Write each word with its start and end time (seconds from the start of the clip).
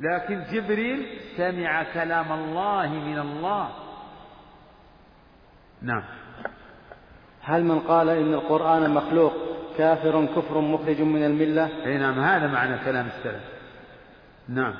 لكن 0.00 0.42
جبريل 0.52 1.06
سمع 1.36 1.82
كلام 1.82 2.32
الله 2.32 2.88
من 2.88 3.18
الله. 3.18 3.68
نعم. 5.82 6.04
هل 7.42 7.64
من 7.64 7.80
قال 7.80 8.08
إن 8.08 8.34
القرآن 8.34 8.90
مخلوق 8.90 9.32
كافر 9.78 10.26
كفر 10.26 10.60
مخرج 10.60 11.02
من 11.02 11.24
الملة؟ 11.24 11.86
أي 11.86 11.98
نعم 11.98 12.20
هذا 12.20 12.46
معنى 12.46 12.78
كلام 12.84 13.06
السلف. 13.06 13.44
نعم. 14.48 14.74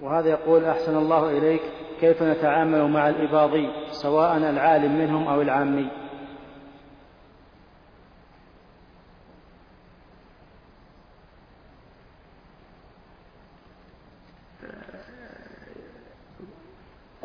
وهذا 0.00 0.28
يقول 0.28 0.64
أحسن 0.64 0.96
الله 0.96 1.38
إليك 1.38 1.62
كيف 2.00 2.22
نتعامل 2.22 2.90
مع 2.90 3.08
الإباضي 3.08 3.70
سواء 3.90 4.36
العالم 4.36 4.98
منهم 4.98 5.28
أو 5.28 5.42
العامي؟ 5.42 6.03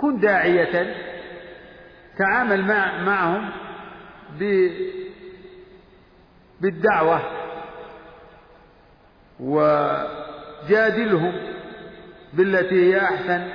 كن 0.09 0.19
داعية. 0.19 0.95
تعامل 2.17 2.65
مع 2.65 3.03
معهم 3.03 3.49
بالدعوة. 6.61 7.21
وجادلهم 9.39 11.33
بالتي 12.33 12.93
هي 12.93 13.01
أحسن. 13.01 13.47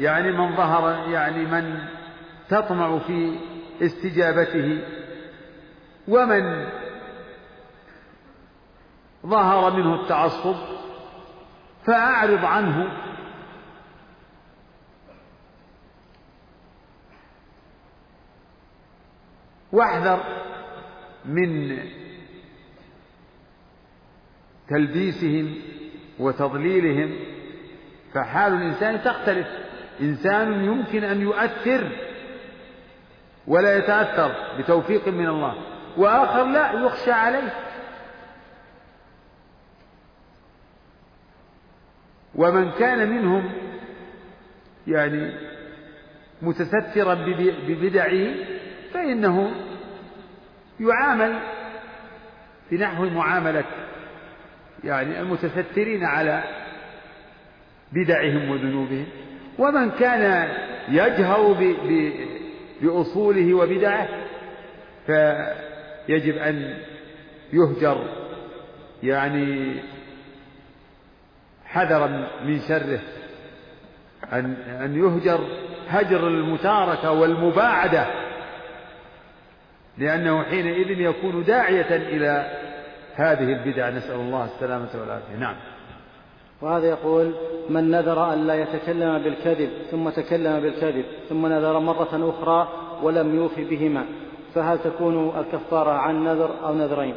يعني 0.00 0.32
من 0.32 0.56
ظهر 0.56 1.08
يعني 1.10 1.44
من 1.44 1.78
تطمع 2.48 2.98
في 2.98 3.38
استجابته. 3.82 4.82
ومن 6.08 6.66
ظهر 9.26 9.72
منه 9.76 10.02
التعصب 10.02 10.56
فأعرض 11.86 12.44
عنه. 12.44 13.09
واحذر 19.72 20.20
من 21.24 21.78
تلبيسهم 24.68 25.54
وتضليلهم 26.18 27.16
فحال 28.14 28.52
الإنسان 28.52 29.02
تختلف. 29.02 29.46
إنسان 30.00 30.64
يمكن 30.64 31.04
أن 31.04 31.20
يؤثر 31.20 31.88
ولا 33.46 33.78
يتأثر 33.78 34.58
بتوفيق 34.58 35.08
من 35.08 35.28
الله 35.28 35.54
وآخر 35.96 36.44
لا 36.44 36.72
يخشى 36.72 37.12
عليه. 37.12 37.52
ومن 42.34 42.70
كان 42.70 43.10
منهم 43.10 43.52
يعني 44.86 45.32
متسترا 46.42 47.14
ببدعه 47.68 48.34
فإنه 48.94 49.50
يعامل 50.80 51.38
بنحو 52.70 53.04
معاملة 53.04 53.64
يعني 54.84 55.20
المتسترين 55.20 56.04
على 56.04 56.44
بدعهم 57.92 58.50
وذنوبهم. 58.50 59.06
ومن 59.58 59.90
كان 59.90 60.48
يجهر 60.88 61.74
بأصوله 62.80 63.54
وبدعه 63.54 64.08
فيجب 65.06 66.36
أن 66.36 66.78
يهجر 67.52 68.04
يعني 69.02 69.74
حذرا 71.64 72.28
من 72.44 72.60
شره 72.68 73.00
أن 74.32 74.54
أن 74.84 74.98
يهجر 74.98 75.40
هجر 75.88 76.28
المتاركة 76.28 77.10
والمباعدة. 77.10 78.06
لأنه 79.98 80.42
حينئذ 80.42 81.00
يكون 81.00 81.44
داعية 81.44 81.96
إلى 81.96 82.50
هذه 83.14 83.52
البدع. 83.52 83.90
نسأل 83.90 84.14
الله 84.14 84.44
السلامة 84.44 84.88
والعافية. 85.00 85.36
نعم. 85.36 85.56
وهذا 86.62 86.86
يقول 86.86 87.34
من 87.70 87.90
نذر 87.90 88.32
أن 88.32 88.46
لا 88.46 88.54
يتكلم 88.54 89.22
بالكذب 89.22 89.70
ثم 89.90 90.10
تكلم 90.10 90.60
بالكذب 90.60 91.04
ثم 91.28 91.46
نذر 91.46 91.78
مرة 91.78 92.30
أخرى 92.30 92.68
ولم 93.02 93.34
يوف 93.34 93.60
بهما 93.60 94.06
فهل 94.54 94.78
تكون 94.78 95.38
الكفارة 95.38 95.90
عن 95.90 96.24
نذر 96.24 96.66
أو 96.66 96.74
نذرين؟ 96.74 97.14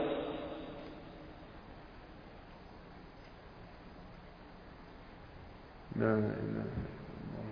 لا 5.96 6.06
إله 6.06 6.18
إلا 6.18 6.62
الله 6.62 6.66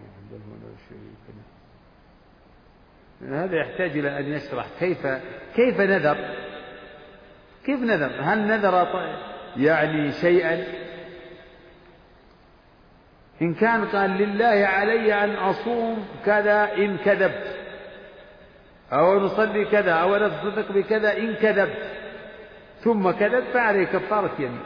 وحده 0.07 0.45
لا 0.61 0.73
شريك 0.89 1.23
له 1.29 1.47
هذا 3.29 3.57
يحتاج 3.57 3.97
إلى 3.97 4.19
أن 4.19 4.33
يشرح. 4.33 4.65
كيف 4.79 5.07
كيف 5.55 5.81
نذر؟ 5.81 6.17
كيف 7.65 7.79
نذر؟ 7.79 8.11
هل 8.21 8.39
نذر 8.39 8.87
يعني 9.57 10.11
شيئا؟ 10.11 10.63
إن 13.41 13.53
كان 13.53 13.85
قال 13.85 14.09
لله 14.09 14.67
علي 14.67 15.23
أن 15.23 15.35
أصوم 15.35 16.07
كذا 16.25 16.73
إن 16.73 16.97
كذبت. 16.97 17.55
أو 18.93 19.19
نصلي 19.19 19.65
كذا 19.65 19.91
أو 19.91 20.15
نتصدق 20.15 20.71
بكذا 20.71 21.17
إن 21.17 21.33
كذبت. 21.33 21.91
ثم 22.83 23.11
كذب 23.11 23.43
فعليه 23.53 23.85
كفارة 23.85 24.31
يمين. 24.39 24.61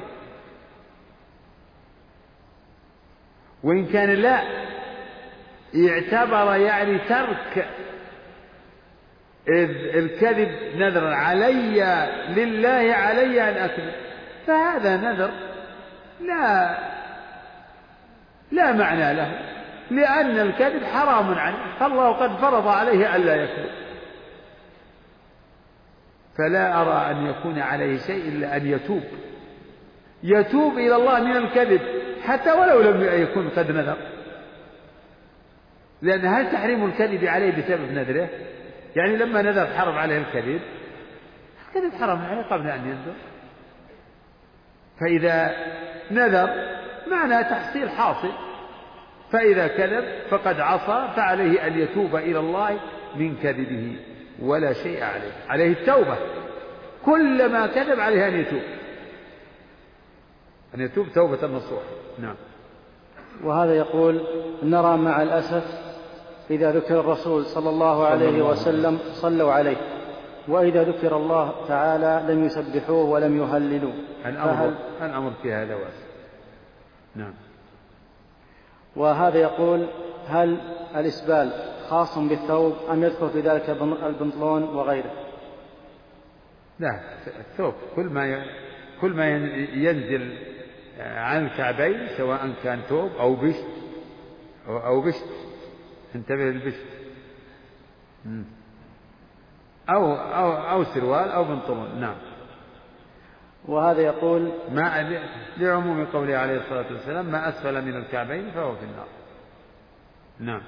وإن 3.63 3.85
كان 3.85 4.09
لا 4.09 4.41
اعتبر 5.75 6.55
يعني 6.55 6.99
ترك 6.99 7.67
إذ 9.49 9.69
الكذب 9.95 10.49
نذر 10.75 11.07
علي 11.07 12.07
لله 12.29 12.93
علي 12.93 13.49
أن 13.49 13.57
أكذب. 13.57 13.93
فهذا 14.47 14.97
نذر 14.97 15.31
لا 16.21 16.77
لا 18.51 18.71
معنى 18.71 19.13
له 19.13 19.39
لأن 19.91 20.39
الكذب 20.39 20.83
حرام 20.83 21.33
عنه 21.33 21.57
فالله 21.79 22.11
قد 22.11 22.37
فرض 22.37 22.67
عليه 22.67 23.15
ألا 23.15 23.35
يكذب. 23.35 23.69
فلا 26.37 26.81
أرى 26.81 27.11
أن 27.11 27.25
يكون 27.25 27.59
عليه 27.59 27.97
شيء 27.97 28.27
إلا 28.27 28.57
أن 28.57 28.67
يتوب. 28.67 29.03
يتوب 30.23 30.77
إلى 30.77 30.95
الله 30.95 31.23
من 31.23 31.37
الكذب 31.37 31.81
حتى 32.23 32.51
ولو 32.51 32.81
لم 32.81 33.21
يكن 33.21 33.49
قد 33.49 33.71
نذر. 33.71 33.97
لأن 36.01 36.25
هل 36.25 36.51
تحريم 36.51 36.85
الكذب 36.85 37.25
عليه 37.25 37.51
بسبب 37.51 37.91
نذره؟ 37.91 38.29
يعني 38.95 39.17
لما 39.17 39.41
نذر 39.41 39.65
حرم 39.65 39.95
عليه 39.95 40.17
الكذب 40.17 40.61
الكذب 41.67 41.93
حرم 41.99 42.25
عليه 42.25 42.41
قبل 42.41 42.67
أن 42.67 42.79
ينذر. 42.79 43.15
فإذا 44.99 45.55
نذر 46.11 46.49
معنى 47.07 47.43
تحصيل 47.43 47.89
حاصل. 47.89 48.31
فإذا 49.31 49.67
كذب 49.67 50.05
فقد 50.29 50.59
عصى 50.59 51.13
فعليه 51.15 51.67
أن 51.67 51.79
يتوب 51.79 52.15
إلى 52.15 52.39
الله 52.39 52.79
من 53.15 53.35
كذبه 53.35 53.97
ولا 54.41 54.73
شيء 54.73 55.03
عليه. 55.03 55.31
عليه 55.49 55.71
التوبة. 55.71 56.17
كلما 57.05 57.67
كذب 57.67 57.99
عليه 57.99 58.27
أن 58.27 58.39
يتوب. 58.39 58.63
أن 60.75 60.81
يتوب 60.81 61.07
توبة 61.15 61.47
نصوحة. 61.47 61.85
نعم. 62.19 62.35
وهذا 63.43 63.75
يقول 63.75 64.27
نرى 64.63 64.97
مع 64.97 65.21
الأسف 65.21 65.84
إذا 66.49 66.71
ذكر 66.71 66.99
الرسول 66.99 67.45
صلى 67.45 67.69
الله 67.69 68.05
عليه 68.05 68.41
وسلم 68.41 68.99
صلوا 69.13 69.53
عليه. 69.53 69.77
وإذا 70.47 70.83
ذكر 70.83 71.17
الله 71.17 71.67
تعالى 71.67 72.33
لم 72.33 72.43
يسبحوه 72.43 73.05
ولم 73.05 73.41
يهللوه. 73.41 73.93
الأمر, 74.25 74.73
الأمر 75.01 75.31
في 75.43 75.53
هذا 75.53 75.75
واسع. 75.75 76.05
نعم. 77.15 77.33
وهذا 78.95 79.37
يقول 79.37 79.87
هل 80.27 80.57
الإسبال 80.95 81.51
خاص 81.89 82.17
بالثوب 82.17 82.73
أم 82.91 83.03
يدخل 83.03 83.29
في 83.29 83.41
ذلك 83.41 83.69
البنطلون 84.03 84.63
وغيره؟ 84.63 85.11
لا 86.79 86.99
الثوب. 87.39 87.73
كل 87.95 88.05
ما 88.05 88.45
كل 89.01 89.11
ما 89.11 89.29
ينزل 89.73 90.37
عن 90.99 91.45
الكعبين 91.45 92.07
سواء 92.17 92.53
كان 92.63 92.79
ثوب 92.89 93.09
أو 93.19 93.35
بشت 93.35 93.65
أو 94.67 95.01
بشت. 95.01 95.44
انتبه 96.15 96.43
للبشت 96.43 96.85
أو 99.89 100.15
أو 100.15 100.51
أو 100.51 100.83
سروال 100.83 101.29
أو 101.29 101.43
بنطلون 101.43 101.99
نعم. 101.99 102.15
وهذا 103.65 104.01
يقول 104.01 104.51
ما 104.71 105.19
لعموم 105.57 106.05
قوله 106.05 106.37
عليه 106.37 106.57
الصلاة 106.57 106.85
والسلام 106.93 107.25
ما 107.25 107.49
أسفل 107.49 107.85
من 107.85 107.95
الكعبين 107.95 108.51
فهو 108.51 108.75
في 108.75 108.85
النار. 108.85 109.07
نعم. 110.39 110.61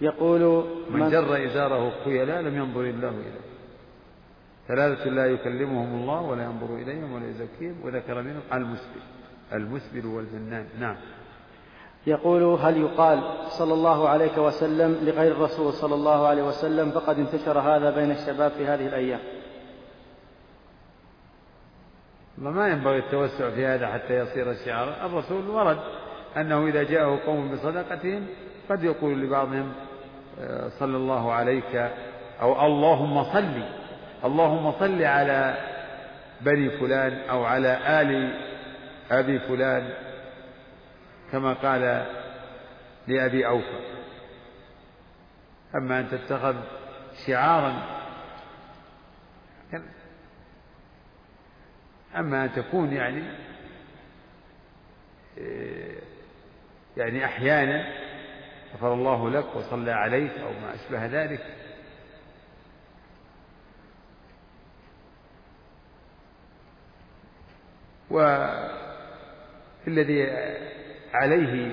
يقول 0.00 0.64
من 0.90 1.10
جر 1.10 1.44
إزاره 1.44 1.92
خيلاء 2.04 2.40
لم 2.40 2.56
ينظر 2.56 2.80
الله 2.80 3.08
إليه. 3.08 3.50
ثلاثة 4.68 5.10
لا 5.10 5.26
يكلمهم 5.26 6.00
الله 6.00 6.20
ولا 6.20 6.44
ينظر 6.44 6.74
إليهم 6.74 7.12
ولا 7.12 7.30
يزكيهم 7.30 7.76
وذكر 7.84 8.22
منهم 8.22 8.42
المسبل. 8.52 9.00
المسبل 9.52 10.06
والمنان 10.06 10.66
نعم. 10.80 10.96
يقول 12.06 12.42
هل 12.42 12.76
يقال 12.76 13.20
صلى 13.48 13.74
الله 13.74 14.08
عليه 14.08 14.38
وسلم 14.38 14.98
لغير 15.02 15.32
الرسول 15.32 15.72
صلى 15.72 15.94
الله 15.94 16.26
عليه 16.26 16.42
وسلم 16.42 16.90
فقد 16.90 17.18
انتشر 17.18 17.58
هذا 17.58 17.90
بين 17.90 18.10
الشباب 18.10 18.50
في 18.50 18.66
هذه 18.66 18.86
الأيام؟ 18.86 19.20
ما 22.38 22.68
ينبغي 22.68 22.98
التوسع 22.98 23.50
في 23.50 23.66
هذا 23.66 23.86
حتى 23.86 24.14
يصير 24.18 24.54
شعارا 24.54 25.06
الرسول 25.06 25.48
ورد 25.48 25.78
أنه 26.36 26.66
إذا 26.66 26.82
جاءه 26.82 27.20
قوم 27.26 27.52
بصدقتهم 27.52 28.26
قد 28.70 28.84
يقول 28.84 29.20
لبعضهم 29.20 29.72
آه، 30.40 30.68
صلى 30.68 30.96
الله 30.96 31.32
عليك 31.32 31.90
أو 32.42 32.66
اللهم 32.66 33.24
صل 33.24 33.62
اللهم 34.24 34.72
صل 34.72 35.02
على 35.02 35.56
بني 36.40 36.70
فلان 36.70 37.18
أو 37.30 37.44
على 37.44 37.78
آل 38.00 38.34
أبي 39.10 39.38
فلان. 39.38 39.90
كما 41.32 41.52
قال 41.52 42.06
لأبي 43.08 43.46
أوفى. 43.46 43.90
أما 45.74 46.00
أن 46.00 46.08
تتخذ 46.10 46.56
شعارا 47.26 48.00
أما 52.16 52.44
أن 52.44 52.52
تكون 52.52 52.92
يعني 52.92 53.22
يعني 56.96 57.24
أحيانا 57.24 57.92
غفر 58.74 58.94
الله 58.94 59.30
لك 59.30 59.56
وصلى 59.56 59.92
عليك 59.92 60.38
أو 60.38 60.52
ما 60.52 60.74
أشبه 60.74 61.06
ذلك. 61.06 61.46
والذي 69.86 70.26
عليه 71.12 71.72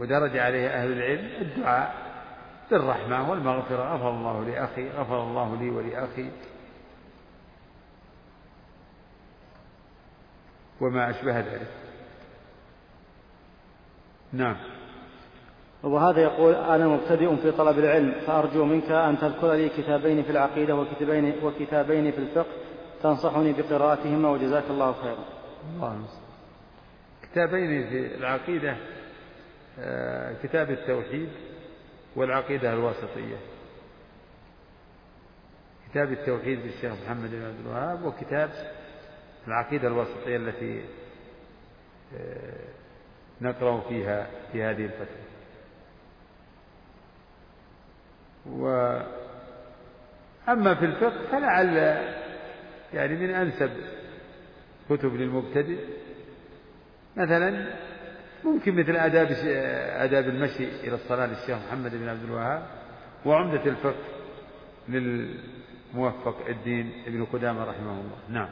ودرج 0.00 0.38
عليه 0.38 0.68
أهل 0.68 0.92
العلم 0.92 1.30
الدعاء 1.40 1.94
بالرحمة 2.70 3.30
والمغفرة. 3.30 3.94
غفر 3.94 4.10
الله 4.10 4.44
لأخي 4.44 4.90
غفر 4.90 5.22
الله 5.22 5.56
لي 5.56 5.70
ولأخي. 5.70 6.30
وما 10.80 11.10
أشبه 11.10 11.40
ذلك. 11.40 11.70
نعم. 14.32 14.56
وهذا 15.82 16.20
يقول 16.20 16.54
أنا 16.54 16.88
مبتدئ 16.88 17.36
في 17.36 17.50
طلب 17.50 17.78
العلم 17.78 18.14
فأرجو 18.26 18.64
منك 18.64 18.90
أن 18.90 19.18
تذكر 19.18 19.52
لي 19.52 19.68
كتابين 19.68 20.22
في 20.22 20.30
العقيدة 20.30 20.76
وكتابين, 20.76 21.34
وكتابين 21.44 22.12
في 22.12 22.18
الفقه 22.18 22.52
تنصحني 23.02 23.52
بقراءتهما 23.52 24.28
وجزاك 24.30 24.64
الله 24.70 24.92
خيرا. 24.92 25.24
الله 25.76 26.08
كتابين 27.32 27.88
في 27.88 28.14
العقيدة 28.14 28.76
آه، 29.80 30.34
كتاب 30.42 30.70
التوحيد 30.70 31.28
والعقيدة 32.16 32.72
الواسطية. 32.72 33.36
كتاب 35.90 36.12
التوحيد 36.12 36.58
للشيخ 36.58 36.92
محمد 37.04 37.30
بن 37.30 37.44
عبد 37.44 37.60
الوهاب 37.60 38.04
وكتاب 38.04 38.50
العقيدة 39.48 39.88
الواسطية 39.88 40.36
التي 40.36 40.84
آه، 42.16 42.68
نقرأ 43.40 43.80
فيها 43.88 44.26
في 44.52 44.62
هذه 44.62 44.84
الفترة. 44.84 45.28
وأما 48.46 49.04
في 50.74 50.84
الفقه 50.84 51.26
فلعل 51.30 51.76
يعني 52.94 53.14
من 53.14 53.30
أنسب 53.30 53.70
كتب 54.90 55.14
للمبتدئ 55.14 55.78
مثلا 57.18 57.66
ممكن 58.44 58.74
مثل 58.74 58.96
آداب 58.96 59.28
آداب 60.04 60.28
المشي 60.28 60.68
إلى 60.84 60.94
الصلاة 60.94 61.26
للشيخ 61.26 61.56
محمد 61.68 61.90
بن 61.94 62.08
عبد 62.08 62.24
الوهاب 62.24 62.62
وعمدة 63.26 63.62
الفقه 63.66 63.94
للموفق 64.88 66.36
الدين 66.48 66.92
ابن 67.06 67.24
قدامة 67.24 67.64
رحمه 67.64 67.90
الله. 67.90 68.18
نعم. 68.28 68.48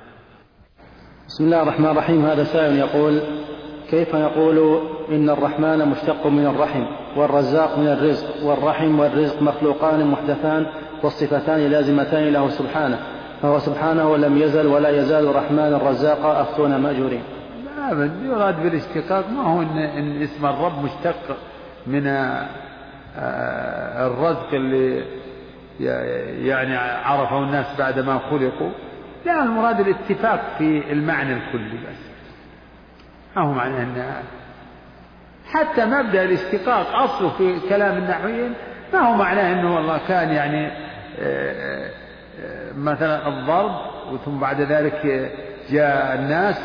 بسم 1.28 1.44
الله 1.44 1.62
الرحمن 1.62 1.86
الرحيم. 1.86 2.26
هذا 2.26 2.44
سائل 2.44 2.76
يقول 2.76 3.20
كيف 3.90 4.16
نقول 4.16 4.80
إن 5.08 5.30
الرحمن 5.30 5.88
مشتق 5.88 6.26
من 6.26 6.46
الرحم 6.46 6.86
والرزاق 7.16 7.78
من 7.78 7.88
الرزق 7.88 8.44
والرحم 8.44 9.00
والرزق 9.00 9.42
مخلوقان 9.42 10.06
محدثان 10.06 10.66
والصفتان 11.02 11.60
لازمتان 11.60 12.32
له 12.32 12.48
سبحانه 12.48 12.98
فهو 13.42 13.58
سبحانه 13.58 14.16
لم 14.16 14.38
يزل 14.38 14.66
ولا 14.66 14.90
يزال 14.90 15.36
رحمن 15.36 15.74
رزاقا 15.74 16.42
أفتون 16.42 16.76
مأجورين. 16.76 17.35
لا 17.94 18.10
يراد 18.24 18.62
بالاشتقاق 18.62 19.30
ما 19.30 19.42
هو 19.42 19.62
إن, 19.62 19.78
إن 19.78 20.22
اسم 20.22 20.46
الرب 20.46 20.84
مشتق 20.84 21.36
من 21.86 22.06
آه، 22.06 22.46
الرزق 24.06 24.54
اللي 24.54 25.04
يعني 26.46 26.76
عرفه 26.76 27.38
الناس 27.38 27.66
بعد 27.78 27.98
ما 27.98 28.18
خلقوا. 28.18 28.70
لا 29.26 29.42
المراد 29.42 29.80
الاتفاق 29.80 30.54
في 30.58 30.92
المعنى 30.92 31.32
الكلي 31.32 31.78
بس. 31.78 32.06
ما 33.36 33.42
هو 33.42 33.52
معناه 33.52 33.82
أن 33.82 34.22
حتى 35.52 35.84
مبدأ 35.84 36.24
الاشتقاق 36.24 36.96
أصله 36.96 37.30
في 37.38 37.68
كلام 37.68 37.98
النحويين 37.98 38.54
ما 38.92 38.98
هو 38.98 39.14
معناه 39.14 39.52
أنه 39.52 39.74
والله 39.74 40.00
كان 40.08 40.28
يعني 40.28 40.66
آه، 41.18 41.90
آه، 42.40 42.72
مثلا 42.72 43.28
الضرب 43.28 43.72
ثم 44.24 44.38
بعد 44.38 44.60
ذلك 44.60 45.30
جاء 45.70 46.14
الناس 46.14 46.56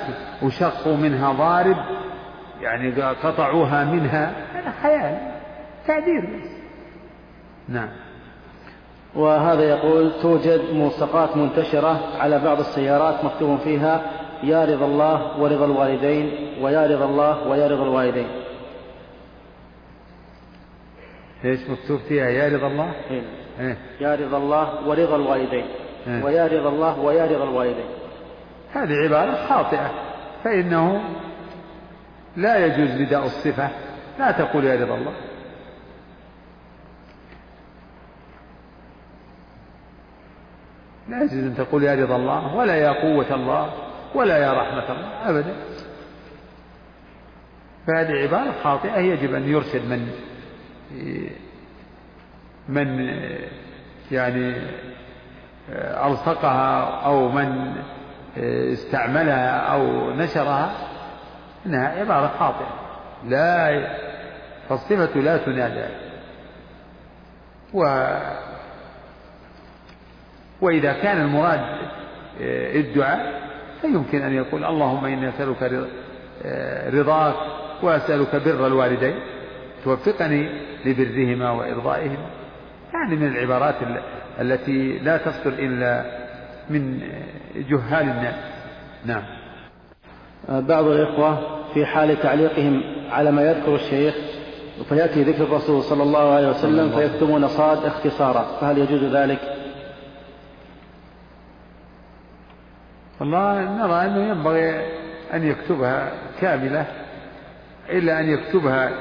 وشقوا 0.44 0.98
منها 0.98 1.31
ضارب 1.31 1.77
يعني 2.62 2.92
قطعوها 3.01 3.83
منها 3.83 4.33
هذا 4.53 4.74
خيال 4.81 5.18
تعبير 5.88 6.21
بس 6.21 6.51
نعم 7.69 7.89
وهذا 9.15 9.63
يقول 9.63 10.12
توجد 10.21 10.62
ملصقات 10.74 11.38
منتشرة 11.38 12.00
على 12.19 12.39
بعض 12.39 12.59
السيارات 12.59 13.25
مكتوب 13.25 13.59
فيها 13.59 14.01
يا 14.44 14.65
رضا 14.65 14.86
الله 14.86 15.42
ورضا 15.42 15.65
الوالدين 15.65 16.31
ويا 16.62 16.88
رضا 16.88 17.06
الله 17.06 17.48
ويا 17.48 17.68
رضا 17.68 17.83
الوالدين 17.83 18.27
إيش 21.45 21.59
مكتوب 21.69 22.00
فيها 22.00 22.30
يا 22.30 22.57
رضا 22.57 22.68
الله؟ 22.68 22.92
إيه. 23.12 23.21
إيه؟ 23.59 23.77
يا 24.01 24.15
رضا 24.15 24.38
الله 24.38 24.88
ورضا 24.88 25.15
الوالدين 25.15 25.65
إيه؟ 26.07 26.24
ويا 26.24 26.48
رضا 26.48 26.69
الله 26.69 27.00
ويا 27.00 27.25
رضا 27.25 27.44
الوالدين 27.44 28.00
هذه 28.73 28.94
عبارة 28.94 29.47
خاطئة 29.47 29.91
فإنه 30.44 31.01
لا 32.38 32.65
يجوز 32.65 33.01
بداء 33.01 33.25
الصفة 33.25 33.69
لا 34.19 34.31
تقول 34.31 34.65
يا 34.65 34.86
رضا 34.86 34.95
الله. 34.95 35.13
لا 41.10 41.24
يجوز 41.24 41.43
أن 41.43 41.55
تقول 41.55 41.84
يا 41.84 41.95
رضا 41.95 42.15
الله 42.15 42.55
ولا 42.55 42.75
يا 42.75 42.91
قوة 42.91 43.36
الله 43.36 43.74
ولا 44.15 44.38
يا 44.38 44.53
رحمة 44.53 44.91
الله 44.91 45.29
أبدا. 45.29 45.55
فهذه 47.88 48.24
عبارة 48.24 48.53
خاطئة 48.63 48.98
يجب 48.98 49.34
أن 49.34 49.50
يرشد 49.50 49.89
من 49.89 50.07
من 52.69 53.17
يعني 54.12 54.55
ألصقها 56.05 56.84
أو 57.05 57.29
من 57.29 57.75
استعملها 58.38 59.57
أو 59.57 60.13
نشرها 60.13 60.71
إنها 61.65 61.88
عبارة 61.88 62.31
خاطئة. 62.39 62.81
لا 63.27 63.88
فالصفة 64.69 65.19
لا 65.19 65.38
تنادى 65.38 65.85
و 67.73 68.07
وإذا 70.61 70.93
كان 70.93 71.21
المراد 71.21 71.59
آه، 72.41 72.75
الدعاء 72.75 73.41
فيمكن 73.81 74.21
أن 74.21 74.33
يقول 74.33 74.65
اللهم 74.65 75.05
إني 75.05 75.29
أسألك 75.29 75.88
آه، 76.45 76.89
رضاك 76.89 77.35
وأسألك 77.83 78.35
بر 78.35 78.67
الوالدين. 78.67 79.15
توفقني 79.83 80.50
لبرهما 80.85 81.51
وإرضائهما. 81.51 82.29
يعني 82.93 83.15
من 83.15 83.27
العبارات 83.27 83.75
التي 84.39 85.00
لا 85.00 85.17
تصدر 85.17 85.53
إلا 85.53 86.20
من 86.70 87.01
جهال 87.56 88.10
الناس. 88.10 88.36
نعم. 89.06 89.24
بعض 90.50 90.86
الإخوة 90.86 91.39
في 91.74 91.86
حال 91.86 92.22
تعليقهم 92.22 92.84
على 93.12 93.32
ما 93.32 93.41
يذكر 93.41 93.75
الشيخ 93.75 94.15
فيأتي 94.89 95.24
ذكر 95.24 95.44
الرسول 95.44 95.84
صلى 95.84 96.03
الله 96.03 96.34
عليه 96.34 96.50
وسلم. 96.50 96.89
فيكتمون 96.89 97.48
صاد 97.48 97.86
اختصارا 97.86 98.58
فهل 98.62 98.77
يجوز 98.77 99.03
ذلك؟ 99.15 99.39
والله 103.20 103.62
نرى 103.62 104.06
أنه 104.06 104.30
ينبغي 104.30 104.70
أن 105.34 105.44
يكتبها 105.44 106.12
كاملة 106.41 106.86
إلا 107.89 108.20
أن 108.20 108.30
يكتبها 108.30 108.91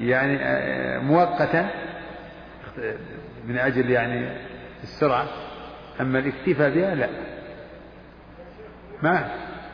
يعني 0.00 0.38
آه، 0.42 0.98
مؤقتا 0.98 1.70
من 3.46 3.58
أجل 3.58 3.90
يعني 3.90 4.28
السرعة. 4.82 5.26
أما 6.00 6.18
الاكتفاء 6.18 6.70
بها 6.70 6.94
لا. 6.94 7.08
ما 9.02 9.28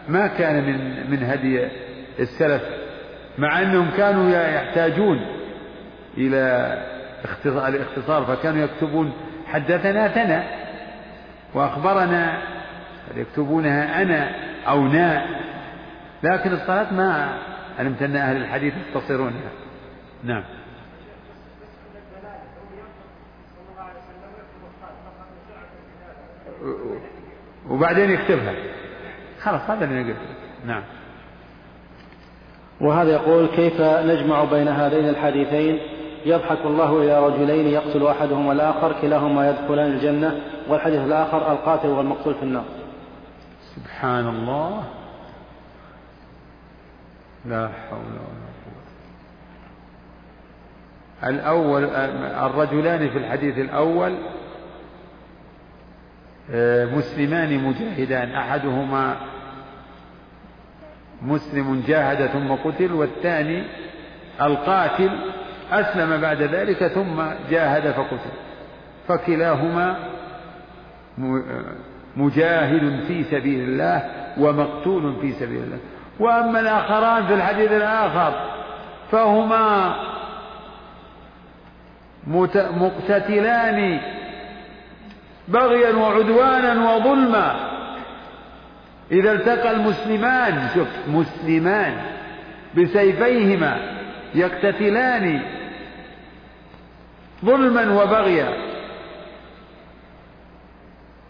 ما 0.09 0.27
كان 0.27 0.65
من 0.65 1.11
من 1.11 1.23
هدي 1.23 1.69
السلف 2.19 2.62
مع 3.39 3.62
أنهم 3.62 3.91
كانوا 3.97 4.31
يحتاجون 4.31 5.27
إلى 6.17 6.75
الاختصار 7.45 8.25
فكانوا 8.25 8.65
يكتبون 8.65 9.12
حدثنا 9.47 10.09
ثنا 10.09 10.45
وأخبرنا 11.55 12.43
يكتبونها 13.17 14.03
أنا 14.03 14.31
أو 14.69 14.89
نا. 14.89 15.27
لكن 16.23 16.53
الصلاة 16.53 16.95
ما 16.95 17.39
علمت 17.79 18.03
أن 18.03 18.17
أهل 18.17 18.37
الحديث 18.37 18.75
يختصرونها. 18.89 19.50
نعم. 20.25 20.43
وبعدين 27.69 28.11
يكتبها. 28.11 28.55
خلاص 29.43 29.61
هذا 29.71 29.85
اللي 29.85 30.02
نقول 30.02 30.17
نعم. 30.67 30.83
وهذا 32.81 33.12
يقول 33.12 33.47
كيف 33.47 33.81
نجمع 33.81 34.45
بين 34.45 34.69
هذين 34.69 35.09
الحديثين؟ 35.09 35.79
يضحك 36.26 36.59
الله 36.64 36.99
إلى 37.02 37.26
رجلين 37.26 37.67
يقتل 37.67 38.07
أحدهما 38.07 38.52
الآخر 38.52 38.95
كلاهما 39.00 39.50
يدخلان 39.50 39.93
الجنة 39.93 40.40
والحديث 40.69 41.00
الآخر 41.00 41.52
القاتل 41.52 41.88
والمقتول 41.88 42.35
في 42.35 42.43
النار. 42.43 42.64
سبحان 43.76 44.29
الله 44.29 44.85
لا 47.45 47.69
حول 47.69 47.99
ولا 47.99 48.50
قوة. 48.64 48.90
الأول 51.31 51.85
الرجلان 52.25 53.11
في 53.11 53.19
الحديث 53.19 53.59
الأول 53.59 54.17
مسلمان 56.95 57.64
مجاهدان 57.64 58.35
أحدهما 58.35 59.16
مسلم 61.23 61.83
جاهد 61.87 62.26
ثم 62.26 62.52
قتل 62.52 62.92
والثاني 62.92 63.64
القاتل 64.40 65.11
أسلم 65.73 66.21
بعد 66.21 66.42
ذلك 66.42 66.87
ثم 66.87 67.23
جاهد 67.50 67.90
فقتل. 67.90 68.30
فكلاهما 69.09 69.97
مجاهد 72.16 73.04
في 73.09 73.25
سبيل 73.25 73.69
الله 73.69 74.11
ومقتول 74.38 75.16
في 75.21 75.33
سبيل 75.33 75.62
الله. 75.62 75.78
وأما 76.21 76.61
الآخران 76.61 77.26
في 77.26 77.35
الحديث 77.35 77.73
الآخر 77.73 78.33
فهما 79.11 79.95
مقتتلان 82.57 84.00
بغيا 85.50 85.97
وعدوانا 85.97 86.92
وظلما. 86.92 87.71
إذا 89.12 89.33
التقى 89.33 89.71
المسلمان 89.71 90.69
شوف 90.75 90.88
مسلمان 91.09 91.95
بسيفيهما 92.76 93.76
يقتتلان 94.35 95.42
ظلما 97.45 98.02
وبغيا. 98.02 98.49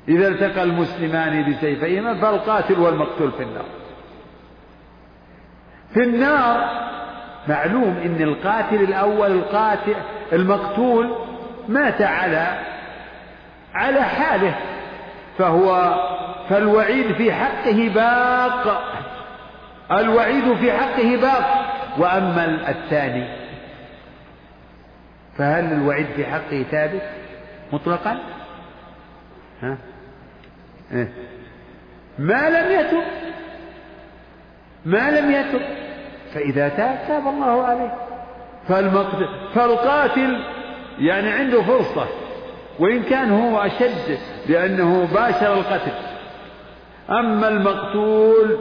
إذا 0.08 0.28
التقى 0.28 0.62
المسلمان 0.62 1.50
بسيفيهما 1.50 2.14
فالقاتل 2.14 2.78
والمقتول 2.78 3.32
في 3.32 3.42
النار. 3.42 3.66
في 5.94 6.02
النار 6.02 6.80
معلوم 7.48 7.96
إن 8.04 8.22
القاتل 8.22 8.82
الأول 8.82 9.30
القاتل 9.30 9.94
المقتول 10.32 11.16
مات 11.68 12.02
على 12.02 12.58
على 13.74 14.02
حاله 14.02 14.54
فهو 15.38 15.94
فالوعيد 16.48 17.12
في 17.12 17.32
حقه 17.32 17.90
باق 17.94 18.82
الوعيد 19.92 20.54
في 20.54 20.72
حقه 20.72 21.16
باق. 21.16 21.66
وأما 21.98 22.70
الثاني 22.70 23.28
فهل 25.38 25.72
الوعيد 25.72 26.06
في 26.16 26.26
حقه 26.26 26.62
ثابت 26.70 27.02
مطلقا؟ 27.72 28.18
ها؟ 29.62 29.76
إيه؟ 30.92 31.12
ما 32.18 32.50
لم 32.50 32.80
يتب 32.80 33.02
ما 34.84 35.10
لم 35.10 35.30
يتب. 35.30 35.60
فإذا 36.34 36.68
تاب 36.68 36.98
تاب 37.08 37.26
الله 37.26 37.66
عليه. 37.66 37.94
فالمقتل 38.68 39.28
فالقاتل 39.54 40.44
يعني 40.98 41.30
عنده 41.30 41.62
فرصة. 41.62 42.08
وإن 42.80 43.02
كان 43.02 43.32
هو 43.32 43.58
أشد 43.58 44.18
لأنه 44.48 45.08
باشر 45.14 45.54
القتل. 45.54 45.92
أما 47.10 47.48
المقتول 47.48 48.58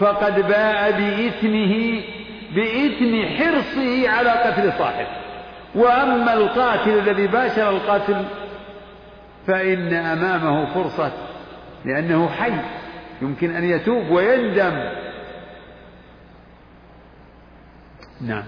فقد 0.00 0.46
باء 0.48 0.90
بإثمه 0.90 2.02
بإثم 2.54 3.36
حرصه 3.36 4.08
على 4.10 4.30
قتل 4.30 4.72
صاحبه 4.78 5.08
وأما 5.74 6.34
القاتل 6.34 6.98
الذي 6.98 7.26
باشر 7.26 7.70
القتل 7.70 8.24
فإن 9.46 9.94
أمامه 9.94 10.74
فرصة 10.74 11.12
لأنه 11.84 12.28
حي 12.28 12.52
يمكن 13.22 13.56
أن 13.56 13.64
يتوب 13.64 14.10
ويندم. 14.10 14.90
نعم. 18.20 18.44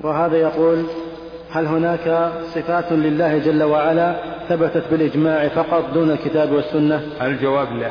وهذا 0.00 0.36
يقول 0.36 0.86
هل 1.54 1.66
هناك 1.66 2.32
صفات 2.54 2.92
لله 2.92 3.38
جل 3.38 3.62
وعلا 3.62 4.16
ثبتت 4.48 4.84
بالإجماع 4.90 5.48
فقط 5.48 5.90
دون 5.94 6.10
الكتاب 6.10 6.52
والسنة؟ 6.52 7.02
الجواب 7.22 7.76
لا. 7.76 7.90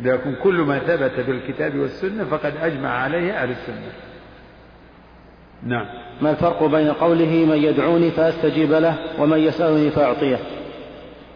لكن 0.00 0.34
كل 0.34 0.54
ما 0.54 0.78
ثبت 0.78 1.26
بالكتاب 1.26 1.78
والسنة 1.78 2.24
فقد 2.24 2.52
أجمع 2.62 2.88
عليه 2.88 3.32
أهل 3.32 3.50
السنة. 3.50 3.92
نعم. 5.62 5.86
ما 6.20 6.30
الفرق 6.30 6.64
بين 6.64 6.92
قوله 6.92 7.44
من 7.44 7.56
يدعوني 7.56 8.10
فأستجيب 8.10 8.72
له 8.72 8.98
ومن 9.18 9.38
يسألني 9.38 9.90
فأعطيه؟ 9.90 10.38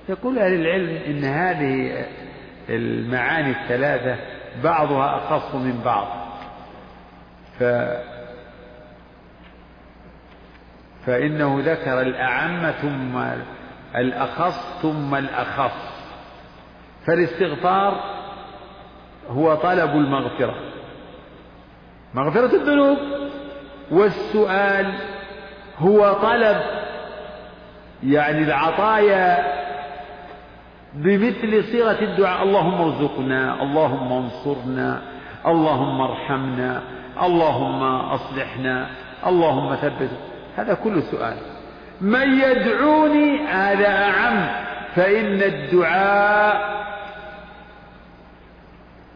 يقول 0.09 0.39
أهل 0.39 0.53
العلم 0.53 0.99
إن 1.07 1.25
هذه 1.25 2.05
المعاني 2.69 3.51
الثلاثة 3.51 4.17
بعضها 4.65 5.17
أخص 5.17 5.55
من 5.55 5.81
بعض. 5.85 6.07
ف 7.59 7.63
فإنه 11.07 11.61
ذكر 11.65 12.01
الأعم 12.01 12.71
ثم 12.71 13.19
الأخص 13.97 14.83
ثم 14.83 15.15
الأخص. 15.15 16.09
فالاستغفار 17.07 18.01
هو 19.29 19.55
طلب 19.55 19.91
المغفرة. 19.91 20.55
مغفرة 22.15 22.57
الذنوب. 22.57 22.99
والسؤال 23.91 24.95
هو 25.79 26.13
طلب 26.13 26.57
يعني 28.03 28.39
العطايا 28.39 29.59
بمثل 30.95 31.65
صيغة 31.65 32.03
الدعاء. 32.03 32.43
اللهم 32.43 32.81
ارزقنا 32.81 33.63
اللهم 33.63 34.13
انصرنا 34.13 35.03
اللهم 35.47 36.01
ارحمنا 36.01 36.83
اللهم 37.23 37.83
أصلحنا 37.83 38.87
اللهم 39.27 39.75
ثبت. 39.75 40.11
هذا 40.57 40.75
كله 40.75 41.01
سؤال. 41.01 41.35
من 42.01 42.41
يدعوني 42.41 43.39
هذا 43.39 43.89
أعم 43.89 44.49
فإن 44.97 45.43
الدعاء 45.43 46.79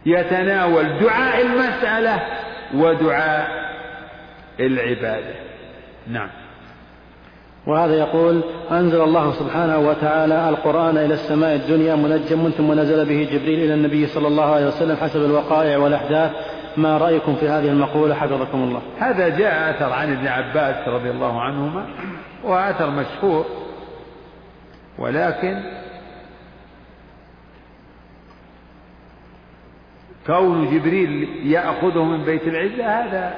يتناول 0.07 0.99
دعاء 1.01 1.43
المسألة 1.43 2.23
ودعاء 2.75 3.49
العبادة. 4.61 5.35
نعم. 6.11 6.29
وهذا 7.67 7.95
يقول 7.95 8.41
أنزل 8.71 9.01
الله 9.01 9.33
سبحانه 9.33 9.79
وتعالى 9.79 10.49
القرآن 10.49 10.99
إلى 10.99 11.15
السماء 11.15 11.55
الدنيا 11.55 11.95
منجم 11.95 12.51
ثم 12.57 12.73
نزل 12.73 13.05
به 13.05 13.29
جبريل 13.33 13.65
إلى 13.65 13.75
النبي 13.75 14.07
صلى 14.07 14.29
الله 14.29 14.55
عليه 14.55 14.67
وسلم 14.67 14.97
حسب 14.97 15.25
الوقائع 15.25 15.79
والأحداث. 15.79 16.31
ما 16.77 16.99
رأيكم 16.99 17.37
في 17.37 17.49
هذه 17.49 17.69
المقولة؟ 17.69 18.15
حفظكم 18.15 18.63
الله. 18.63 18.83
هذا 18.99 19.29
جاء 19.29 19.71
أثر 19.71 19.93
عن 19.93 20.13
ابن 20.13 20.27
عباس 20.27 20.89
رضي 20.89 21.11
الله 21.11 21.41
عنهما 21.41 21.87
وأثر 22.45 22.91
مشهور 22.91 23.47
ولكن 24.99 25.63
كون 30.27 30.79
جبريل 30.79 31.29
يأخذه 31.47 32.05
من 32.05 32.25
بيت 32.25 32.43
العزة 32.43 32.87
هذا 32.87 33.35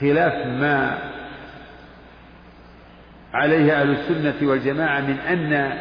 خلاف 0.00 0.46
ما 0.46 0.98
عليه 3.34 3.80
أهل 3.80 3.90
السنة 3.90 4.48
والجماعة 4.48 5.00
من 5.00 5.18
أن 5.18 5.78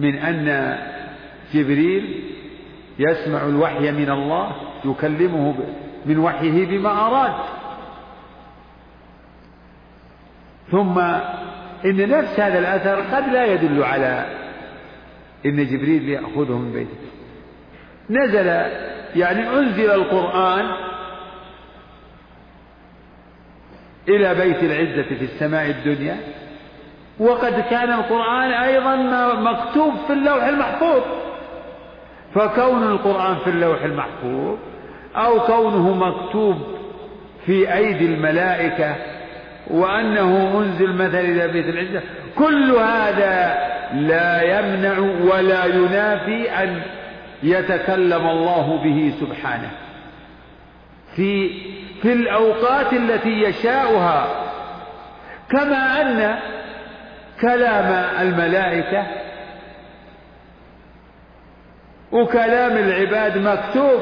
من 0.00 0.18
أن 0.18 0.78
جبريل 1.54 2.24
يسمع 2.98 3.46
الوحي 3.46 3.92
من 3.92 4.10
الله 4.10 4.52
يكلمه 4.84 5.54
من 6.06 6.18
وحيه 6.18 6.66
بما 6.66 6.90
أراد. 6.90 7.34
ثم 10.70 10.98
إن 11.84 12.08
نفس 12.08 12.40
هذا 12.40 12.58
الأثر 12.58 13.16
قد 13.16 13.32
لا 13.32 13.44
يدل 13.44 13.82
على 13.82 14.26
إن 15.46 15.66
جبريل 15.66 16.08
يأخذه 16.08 16.58
من 16.58 16.72
بيته. 16.72 17.10
نزل 18.10 18.46
يعني 19.16 19.48
أنزل 19.48 19.90
القرآن 19.90 20.66
إلى 24.08 24.34
بيت 24.34 24.62
العزة 24.62 25.02
في 25.02 25.24
السماء 25.24 25.70
الدنيا. 25.70 26.16
وقد 27.20 27.64
كان 27.70 27.92
القرآن 27.92 28.50
أيضا 28.50 28.96
مكتوب 29.34 29.94
في 30.06 30.12
اللوح 30.12 30.44
المحفوظ. 30.44 31.02
فكون 32.34 32.82
القرآن 32.82 33.36
في 33.36 33.50
اللوح 33.50 33.82
المحفوظ 33.82 34.58
أو 35.16 35.40
كونه 35.40 35.94
مكتوب 35.94 36.56
في 37.46 37.74
أيدي 37.74 38.06
الملائكة 38.06 38.96
وأنه 39.70 40.58
أنزل 40.58 40.92
مثلا 40.92 41.20
إلى 41.20 41.48
بيت 41.48 41.66
العزة 41.66 42.02
كل 42.38 42.70
هذا 42.70 43.58
لا 43.94 44.42
يمنع 44.42 44.98
ولا 45.34 45.64
ينافي 45.64 46.50
أن 46.50 46.82
يتكلم 47.42 48.26
الله 48.26 48.80
به 48.84 49.12
سبحانه. 49.20 49.70
في 51.16 51.50
في 52.02 52.12
الأوقات 52.12 52.92
التي 52.92 53.42
يشاؤها 53.42 54.26
كما 55.50 56.00
أن 56.00 56.38
كلام 57.40 57.92
الملائكة 58.20 59.06
وكلام 62.12 62.76
العباد 62.76 63.38
مكتوب 63.38 64.00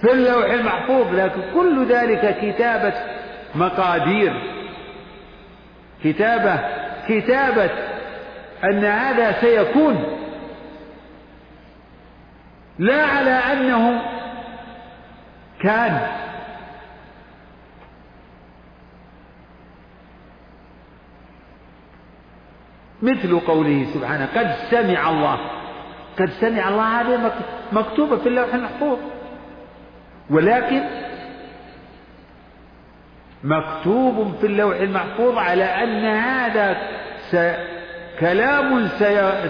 في 0.00 0.12
اللوح 0.12 0.50
المحفوظ 0.50 1.14
لكن 1.14 1.40
كل 1.54 1.86
ذلك 1.86 2.38
كتابة 2.40 2.92
مقادير. 3.54 4.32
كتابة 6.04 6.60
كتابة 7.08 7.70
أن 8.64 8.84
هذا 8.84 9.40
سيكون. 9.40 10.18
لا 12.78 13.04
على 13.04 13.30
أنه 13.30 14.02
كان. 15.62 16.19
مثل 23.02 23.40
قوله 23.40 23.86
سبحانه 23.94 24.28
قد 24.36 24.54
سمع 24.70 25.10
الله. 25.10 25.38
قد 26.18 26.30
سمع 26.30 26.68
الله 26.68 27.00
هذه 27.00 27.32
مكتوبة 27.72 28.16
في 28.16 28.28
اللوح 28.28 28.54
المحفوظ. 28.54 28.98
ولكن 30.30 30.82
مكتوب 33.44 34.34
في 34.40 34.46
اللوح 34.46 34.76
المحفوظ 34.76 35.38
على 35.38 35.64
أن 35.64 36.04
هذا 36.04 36.76
كلام 38.20 38.88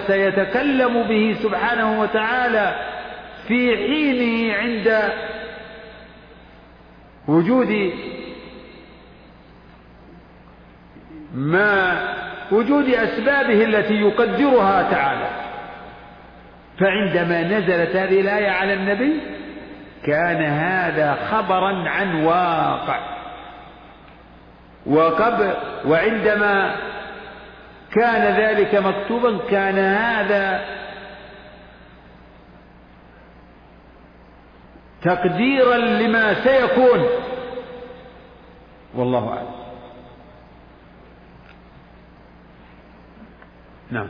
سيتكلم 0.07 1.03
به 1.09 1.37
سبحانه 1.43 2.01
وتعالى 2.01 2.75
في 3.49 3.77
حينه 3.77 4.55
عند 4.55 5.13
وجود 7.29 7.93
ما 11.35 12.01
وجود 12.53 12.89
أسبابه 12.89 13.65
التي 13.65 13.95
يقدرها 13.95 14.91
تعالى. 14.91 15.31
فعندما 16.81 17.43
نزلت 17.43 17.97
هذه 17.97 18.21
الآية 18.21 18.51
على 18.51 18.75
النبي 18.75 19.21
كان 20.07 20.43
هذا 20.43 21.15
خبرا 21.31 21.89
عن 21.89 22.25
واقع. 22.25 23.01
وقبل 24.87 25.55
وعندما 25.85 26.77
كان 27.93 28.23
ذلك 28.23 28.75
مكتوبا 28.75 29.39
كان 29.51 29.79
هذا 29.79 30.65
تقديرا 35.03 35.77
لما 35.77 36.35
سيكون. 36.35 37.07
والله 38.95 39.29
أعلم. 39.29 39.60
نعم. 43.91 44.09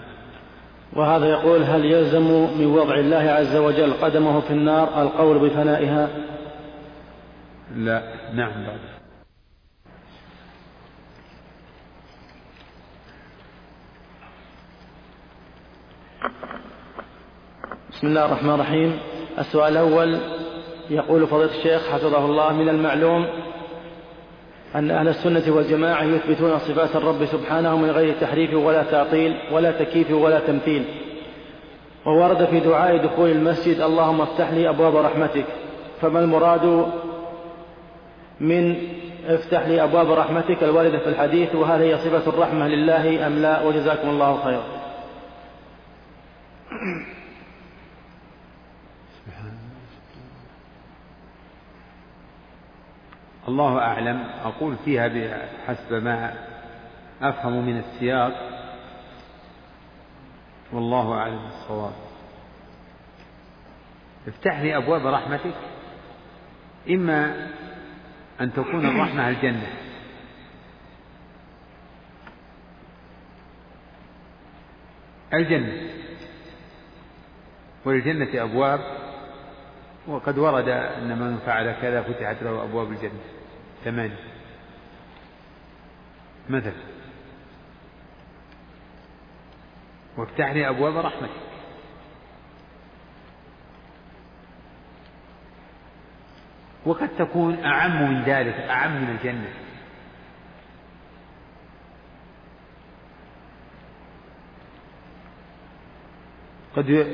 وهذا 0.93 1.27
يقول 1.27 1.63
هل 1.63 1.85
يلزم 1.85 2.49
من 2.59 2.67
وضع 2.67 2.95
الله 2.95 3.31
عز 3.31 3.57
وجل 3.57 3.93
قدمه 3.93 4.41
في 4.41 4.51
النار 4.51 5.03
القول 5.03 5.39
بفنائها؟ 5.39 6.09
لا. 7.77 8.03
نعم 8.35 8.53
بعد. 8.67 8.79
بسم 17.93 18.07
الله 18.07 18.25
الرحمن 18.25 18.55
الرحيم. 18.55 18.99
السؤال 19.39 19.73
الأول 19.73 20.21
يقول 20.91 21.27
فضيلة 21.27 21.59
الشيخ 21.59 21.89
حفظه 21.89 22.25
الله 22.25 22.53
من 22.53 22.69
المعلوم 22.69 23.27
أن 24.75 24.91
أهل 24.91 25.09
السنة 25.09 25.55
والجماعة 25.55 26.03
يثبتون 26.03 26.59
صفات 26.59 26.97
الرب 26.97 27.25
سبحانه 27.25 27.77
من 27.77 27.91
غير 27.91 28.15
تحريف 28.21 28.55
ولا 28.55 28.83
تعطيل 28.83 29.37
ولا 29.53 29.71
تكييف 29.71 30.11
ولا 30.11 30.41
تمثيل. 30.41 30.85
وورد 32.07 32.45
في 32.45 32.61
دعاء 32.61 32.97
دخول 32.97 33.31
المسجد 33.31 33.81
اللهم 33.81 34.21
افتح 34.21 34.51
لي 34.51 34.69
أبواب 34.69 34.97
رحمتك. 34.97 35.45
فما 36.01 36.21
المراد 36.21 36.87
من 38.41 38.77
افتح 39.27 39.67
لي 39.67 39.85
أبواب 39.85 40.13
رحمتك؟ 40.13 40.63
الواردة 40.63 40.99
في 40.99 41.07
الحديث 41.07 41.55
وهل 41.55 41.83
هي 41.83 41.99
صفة 41.99 42.31
الرحمة 42.31 42.69
لله 42.69 43.27
أم 43.27 43.39
لا؟ 43.39 43.63
وجزاكم 43.63 44.09
الله 44.09 44.41
خيرا. 44.45 44.65
الله 53.51 53.79
أعلم 53.79 54.27
أقول 54.45 54.77
فيها 54.85 55.09
بحسب 55.09 55.93
ما 55.93 56.35
أفهم 57.23 57.67
من 57.67 57.79
السياق 57.79 58.33
والله 60.73 61.15
أعلم 61.15 61.47
الصواب 61.47 61.93
افتح 64.29 64.61
لي 64.61 64.77
أبواب 64.77 65.07
رحمتك 65.07 65.55
إما 66.91 67.49
أن 68.41 68.53
تكون 68.53 68.87
الرحمة 68.87 69.29
الجنة. 69.29 69.67
الجنة. 75.35 75.91
وللجنة 77.85 78.43
أبواب 78.43 78.81
وقد 80.07 80.39
ورد 80.39 80.69
أن 80.69 81.19
من 81.19 81.39
فعل 81.47 81.73
كذا 81.83 82.03
فتحت 82.03 82.43
له 82.43 82.63
أبواب 82.65 82.91
الجنة. 82.93 83.40
ثمانية. 83.85 84.31
مثلا. 86.49 86.73
وافتح 90.17 90.51
لي 90.53 90.69
أبواب 90.69 90.97
رحمتك. 90.97 91.31
وقد 96.87 97.09
تكون 97.19 97.65
أعم 97.65 98.15
من 98.15 98.23
ذلك 98.23 98.55
أعم 98.55 98.93
من 98.93 99.19
الجنة. 99.19 99.53
قد 106.77 107.07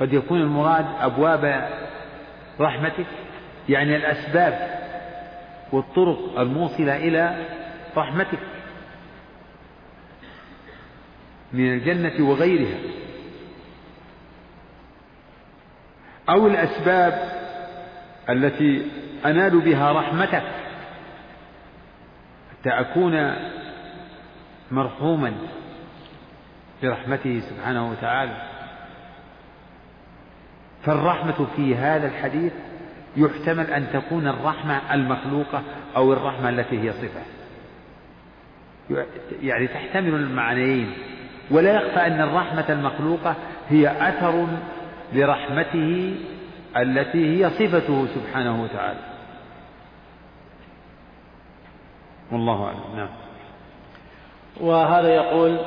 قد 0.00 0.12
يكون 0.12 0.40
المراد 0.40 0.86
أبواب 1.00 1.70
رحمتك 2.60 3.06
يعني 3.68 3.96
الأسباب 3.96 4.83
والطرق 5.74 6.38
الموصلة 6.38 6.96
إلى 6.96 7.46
رحمتك 7.96 8.38
من 11.52 11.72
الجنة 11.72 12.28
وغيرها. 12.30 12.78
أو 16.28 16.46
الأسباب 16.46 17.32
التي 18.30 18.90
أنال 19.24 19.60
بها 19.60 19.92
رحمتك 19.92 20.42
حتى 22.50 22.70
أكون 22.70 23.34
مرحوما 24.70 25.32
برحمته 26.82 27.40
سبحانه 27.40 27.90
وتعالى. 27.90 28.36
فالرحمة 30.82 31.46
في 31.56 31.76
هذا 31.76 32.06
الحديث 32.06 32.52
يحتمل 33.16 33.70
أن 33.70 33.86
تكون 33.92 34.28
الرحمة 34.28 34.94
المخلوقة 34.94 35.62
أو 35.96 36.12
الرحمة 36.12 36.48
التي 36.48 36.80
هي 36.80 36.92
صفة. 36.92 37.22
يعني 39.42 39.66
تحتمل 39.66 40.14
المعنيين. 40.14 40.92
ولا 41.50 41.74
يخفى 41.74 42.06
أن 42.06 42.20
الرحمة 42.20 42.64
المخلوقة 42.68 43.34
هي 43.68 44.08
أثر 44.08 44.46
لرحمته 45.12 46.16
التي 46.76 47.44
هي 47.44 47.50
صفته 47.50 48.06
سبحانه 48.06 48.62
وتعالى. 48.62 49.00
والله 52.32 52.64
أعلم. 52.64 52.96
نعم. 52.96 53.08
وهذا 54.60 55.14
يقول 55.14 55.58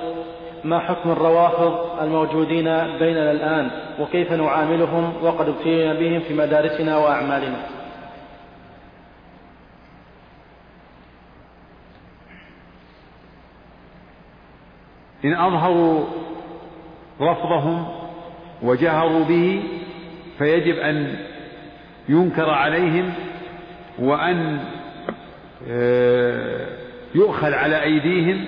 ما 0.68 0.80
حكم 0.80 1.12
الروافض 1.12 2.00
الموجودين 2.02 2.64
بيننا 3.00 3.32
الآن 3.32 3.72
وكيف 4.00 4.32
نعاملهم 4.32 5.14
وقد 5.24 5.48
ابتلينا 5.50 5.94
بهم 5.94 6.20
في 6.20 6.34
مدارسنا 6.34 6.98
وأعمالنا؟ 6.98 7.58
إن 15.26 15.34
أظهروا 15.34 16.06
رفضهم 17.22 17.88
وجهروا 18.62 19.26
به 19.26 19.64
فيجب 20.38 20.78
أن 20.78 21.16
ينكر 22.10 22.50
عليهم 22.50 23.14
وأن 24.00 24.60
آه، 25.70 26.68
يؤخذ 27.16 27.54
على 27.54 27.84
أيديهم 27.84 28.46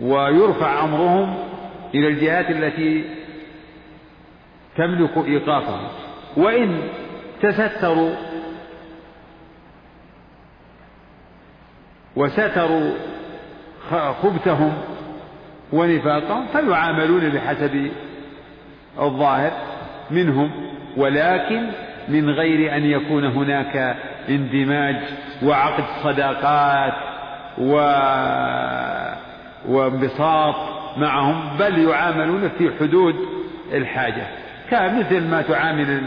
ويرفع 0.00 0.84
أمرهم 0.84 1.34
إلى 1.94 2.08
الجهات 2.08 2.50
التي 2.50 3.04
تملك 4.76 5.16
إيقافهم. 5.26 5.88
وإن 6.36 6.82
تستروا 7.42 8.14
وستروا 12.16 12.92
خبثهم 14.22 14.72
ونفاقهم 15.72 16.46
فيعاملون 16.46 17.28
بحسب 17.28 17.90
الظاهر 19.00 19.52
منهم 20.10 20.50
ولكن 20.96 21.66
من 22.08 22.30
غير 22.30 22.76
أن 22.76 22.84
يكون 22.84 23.24
هناك 23.24 23.96
اندماج 24.28 24.96
وعقد 25.42 25.84
صداقات 26.04 26.92
و 27.58 27.78
وانبساط 29.68 30.54
معهم 30.96 31.58
بل 31.58 31.78
يعاملون 31.78 32.50
في 32.58 32.70
حدود 32.80 33.14
الحاجة. 33.72 34.26
كمثل 34.70 35.30
ما 35.30 35.42
تعامل 35.42 36.02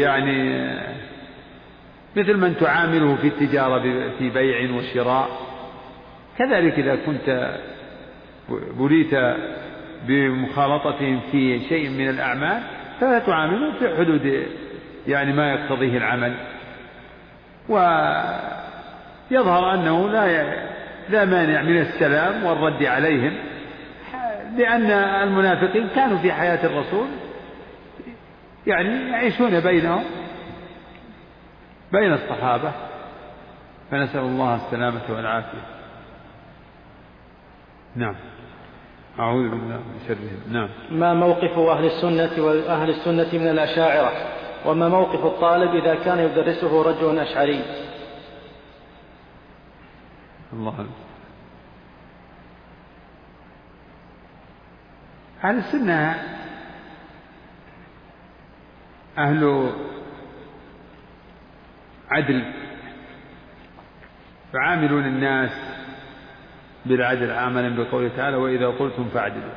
يعني 0.00 0.70
مثل 2.16 2.36
من 2.36 2.56
تعامله 2.56 3.16
في 3.16 3.26
التجارة 3.26 3.82
في 4.18 4.30
بيع 4.30 4.76
وشراء. 4.76 5.28
كذلك 6.38 6.78
إذا 6.78 6.96
كنت 7.06 7.58
بليت 8.78 9.14
بمخالطتهم 10.06 11.20
في 11.32 11.60
شيء 11.68 11.90
من 11.90 12.08
الأعمال 12.08 12.62
فلا 13.00 13.18
تعاملهم 13.18 13.72
في 13.72 13.96
حدود 13.96 14.46
يعني 15.06 15.32
ما 15.32 15.52
يقتضيه 15.52 15.96
العمل. 15.96 16.34
ويظهر 17.68 19.74
أنه 19.74 20.08
لا 20.08 20.26
لا 21.08 21.24
مانع 21.24 21.62
من 21.62 21.78
السلام 21.78 22.44
والرد 22.44 22.82
عليهم 22.82 23.38
لأن 24.56 24.90
المنافقين 25.28 25.88
كانوا 25.88 26.18
في 26.18 26.32
حياة 26.32 26.66
الرسول 26.66 27.06
يعني 28.66 29.10
يعيشون 29.10 29.60
بينهم 29.60 30.04
بين 31.92 32.12
الصحابة. 32.12 32.72
فنسأل 33.90 34.20
الله 34.20 34.54
السلامة 34.54 35.02
والعافية. 35.08 35.62
نعم. 37.96 38.14
أعوذ 39.18 39.50
بالله 39.50 39.76
من 39.76 40.00
شرهم 40.08 40.52
نعم. 40.52 40.68
ما 40.90 41.14
موقف 41.14 41.58
أهل 41.58 41.84
السنة 41.84 42.44
وأهل 42.44 42.90
السنة 42.90 43.40
من 43.40 43.48
الأشاعرة؟ 43.48 44.12
وما 44.66 44.88
موقف 44.88 45.24
الطالب 45.24 45.74
إذا 45.74 45.94
كان 45.94 46.18
يدرسه 46.18 46.82
رجل 46.82 47.18
أشعري؟ 47.18 47.64
الله 50.52 50.86
أهل 55.44 55.58
السنة 55.58 56.14
أهل 59.18 59.72
عدل 62.10 62.52
يعاملون 64.54 65.06
الناس 65.06 65.50
بالعدل 66.86 67.30
عملا 67.30 67.68
بقوله 67.68 68.10
تعالى 68.16 68.36
وإذا 68.36 68.66
قلتم 68.66 69.08
فاعدلوا 69.14 69.52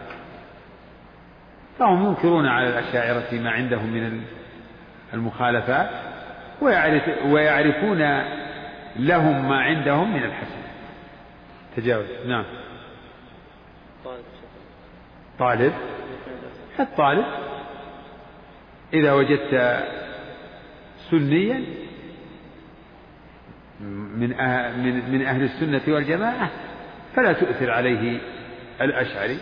فهم 1.79 2.07
ينكرون 2.07 2.45
على 2.45 2.67
الأشاعرة 2.67 3.41
ما 3.41 3.51
عندهم 3.51 3.89
من 3.89 4.21
المخالفات 5.13 5.89
ويعرف 6.61 7.03
ويعرفون 7.25 8.21
لهم 8.95 9.49
ما 9.49 9.61
عندهم 9.61 10.13
من 10.13 10.23
الحسنات. 10.23 10.64
تجاوز. 11.75 12.05
نعم. 12.27 12.45
طالب. 15.39 15.73
الطالب 16.79 17.25
إذا 18.93 19.13
وجدت 19.13 19.83
سنيا 21.11 21.63
من 24.15 24.33
أهل 24.33 24.77
من 24.77 25.11
من 25.11 25.25
أهل 25.25 25.43
السنة 25.43 25.81
والجماعة 25.93 26.51
فلا 27.15 27.33
تؤثر 27.33 27.71
عليه 27.71 28.19
الأشعري. 28.81 29.37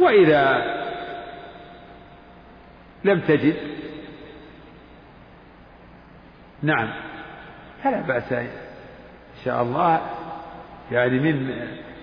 وإذا 0.00 0.74
لم 3.04 3.20
تجد 3.20 3.56
نعم 6.62 6.90
فلا 7.82 8.00
بأس 8.00 8.32
إن 8.32 8.48
شاء 9.44 9.62
الله 9.62 10.00
يعني 10.92 11.18
من 11.18 11.50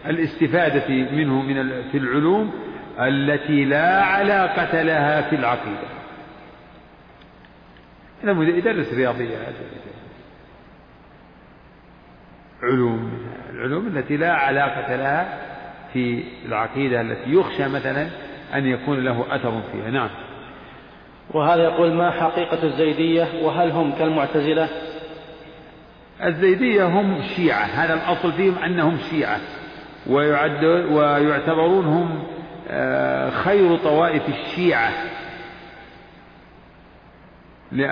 الاستفادة 0.06 0.88
منه 0.89 1.41
من 1.41 1.82
في 1.91 1.98
العلوم 1.98 2.54
التي 3.00 3.65
لا 3.65 4.02
علاقة 4.02 4.82
لها 4.82 5.22
في 5.22 5.36
العقيدة. 5.36 5.88
هذا 8.24 8.32
يدرس 8.32 8.94
رياضيات 8.94 9.54
علوم 12.63 13.12
العلوم 13.50 13.88
التي 13.88 14.17
لا 14.17 14.34
علاقة 14.34 14.96
لها 14.96 15.39
في 15.94 16.24
العقيدة 16.46 17.02
التي 17.02 17.34
يخشى 17.34 17.67
مثلا 17.67 18.08
أن 18.54 18.65
يكون 18.65 19.04
له 19.04 19.36
أثر 19.36 19.62
فيها. 19.72 19.91
نعم. 19.91 20.10
وهذا 21.34 21.63
يقول 21.63 21.94
ما 21.94 22.12
حقيقة 22.12 22.63
الزيدية؟ 22.63 23.28
وهل 23.44 23.72
هم 23.72 23.91
كالمعتزلة؟ 23.91 24.70
الزيدية 26.23 26.86
هم 26.86 27.21
شيعة. 27.36 27.63
هذا 27.63 27.93
الأصل 27.93 28.34
فيهم 28.34 28.55
أنهم 28.65 28.97
شيعة. 29.10 29.39
ويعد 30.07 30.63
ويعتبرون 30.91 31.86
هم 31.86 32.23
آه، 32.69 33.29
خير 33.29 33.77
طوائف 33.77 34.23
الشيعة. 34.29 34.91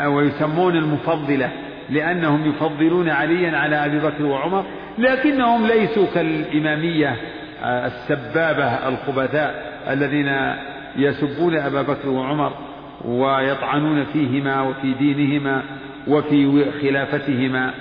ويسمون 0.07 0.75
المفضلة 0.75 1.51
لأنهم 1.89 2.49
يفضلون 2.49 3.09
عليا 3.09 3.57
على 3.57 3.85
أبي 3.85 3.99
بكر 3.99 4.25
وعمر 4.25 4.65
لكنهم 4.97 5.67
ليسوا 5.67 6.05
كالإمامية 6.13 7.15
آه، 7.63 7.85
السبابة 7.85 8.87
الخبثاء 8.87 9.79
الذين 9.89 10.55
يسبون 10.95 11.55
أبا 11.55 11.81
بكر 11.81 12.09
وعمر 12.09 12.53
ويطعنون 13.05 14.03
فيهما 14.03 14.61
وفي 14.61 14.93
دينهما 14.93 15.63
وفي 16.07 16.65
خلافتهما. 16.81 17.73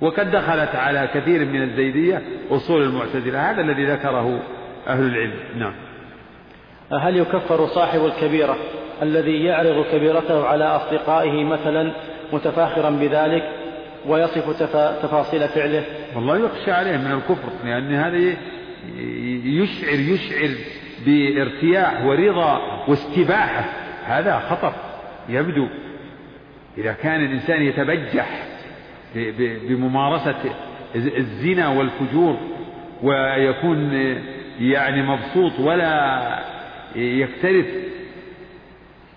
وقد 0.00 0.30
دخلت 0.30 0.74
على 0.74 1.08
كثير 1.14 1.44
من 1.44 1.62
الزيدية 1.62 2.22
أصول 2.50 2.82
المعتزلة 2.82 3.50
هذا 3.50 3.60
الذي 3.60 3.84
ذكره 3.84 4.40
أهل 4.88 5.06
العلم. 5.06 5.38
نعم. 5.58 5.74
هل 6.92 7.16
يكفر 7.16 7.66
صاحب 7.66 8.04
الكبيرة 8.04 8.56
الذي 9.02 9.44
يعرض 9.44 9.84
كبيرته 9.92 10.46
على 10.46 10.64
أصدقائه 10.64 11.44
مثلا 11.44 11.92
متفاخرا 12.32 12.90
بذلك 12.90 13.42
ويصف 14.06 14.62
تفاصيل 15.02 15.48
فعله؟ 15.48 15.82
والله 16.16 16.38
يخشى 16.38 16.72
عليه 16.72 16.96
من 16.96 17.12
الكفر 17.12 17.48
لأن 17.64 17.94
هذا 17.94 18.36
يشعر 19.44 19.98
يشعر 19.98 20.50
بارتياح 21.06 22.04
ورضا 22.04 22.60
واستباحة 22.88 23.64
هذا 24.04 24.38
خطر 24.38 24.72
يبدو 25.28 25.68
إذا 26.78 26.92
كان 26.92 27.24
الإنسان 27.24 27.62
يتبجح. 27.62 28.53
بممارسة 29.68 30.54
الزنا 30.94 31.68
والفجور 31.68 32.36
ويكون 33.02 33.92
يعني 34.60 35.02
مبسوط 35.02 35.60
ولا 35.60 36.20
يكترث. 36.96 37.66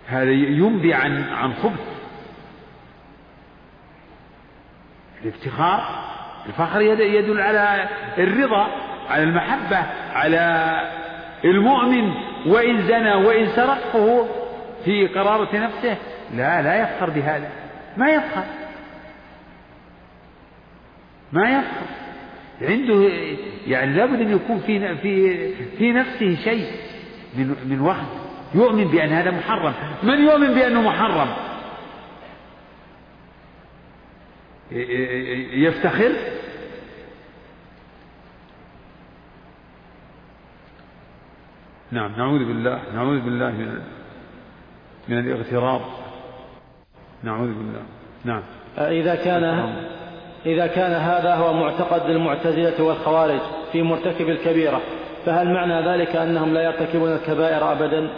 هذا 0.08 0.32
ينبي 0.32 0.94
عن 0.94 1.24
عن 1.24 1.54
خبث. 1.54 1.98
الافتخار 5.24 6.08
الفخر 6.46 6.82
يدل 6.82 7.42
على 7.42 7.90
الرضا 8.18 8.68
على 9.10 9.24
المحبة 9.24 9.84
على 10.14 10.76
المؤمن. 11.46 12.14
وإن 12.46 12.82
زنى 12.88 13.14
وإن 13.14 13.48
سرق 13.48 13.80
فهو 13.94 14.26
في 14.86 15.08
قرارة 15.08 15.58
نفسه 15.58 15.98
لا 16.34 16.62
لا 16.62 16.82
يفخر 16.82 17.10
بهذا. 17.10 17.50
ما 17.98 18.10
يفخر؟ 18.10 18.44
ما 21.32 21.50
يفخر 21.50 21.86
عنده 22.62 23.10
يعني 23.68 23.94
لابد 23.94 24.22
أن 24.22 24.32
يكون 24.32 24.60
في 24.60 24.96
في 24.96 25.52
في 25.78 25.92
نفسه 25.92 26.36
شيء 26.36 26.68
من 27.38 27.56
من 27.70 27.82
وهم. 27.82 28.08
يؤمن 28.56 28.88
بأن 28.88 29.10
هذا 29.10 29.32
محرم. 29.32 29.74
من 30.04 30.24
يؤمن 30.24 30.54
بأنه 30.54 30.82
محرم؟ 30.82 31.28
يفتخر؟ 35.52 36.12
نعم 41.92 42.12
نعوذ 42.18 42.46
بالله 42.46 42.82
نعوذ 42.94 43.20
بالله 43.20 43.52
من 43.52 43.82
من 45.08 45.20
الاغترار 45.20 46.00
نعوذ 47.24 47.48
بالله. 47.48 47.84
نعم. 48.26 48.44
إذا 48.78 49.16
كان 49.16 49.44
إذا 50.46 50.68
كان 50.68 50.92
هذا 50.92 51.36
هو 51.36 51.54
معتقد 51.54 52.10
المعتزلة 52.10 52.84
والخوارج 52.84 53.40
في 53.72 53.82
مرتكب 53.82 54.30
الكبيرة 54.30 54.82
فهل 55.26 55.54
معنى 55.54 55.90
ذلك 55.90 56.16
أنهم 56.16 56.54
لا 56.54 56.62
يرتكبون 56.62 57.14
الكبائر 57.14 57.72
أبدا؟ 57.72 58.10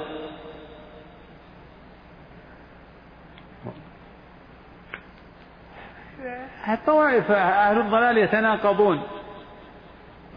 الطوائف 6.70 7.32
أهل 7.32 7.78
الضلال 7.78 8.18
يتناقضون. 8.18 9.02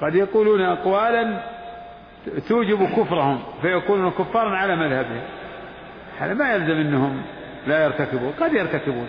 قد 0.01 0.15
يقولون 0.15 0.61
أقوالا 0.61 1.43
توجب 2.49 2.89
كفرهم 2.97 3.43
فيكونون 3.63 4.11
كفارا 4.11 4.57
على 4.57 4.77
مذهبهم. 4.77 5.23
هذا 6.19 6.35
ما 6.35 6.55
يلزم 6.55 6.81
أنهم 6.81 7.23
لا 7.67 7.85
يرتكبون 7.85 8.33
قد 8.41 8.53
يرتكبون. 8.53 9.09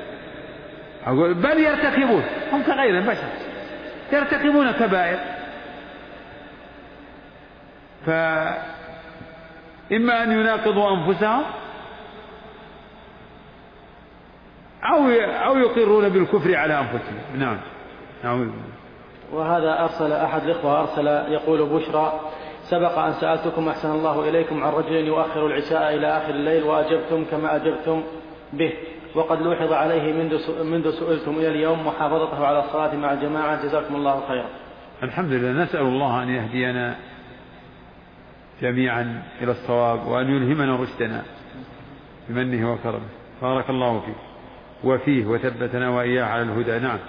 أقول 1.06 1.34
بل 1.34 1.60
يرتكبون. 1.60 2.24
هم 2.52 2.63
كغير 2.63 2.98
البشر 2.98 3.28
يرتكبون 4.13 4.72
كبائر. 4.72 5.20
فإما 8.06 8.63
أن 10.24 10.32
يناقضوا 10.32 10.92
أنفسهم 10.92 11.44
أو 14.84 15.10
أو 15.46 15.58
يقرون 15.58 16.10
بالكفر 16.10 16.56
على 16.56 16.80
أنفسهم. 16.80 17.20
نعم. 17.36 17.58
نعوذ 18.24 18.50
وهذا 19.34 19.80
أرسل 19.80 20.12
أحد 20.13 20.44
الإخوة 20.44 20.80
أرسل 20.80 21.08
يقول 21.08 21.70
بشرى 21.70 22.20
سبق 22.63 22.98
أن 22.98 23.13
سألتكم 23.13 23.70
أحسن 23.70 23.92
الله 23.92 24.30
إليكم 24.30 24.63
عن 24.63 24.72
رجل 24.72 24.94
يؤخر 24.94 25.48
العشاء 25.48 25.96
إلى 25.96 26.18
آخر 26.18 26.30
الليل 26.30 26.63
وأجبتم 26.63 27.26
كما 27.32 27.56
أجبتم 27.56 28.04
به. 28.54 28.74
وقد 29.15 29.41
لوحظ 29.41 29.73
عليه 29.73 30.13
منذ 30.13 30.63
منذ 30.63 30.91
سئلتم 30.91 31.32
إلى 31.32 31.47
اليوم 31.47 31.88
محافظته 31.88 32.45
على 32.45 32.60
الصلاة 32.60 32.95
مع 32.95 33.13
الجماعة. 33.13 33.65
جزاكم 33.65 33.95
الله 33.95 34.28
خيرا. 34.28 34.45
الحمد 35.04 35.32
لله. 35.32 35.63
نسأل 35.63 35.82
الله 35.82 36.23
أن 36.23 36.30
يهدينا 36.30 36.95
جميعا 38.62 39.23
إلى 39.41 39.52
الصواب 39.52 40.08
وأن 40.08 40.36
يلهمنا 40.36 40.76
رشدنا 40.76 41.21
بمنه 42.30 42.73
وكرمه. 42.73 43.10
بارك 43.41 43.69
الله 43.69 43.99
فيك. 43.99 44.15
وفيه 44.84 45.26
وثبتنا 45.26 45.89
وإياه 45.89 46.23
على 46.23 46.41
الهدى. 46.41 46.80
نعم. 46.80 46.99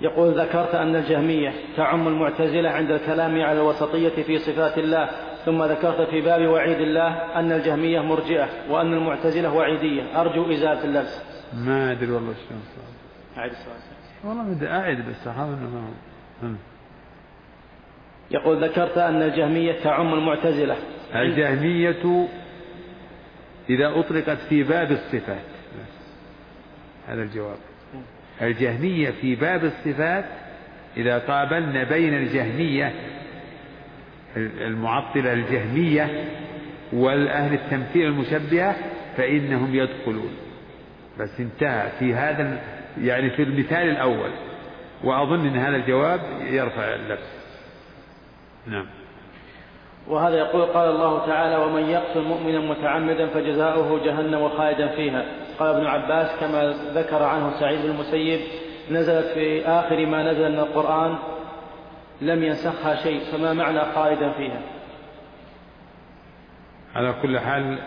يقول 0.00 0.40
ذكرت 0.40 0.74
أن 0.74 0.96
الجهمية 0.96 1.52
تعم 1.76 2.08
المعتزلة 2.08 2.70
عند 2.70 2.90
الكلام 2.90 3.42
على 3.42 3.60
الوسطية 3.60 4.22
في 4.22 4.38
صفات 4.38 4.78
الله 4.78 5.08
ثم 5.46 5.62
ذكرت 5.62 6.10
في 6.10 6.20
باب 6.20 6.48
وعيد 6.48 6.80
الله 6.80 7.08
أن 7.38 7.52
الجهمية 7.52 8.00
مرجئة 8.00 8.48
وأن 8.70 8.92
المعتزلة 8.92 9.54
وعيدية. 9.54 10.20
أرجو 10.20 10.52
إزالة 10.52 10.84
اللبس. 10.84 11.22
ما 11.54 11.92
أدري 11.92 12.10
والله 12.10 12.34
شلون 12.48 12.62
أعيد 13.38 13.52
السؤال. 13.52 13.76
والله 14.24 14.54
بدي 14.54 14.68
أعيد 14.68 14.98
بس 14.98 15.26
أحاول 15.26 15.50
ما 15.50 15.90
يقول 18.30 18.64
ذكرت 18.64 18.98
أن 18.98 19.22
الجهمية 19.22 19.72
تعم 19.72 20.14
المعتزلة. 20.14 20.76
الجهمية 21.14 22.28
إذا 23.70 24.00
أطلقت 24.00 24.38
في 24.48 24.62
باب 24.62 24.90
الصفات. 24.90 25.44
هذا 27.08 27.22
الجواب. 27.22 27.56
الجهمية 28.42 29.10
في 29.10 29.34
باب 29.34 29.64
الصفات 29.64 30.24
إذا 30.96 31.18
قابلنا 31.18 31.84
بين 31.84 32.14
الجهمية 32.14 32.94
المعطلة 34.36 35.32
الجهمية 35.32 36.24
والأهل 36.92 37.54
التمثيل 37.54 38.06
المشبهة 38.06 38.76
فإنهم 39.16 39.74
يدخلون. 39.74 40.30
بس 41.18 41.40
انتهى. 41.40 41.90
في 41.98 42.14
هذا 42.14 42.58
يعني 43.02 43.30
في 43.30 43.42
المثال 43.42 43.88
الأول 43.88 44.30
وأظن 45.04 45.46
أن 45.46 45.56
هذا 45.56 45.76
الجواب 45.76 46.20
يرفع 46.50 46.94
اللبس. 46.94 47.36
نعم. 48.66 48.86
وهذا 50.08 50.36
يقول 50.36 50.62
قال 50.62 50.90
الله 50.90 51.26
تعالى 51.26 51.56
ومن 51.56 51.82
يقتل 51.82 52.22
مؤمنا 52.22 52.60
متعمدا 52.60 53.26
فجزاؤه 53.26 54.04
جهنم 54.04 54.48
خالدا 54.48 54.88
فيها. 54.88 55.24
قال 55.58 55.74
ابن 55.76 55.86
عباس 55.86 56.40
كما 56.40 56.74
ذكر 56.94 57.22
عنه 57.22 57.60
سعيد 57.60 57.82
بن 57.82 57.90
المسيب 57.90 58.40
نزلت 58.90 59.26
في 59.26 59.66
آخر 59.66 60.06
ما 60.06 60.32
نزل 60.32 60.52
من 60.52 60.58
القرآن 60.58 61.18
لم 62.20 62.44
ينسخها 62.44 63.02
شيء 63.02 63.32
فما 63.32 63.52
معنى 63.52 63.80
خالدا 63.80 64.32
فيها؟ 64.32 64.60
على 66.94 67.14
كل 67.22 67.40
حال 67.40 67.78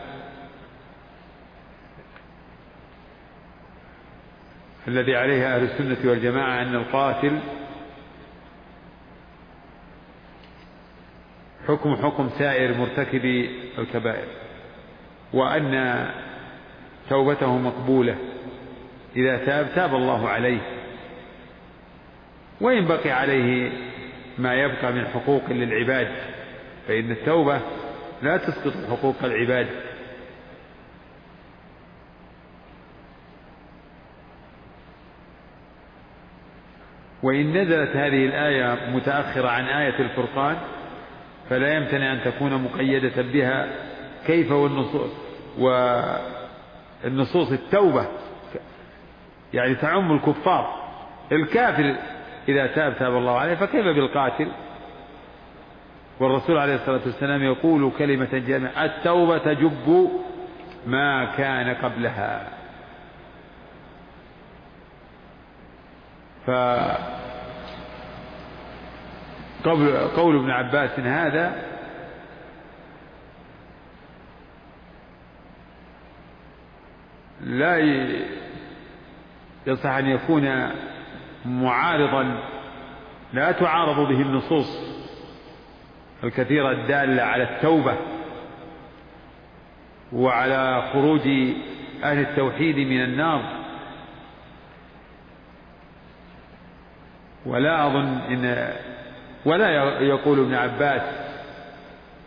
الذي 4.87 5.15
عليه 5.15 5.55
أهل 5.55 5.63
السنة 5.63 6.09
والجماعة 6.09 6.61
أن 6.61 6.75
القاتل 6.75 7.39
حكم 11.67 11.95
حكم 11.95 12.29
سائر 12.29 12.77
مرتكبي 12.77 13.49
الكبائر 13.77 14.27
وأن 15.33 16.05
توبته 17.09 17.57
مقبولة. 17.57 18.17
إذا 19.15 19.45
تاب 19.45 19.67
تاب 19.75 19.95
الله 19.95 20.29
عليه. 20.29 20.61
وإن 22.61 22.85
بقي 22.85 23.11
عليه 23.11 23.71
ما 24.39 24.53
يبقى 24.53 24.93
من 24.93 25.07
حقوق 25.07 25.49
للعباد. 25.49 26.07
فإن 26.87 27.11
التوبة 27.11 27.59
لا 28.21 28.37
تسقط 28.37 28.73
حقوق 28.89 29.15
العباد. 29.23 29.67
وإن 37.23 37.57
نزلت 37.57 37.95
هذه 37.95 38.25
الآية 38.25 38.89
متأخرة 38.95 39.49
عن 39.49 39.65
آية 39.65 39.99
الفرقان 39.99 40.57
فلا 41.49 41.73
يمتنع 41.73 42.13
أن 42.13 42.21
تكون 42.25 42.63
مقيدة 42.63 43.21
بها 43.21 43.67
كيف 44.27 44.51
والنصوص 44.51 45.11
والنصوص 47.03 47.51
التوبة 47.51 48.07
يعني 49.53 49.75
تعم 49.75 50.11
الكفار. 50.11 50.89
الكافر 51.31 51.95
إذا 52.49 52.67
تاب 52.67 52.97
تاب 52.99 53.17
الله 53.17 53.39
عليه 53.39 53.55
فكيف 53.55 53.85
بالقاتل؟ 53.85 54.51
والرسول 56.19 56.57
عليه 56.57 56.75
الصلاة 56.75 57.01
والسلام 57.05 57.43
يقول 57.43 57.91
كلمة 57.97 58.43
جامعة 58.47 58.85
التوبة 58.85 59.37
تجب 59.37 60.09
ما 60.87 61.25
كان 61.37 61.75
قبلها. 61.75 62.47
ف 66.45 66.51
قول, 69.63 69.97
قول 69.97 70.35
ابن 70.35 70.51
عباس 70.51 70.99
هذا 70.99 71.69
لا 77.41 77.77
يصح 79.67 79.89
أن 79.89 80.05
يكون 80.05 80.71
معارضا 81.45 82.39
لا 83.33 83.51
تعارض 83.51 84.07
به 84.07 84.21
النصوص 84.21 84.79
الكثيرة 86.23 86.71
الدالة 86.71 87.23
على 87.23 87.43
التوبة 87.43 87.97
وعلى 90.13 90.89
خروج 90.93 91.27
أهل 92.03 92.19
التوحيد 92.19 92.75
من 92.75 93.03
النار. 93.03 93.59
ولا 97.45 97.87
أظن 97.87 98.17
إن 98.29 98.73
ولا 99.45 99.69
يقول 100.01 100.39
ابن 100.39 100.53
عباس 100.53 101.01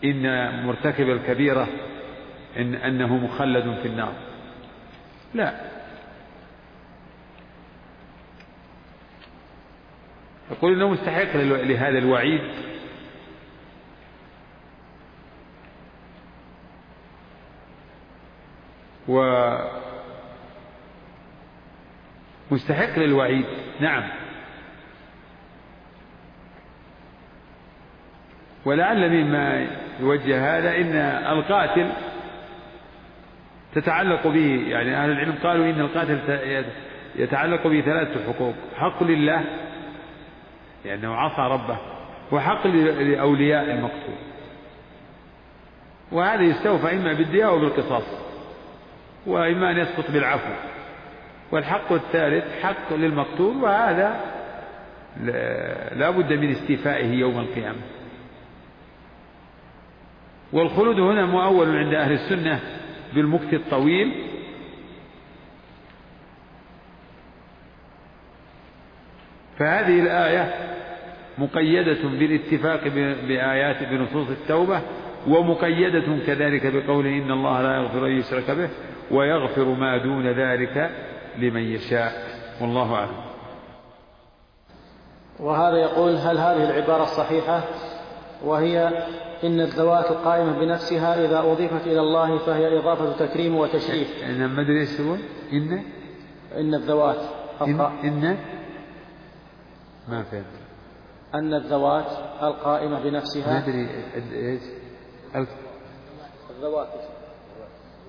إن 0.05 0.67
مرتكب 0.67 1.11
الكبيرة 1.11 1.69
إن 2.59 2.75
أنه 2.75 3.17
مخلد 3.17 3.79
في 3.83 3.89
النار. 3.89 4.13
لا. 5.35 5.72
يقول 10.53 10.73
إنه 10.73 10.89
مستحق 10.89 11.37
لهذا 11.37 11.99
الوعيد. 11.99 12.41
و 19.09 19.49
مستحق 22.51 22.99
للوعيد. 22.99 23.45
نعم. 23.81 24.03
ولعل 28.65 29.11
مما 29.11 29.67
يوجه 30.01 30.59
هذا 30.59 30.77
إن 30.77 30.97
القاتل 31.39 31.93
تتعلق 33.75 34.27
به 34.27 34.65
يعني 34.69 34.97
أهل 34.97 35.11
العلم 35.11 35.35
قالوا 35.43 35.71
إن 35.71 35.81
القاتل 35.81 36.19
يتعلق 37.17 37.67
به 37.67 37.81
ثلاثة 37.81 38.33
حقوق. 38.33 38.55
حق 38.77 39.03
لله 39.03 39.45
لأنه 40.85 41.15
عصى 41.15 41.43
ربه 41.55 41.77
وحق 42.33 42.67
لأولياء 42.67 43.65
المقتول 43.65 44.15
وهذا 46.13 46.43
يستوفى 46.43 46.97
إما 46.97 47.13
بالدية 47.13 47.49
أو 47.49 47.59
بالقصاص 47.59 48.05
وإما 49.27 49.71
أن 49.71 49.79
يسقط 49.79 50.11
بالعفو. 50.11 50.53
والحق 51.53 51.93
الثالث 51.93 52.45
حق 52.63 52.93
للمقتول 52.93 53.57
وهذا 53.57 54.21
لا 55.97 56.11
بد 56.11 56.33
من 56.33 56.51
استيفائه 56.51 57.13
يوم 57.13 57.39
القيامة. 57.41 57.81
والخلود 60.53 61.01
هنا 61.01 61.27
مؤول 61.27 61.77
عند 61.77 61.95
أهل 61.95 62.13
السنة 62.13 62.61
بالمكث 63.15 63.55
الطويل 63.55 64.32
فهذه 69.59 70.01
الآية 70.01 70.55
مقيدة 71.39 72.09
بالاتفاق 72.09 72.89
بآيات 73.29 73.83
بنصوص 73.83 74.29
التوبة 74.29 74.81
ومقيدة 75.29 76.25
كذلك 76.27 76.67
بقوله 76.67 77.11
إن 77.11 77.31
الله 77.31 77.63
لا 77.63 77.77
يغفر 77.77 78.07
أن 78.07 78.13
يشرك 78.13 78.51
به 78.51 78.69
ويغفر 79.11 79.65
ما 79.65 79.99
دون 79.99 80.27
ذلك 80.27 80.91
لمن 81.39 81.63
يشاء. 81.63 82.13
والله 82.61 82.95
أعلم. 82.95 83.33
وهذا 85.41 85.77
يقول 85.77 86.17
هل 86.17 86.39
هذه 86.39 86.71
العبارة 86.71 87.03
الصحيحة 87.03 87.63
وهي 88.45 88.89
إن 89.45 89.61
الذوات 89.61 90.11
القائمة 90.11 90.59
بنفسها 90.61 91.25
إذا 91.25 91.39
أضيفت 91.39 91.87
إلى 91.87 92.01
الله 92.01 92.39
فهي 92.39 92.79
إضافة 92.79 93.27
تكريم 93.27 93.57
وتشريف. 93.57 94.25
إن 94.25 94.47
ما 94.47 94.63
أدري 94.63 94.81
إيش 94.81 95.01
إن؟ 95.53 95.83
إن 96.57 96.75
الذوات 96.75 97.21
إن, 97.63 97.81
إن 97.81 98.37
ما 100.09 100.23
فهمت. 100.23 100.45
أن 101.35 101.55
الذوات 101.55 102.07
القائمة 102.43 103.03
بنفسها 103.03 103.53
ما 103.53 103.59
أدري 103.59 103.89
إيش؟ 104.35 104.63
الذوات. 106.51 106.89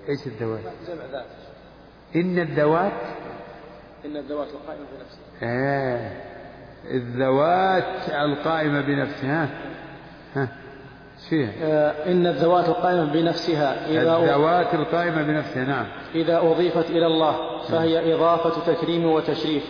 إيش 0.10 0.28
الذوات؟ 0.28 0.62
جمع 0.88 1.06
ذات. 1.12 1.26
إن 2.16 2.40
الذوات؟ 2.40 3.02
إن 4.06 4.18
الذوات 4.18 4.48
القائمة 4.48 4.86
بنفسها. 4.98 5.20
آه. 5.44 6.34
الذوات 6.86 8.10
القائمة 8.10 8.82
بنفسها. 8.82 9.50
ها. 10.36 10.63
فيها. 11.30 11.52
آه 11.64 12.12
إن 12.12 12.28
الذوات 12.28 12.70
القائمة 12.70 13.06
بنفسها 13.06 13.88
إذا 13.88 14.18
الذوات 14.18 14.74
القائمة 14.74 15.24
بنفسها 15.24 15.66
نعم. 15.66 15.86
إذا 16.16 16.38
أضيفت 16.38 16.90
إلى 16.90 17.06
الله 17.06 17.62
فهي 17.68 18.14
إضافة 18.14 18.74
تكريم 18.74 19.06
وتشريف. 19.06 19.64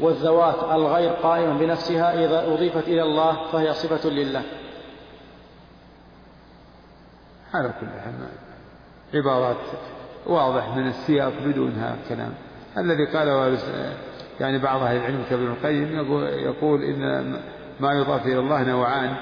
والذوات 0.00 0.64
الغير 0.72 1.10
قائمة 1.10 1.58
بنفسها 1.58 2.24
إذا 2.24 2.54
أضيفت 2.54 2.88
إلى 2.88 3.02
الله 3.02 3.50
فهي 3.52 3.72
صفة 3.74 4.10
لله. 4.10 4.42
على 7.54 7.68
كل 7.80 7.86
حال 7.86 8.14
عبارات 9.14 9.56
واضح 10.26 10.76
من 10.76 10.86
السياق 10.86 11.32
بدونها 11.46 11.96
كلام. 12.08 12.34
الذي 12.78 13.04
قاله 13.04 13.58
يعني 14.40 14.58
بعض 14.58 14.82
أهل 14.82 14.96
العلم 14.96 15.24
كابن 15.30 15.46
القيم 15.46 15.98
يقول 16.44 16.82
إن 16.82 17.32
ما 17.80 17.92
يضاف 17.92 18.26
إلى 18.26 18.38
الله 18.38 18.62
نوعان. 18.62 19.16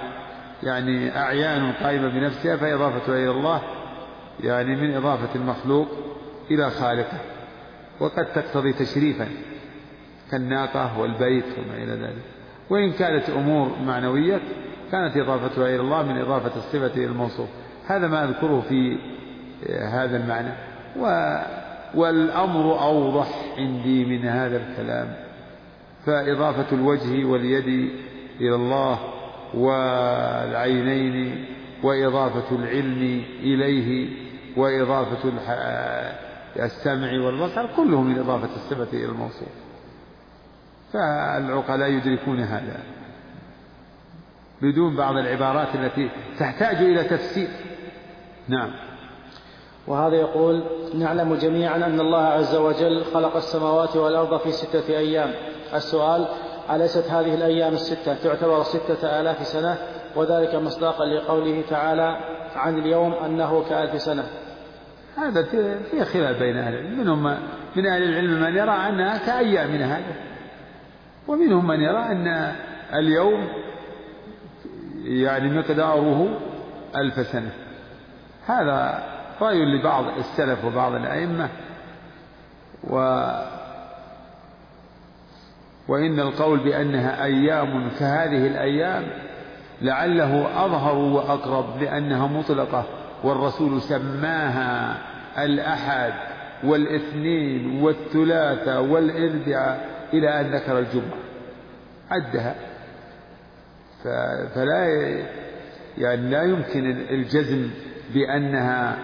يعني 0.63 1.17
أعيان 1.17 1.73
قائمة 1.73 2.09
بنفسها 2.09 2.57
فإضافتها 2.57 3.17
إلى 3.17 3.31
الله 3.31 3.63
يعني 4.41 4.77
من 4.77 4.95
إضافة 4.95 5.35
المخلوق 5.35 5.89
إلى 6.51 6.71
خالقه. 6.71 7.19
وقد 8.01 8.27
تقتضي 8.33 8.73
تشريفا 8.73 9.29
كالناقة 10.31 10.99
والبيت 10.99 11.45
وما 11.45 11.77
إلى 11.77 11.93
ذلك. 11.93 12.23
وإن 12.71 12.93
كانت 12.93 13.31
أمور 13.31 13.71
معنوية 13.87 14.41
كانت 14.93 15.17
إضافتها 15.17 15.67
إلى 15.67 15.81
الله 15.81 16.03
من 16.03 16.19
إضافة 16.19 16.57
الصفة 16.57 16.95
إلى 16.97 17.05
الموصوف. 17.05 17.49
هذا 17.87 18.09
ما 18.09 18.25
أذكره 18.25 18.65
في 18.69 18.99
هذا 19.81 20.17
المعنى. 20.17 20.53
و 20.99 21.37
والأمر 21.95 22.83
أوضح 22.83 23.29
عندي 23.59 24.05
من 24.05 24.25
هذا 24.25 24.57
الكلام. 24.57 25.15
فإضافة 26.07 26.67
الوجه 26.73 27.25
واليد 27.25 27.91
إلى 28.41 28.55
الله 28.55 29.14
والعينين 29.57 31.47
وإضافة 31.83 32.57
العلم 32.57 33.23
إليه 33.41 34.09
وإضافة 34.57 35.33
السمع 36.57 37.13
والبصر 37.13 37.67
كله 37.77 38.01
من 38.03 38.19
إضافة 38.19 38.57
الصفة 38.57 38.97
إلى 38.97 39.05
الموصوف. 39.05 39.49
فالعقلاء 40.93 41.91
يدركون 41.91 42.41
هذا. 42.41 42.81
بدون 44.63 44.97
بعض 44.97 45.17
العبارات 45.17 45.75
التي 45.75 46.11
تحتاج 46.39 46.77
إلى 46.77 47.05
تفسير. 47.05 47.49
نعم. 48.49 48.71
وهذا 49.87 50.15
يقول 50.15 50.65
نعلم 50.95 51.35
جميعا 51.35 51.77
أن 51.77 52.01
الله 52.01 52.23
عز 52.23 52.55
وجل 52.55 53.05
خلق 53.05 53.37
السماوات 53.37 53.97
والأرض 53.97 54.41
في 54.41 54.53
ستة 54.53 54.89
أيام. 54.89 55.33
السؤال 55.75 56.27
أليست 56.71 57.11
هذه 57.11 57.35
الأيام 57.35 57.73
الستة؟ 57.73 58.15
تعتبر 58.15 58.63
ستة 58.63 59.21
آلاف 59.21 59.47
سنة 59.47 59.79
وذلك 60.17 60.55
مصداقا 60.55 61.05
لقوله 61.05 61.63
تعالى 61.71 62.17
عن 62.57 62.79
اليوم 62.79 63.13
أنه 63.13 63.65
كألف 63.69 64.03
سنة. 64.03 64.25
هذا 65.17 65.43
في 65.91 66.05
خلاف 66.05 66.39
بين 66.39 66.57
أهل 66.57 66.75
العلم. 66.75 67.01
منهم 67.01 67.23
من 67.77 67.87
أهل 67.87 68.03
العلم 68.03 68.43
من 68.43 68.57
يرى 68.57 68.71
أنها 68.89 69.19
كأيامنا 69.19 69.97
هذا. 69.97 70.15
ومنهم 71.29 71.67
من 71.67 71.81
يرى 71.81 72.03
أن 72.03 72.55
اليوم 72.95 73.49
يعني 75.05 75.59
مقداره 75.59 76.39
ألف 76.97 77.27
سنة. 77.27 77.51
هذا 78.47 79.03
رأي 79.41 79.65
لبعض 79.65 80.05
السلف 80.19 80.65
وبعض 80.65 80.95
الأئمة. 80.95 81.49
و 82.91 82.99
وإن 85.89 86.21
القول 86.21 86.59
بأنها 86.59 87.25
أيام 87.25 87.91
كهذه 87.99 88.47
الأيام 88.47 89.05
لعله 89.83 90.65
أظهر 90.65 90.97
وأقرب 90.97 91.83
لأنها 91.83 92.27
مطلقة 92.27 92.85
والرسول 93.25 93.83
سماها 93.83 94.99
الأحد 95.45 96.13
والإثنين 96.65 97.83
والثلاثة 97.83 98.81
والإربعاء 98.81 99.89
إلى 100.13 100.41
أن 100.41 100.55
ذكر 100.55 100.79
الجمعة. 100.79 101.19
عدها. 102.11 102.55
فلا 104.55 104.87
يعني 105.99 106.31
لا 106.31 106.43
يمكن 106.43 106.91
الجزم 107.11 107.71
بأنها 108.15 108.97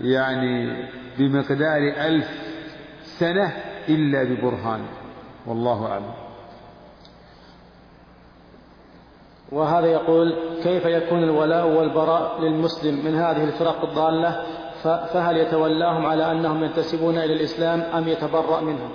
يعني 0.00 0.86
بمقدار 1.18 1.92
ألف 2.06 2.28
سنة 3.04 3.52
إلا 3.88 4.24
ببرهان. 4.24 4.80
والله 5.46 5.86
أعلم. 5.86 6.12
وهذا 9.52 9.86
يقول 9.86 10.34
كيف 10.62 10.84
يكون 10.84 11.22
الولاء 11.22 11.68
والبراء 11.68 12.40
للمسلم 12.40 13.04
من 13.04 13.14
هذه 13.14 13.44
الفرق 13.44 13.84
الضالة؟ 13.84 14.42
فهل 14.82 15.36
يتولاهم 15.36 16.06
على 16.06 16.32
أنهم 16.32 16.64
ينتسبون 16.64 17.18
إلى 17.18 17.32
الإسلام 17.32 17.80
أم 17.80 18.08
يتبرأ 18.08 18.60
منهم؟ 18.60 18.90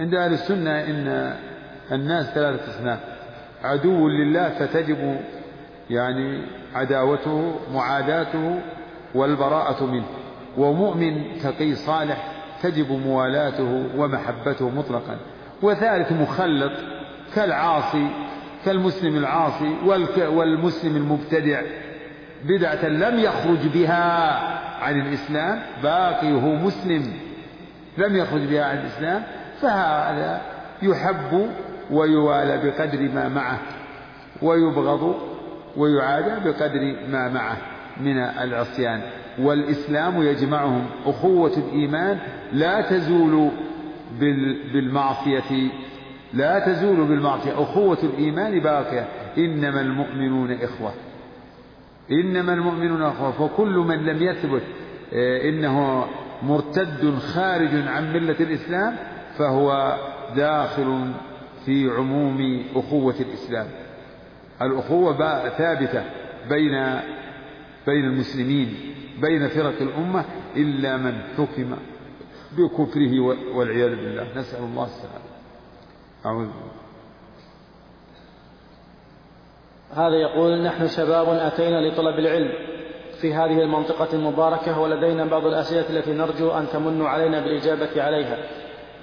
عند 0.00 0.14
أهل 0.14 0.32
السنة 0.32 0.70
إن 0.70 1.36
الناس 1.92 2.26
ثلاثة 2.26 2.70
أصناف 2.70 2.98
عدو 3.64 4.08
لله 4.08 4.48
فتجب 4.48 5.20
يعني 5.90 6.42
عداوته 6.74 7.54
معاداته 7.74 8.60
والبراءة 9.14 9.84
منه 9.84 10.06
ومؤمن 10.58 11.38
تقي 11.42 11.74
صالح 11.74 12.35
تجب 12.62 12.92
موالاته 12.92 13.86
ومحبته 13.96 14.70
مطلقا. 14.70 15.16
وثالث 15.62 16.12
مخلط 16.12 16.72
كالعاصي 17.34 18.08
كالمسلم 18.64 19.16
العاصي 19.16 19.76
والمسلم 20.18 20.96
المبتدع. 20.96 21.60
بدعة 22.44 22.84
لم 22.84 23.18
يخرج 23.18 23.66
بها 23.74 24.32
عن 24.82 25.00
الإسلام 25.00 25.62
باقي 25.82 26.32
هو 26.32 26.54
مسلم. 26.54 27.12
لم 27.98 28.16
يخرج 28.16 28.40
بها 28.40 28.64
عن 28.64 28.78
الإسلام 28.78 29.22
فهذا 29.60 30.40
يحب 30.82 31.50
ويوالى 31.90 32.58
بقدر 32.64 33.00
ما 33.14 33.28
معه 33.28 33.58
ويبغض 34.42 35.14
ويعادى 35.76 36.50
بقدر 36.50 36.96
ما 37.08 37.28
معه 37.28 37.56
من 38.00 38.18
العصيان. 38.18 39.00
والإسلام 39.38 40.22
يجمعهم. 40.22 40.86
أخوة 41.06 41.52
الإيمان 41.56 42.18
لا 42.52 42.80
تزول 42.80 43.50
بالمعصية 44.72 45.70
لا 46.34 46.58
تزول 46.58 46.96
بالمعصية. 46.96 47.62
أخوة 47.62 47.98
الإيمان 48.02 48.60
باقية. 48.60 49.08
إنما 49.38 49.80
المؤمنون 49.80 50.52
إخوة. 50.52 50.92
إنما 52.10 52.52
المؤمنون 52.52 53.02
إخوة. 53.02 53.30
فكل 53.30 53.74
من 53.74 54.04
لم 54.06 54.22
يثبت 54.22 54.62
آه، 55.12 55.48
إنه 55.48 56.06
مرتد 56.42 57.14
خارج 57.18 57.88
عن 57.88 58.12
ملة 58.12 58.36
الإسلام 58.40 58.96
فهو 59.38 59.96
داخل 60.36 61.12
في 61.64 61.90
عموم 61.90 62.62
أخوة 62.74 63.14
الإسلام. 63.20 63.66
الأخوة 64.62 65.48
ثابتة 65.48 66.04
بين 66.48 67.00
بين 67.86 68.04
المسلمين. 68.04 68.95
بين 69.20 69.48
فرق 69.48 69.82
الأمة 69.82 70.24
إلا 70.56 70.96
من 70.96 71.22
حكم 71.36 71.76
بكفره 72.52 73.20
والعياذ 73.56 73.90
بالله. 73.90 74.26
نسأل 74.36 74.64
الله 74.64 74.84
السلامة. 74.84 75.26
أعوذ 76.26 76.48
هذا 79.94 80.16
يقول 80.16 80.62
نحن 80.62 80.88
شباب 80.88 81.28
أتينا 81.28 81.88
لطلب 81.88 82.18
العلم. 82.18 82.52
في 83.20 83.34
هذه 83.34 83.62
المنطقة 83.62 84.08
المباركة 84.12 84.80
ولدينا 84.80 85.24
بعض 85.24 85.46
الأسئلة 85.46 85.90
التي 85.90 86.12
نرجو 86.12 86.50
أن 86.50 86.68
تمنوا 86.68 87.08
علينا 87.08 87.40
بالإجابة 87.40 88.02
عليها. 88.02 88.38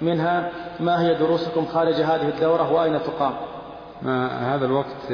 منها 0.02 0.52
ما 0.80 1.02
هي 1.02 1.14
دروسكم 1.14 1.66
خارج 1.66 1.94
هذه 1.94 2.28
الدورة 2.28 2.72
وأين 2.72 3.02
تقام؟ 3.02 3.34
ما 4.02 4.54
هذا 4.54 4.66
الوقت 4.66 5.12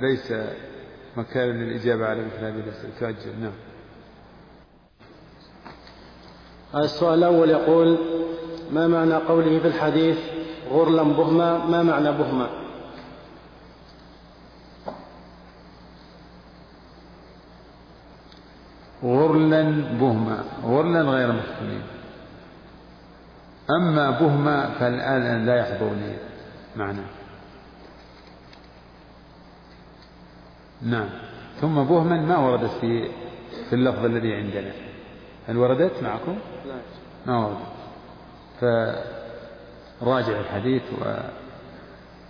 ليس 0.00 0.32
مكان 1.16 1.48
للإجابة 1.48 2.06
على 2.06 2.20
مثل 2.20 2.44
هذه 2.44 2.60
الأسئلة. 2.60 2.92
تؤجل. 3.00 3.40
نعم. 3.40 3.69
السؤال 6.76 7.18
الأول 7.18 7.50
يقول 7.50 7.98
ما 8.72 8.86
معنى 8.86 9.14
قوله 9.14 9.58
في 9.58 9.68
الحديث 9.68 10.18
غرلا 10.70 11.02
بهما؟ 11.02 11.66
ما 11.66 11.82
معنى 11.82 12.12
بهما؟ 12.12 12.48
غرلا 19.04 19.62
بهما 20.00 20.44
غرلا 20.64 21.02
غير 21.02 21.32
مختونين 21.32 21.82
أما 23.70 24.10
بهما 24.10 24.70
فالآن 24.70 25.46
لا 25.46 25.56
يحضرني 25.56 26.16
معنى. 26.76 27.02
نعم. 30.82 31.08
ثم 31.60 31.84
بهما 31.84 32.20
ما 32.20 32.38
وردت 32.38 32.70
في 32.80 33.08
في 33.68 33.72
اللفظ 33.72 34.04
الذي 34.04 34.34
عندنا. 34.34 34.89
هل 35.48 35.56
وردت 35.56 36.02
معكم؟ 36.02 36.38
لا. 36.66 36.74
ما 37.26 37.46
وردت 37.46 37.70
فراجع 40.00 40.40
الحديث 40.40 40.82
و 40.82 41.04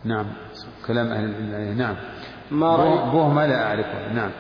نعم. 0.05 0.27
كلام 0.87 1.13
أهل 1.13 1.25
العلم. 1.25 1.79
نعم. 1.79 1.97
ما 2.51 2.77
رأي 2.77 3.11
بهما 3.13 3.47
لا 3.47 3.67
أعرفه. 3.67 4.13
نعم. 4.13 4.31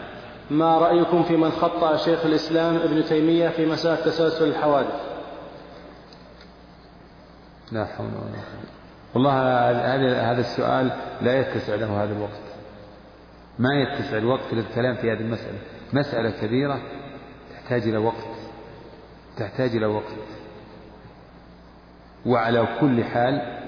ما 0.50 0.78
رأيكم 0.78 1.22
في 1.22 1.36
من 1.36 1.50
خطأ 1.50 1.96
شيخ 1.96 2.26
الإسلام 2.26 2.76
ابن 2.76 3.04
تيمية 3.04 3.48
في 3.48 3.66
مسألة 3.66 4.04
تسلسل 4.04 4.48
الحوادث؟ 4.48 5.00
لا 7.72 7.84
حول 7.84 8.06
ولا 8.06 8.14
قوة. 8.16 8.70
والله 9.14 9.32
هذا 9.94 10.20
هذا 10.20 10.40
السؤال 10.40 10.90
لا 11.22 11.40
يتسع 11.40 11.74
له 11.74 12.04
هذا 12.04 12.12
الوقت. 12.12 12.50
ما 13.58 13.68
يتسع 13.74 14.16
الوقت 14.16 14.52
للكلام 14.52 14.94
في 14.94 15.12
هذه 15.12 15.20
المسألة. 15.20 15.58
مسألة 15.92 16.30
كبيرة 16.30 16.80
تحتاج 17.52 17.82
إلى 17.82 17.98
وقت. 17.98 18.29
تحتاج 19.40 19.76
إلى 19.76 19.86
وقت. 19.86 20.16
وعلى 22.26 22.68
كل 22.80 23.04
حال 23.04 23.60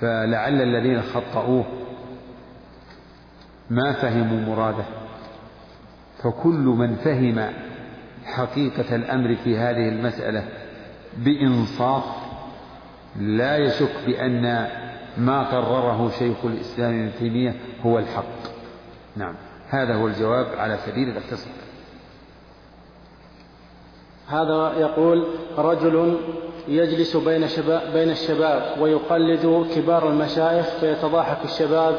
فلعل 0.00 0.62
الذين 0.62 1.02
خطأوه 1.02 1.64
ما 3.70 3.92
فهموا 3.92 4.54
مراده. 4.54 4.84
فكل 6.22 6.74
من 6.78 6.96
فهم 6.96 7.52
حقيقة 8.24 8.96
الأمر 8.96 9.36
في 9.36 9.58
هذه 9.58 9.88
المسألة 9.88 10.48
بإنصاف 11.16 12.04
لا 13.16 13.56
يشك 13.56 13.92
بأن 14.06 14.68
ما 15.18 15.42
قرره 15.42 16.10
شيخ 16.10 16.44
الإسلام 16.44 16.94
ابن 16.94 17.10
تيمية 17.18 17.54
هو 17.86 17.98
الحق. 17.98 18.56
نعم 19.16 19.34
هذا 19.68 19.94
هو 19.94 20.06
الجواب 20.06 20.46
على 20.58 20.78
سبيل 20.86 21.08
الاختصار. 21.08 21.65
هذا 24.28 24.72
يقول 24.78 25.26
رجل 25.58 26.18
يجلس 26.68 27.16
بين 27.16 27.48
شباب 27.48 27.92
بين 27.92 28.10
الشباب 28.10 28.80
ويقلد 28.80 29.66
كبار 29.74 30.08
المشايخ 30.08 30.66
فيتضاحك 30.80 31.44
الشباب. 31.44 31.94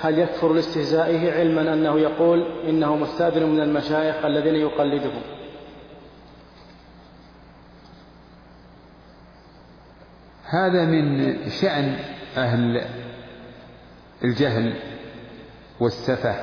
هل 0.00 0.18
يكفر 0.18 0.52
لاستهزائه 0.52 1.32
علما 1.32 1.74
أنه 1.74 1.98
يقول 1.98 2.46
إنه 2.68 2.96
مستأذن 2.96 3.46
من 3.46 3.60
المشايخ 3.60 4.24
الذين 4.24 4.54
يقلدهم؟ 4.54 5.22
هذا 10.44 10.84
من 10.84 11.36
شأن 11.50 11.96
أهل 12.36 12.84
الجهل 14.24 14.74
والسفه 15.80 16.34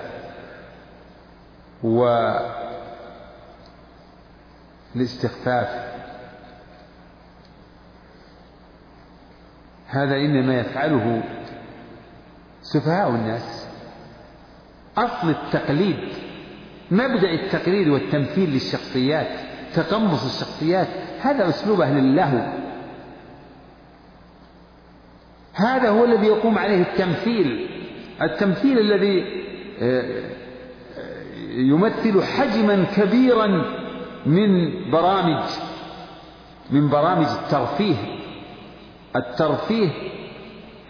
والاستخفاف 4.95 5.91
هذا 9.87 10.15
إنما 10.15 10.59
يفعله 10.59 11.23
سفهاء 12.61 13.09
الناس. 13.09 13.67
أصل 14.97 15.29
التقليد 15.29 16.09
مبدأ 16.91 17.31
التقليد 17.31 17.87
والتمثيل 17.87 18.49
للشخصيات 18.49 19.39
تقمص 19.75 20.25
الشخصيات 20.25 20.87
هذا 21.21 21.49
أسلوب 21.49 21.81
أهل 21.81 21.97
اللهو. 21.97 22.61
هذا 25.53 25.89
هو 25.89 26.05
الذي 26.05 26.27
يقوم 26.27 26.57
عليه 26.57 26.81
التمثيل. 26.81 27.69
التمثيل 28.21 28.79
الذي 28.79 29.41
آه، 29.81 30.23
يمثل 31.49 32.23
حجما 32.23 32.83
كبيرا 32.83 33.80
من 34.25 34.71
برامج 34.91 35.43
من 36.71 36.89
برامج 36.89 37.25
الترفيه 37.25 37.95
الترفيه 39.15 39.89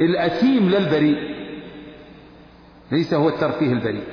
الأثيم 0.02 0.70
للبريء 0.70 1.32
ليس 2.92 3.14
هو 3.14 3.30
الترفيه 3.30 3.72
البريء. 3.74 4.04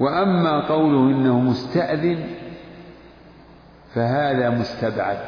وأما 0.00 0.68
قوله 0.68 1.16
إنه 1.16 1.40
مستأذن 1.40 2.24
فهذا 3.94 4.50
مستبعد. 4.50 5.24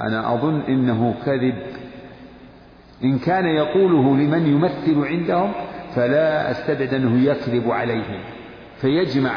أنا 0.00 0.34
أظن 0.34 0.60
إنه 0.60 1.14
كذب. 1.26 1.62
إن 3.04 3.18
كان 3.18 3.46
يقوله 3.46 4.16
لمن 4.16 4.46
يمثل 4.46 5.04
عندهم 5.06 5.52
فلا 5.94 6.50
أستبعد 6.50 6.94
أنه 6.94 7.30
يكذب 7.30 7.70
عليهم. 7.70 8.35
فيجمع 8.80 9.32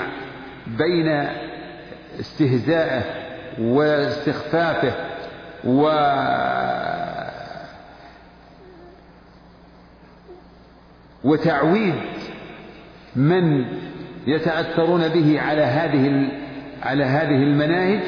بين 0.68 1.28
استهزائه 2.20 3.02
واستخفافه 3.60 4.94
و 5.66 5.90
وتعويد 11.24 11.96
من 13.16 13.66
يتأثرون 14.28 15.08
به 15.08 15.42
على 15.42 15.62
هذه 15.62 16.32
على 16.84 17.04
هذه 17.04 17.44
المناهج 17.44 18.04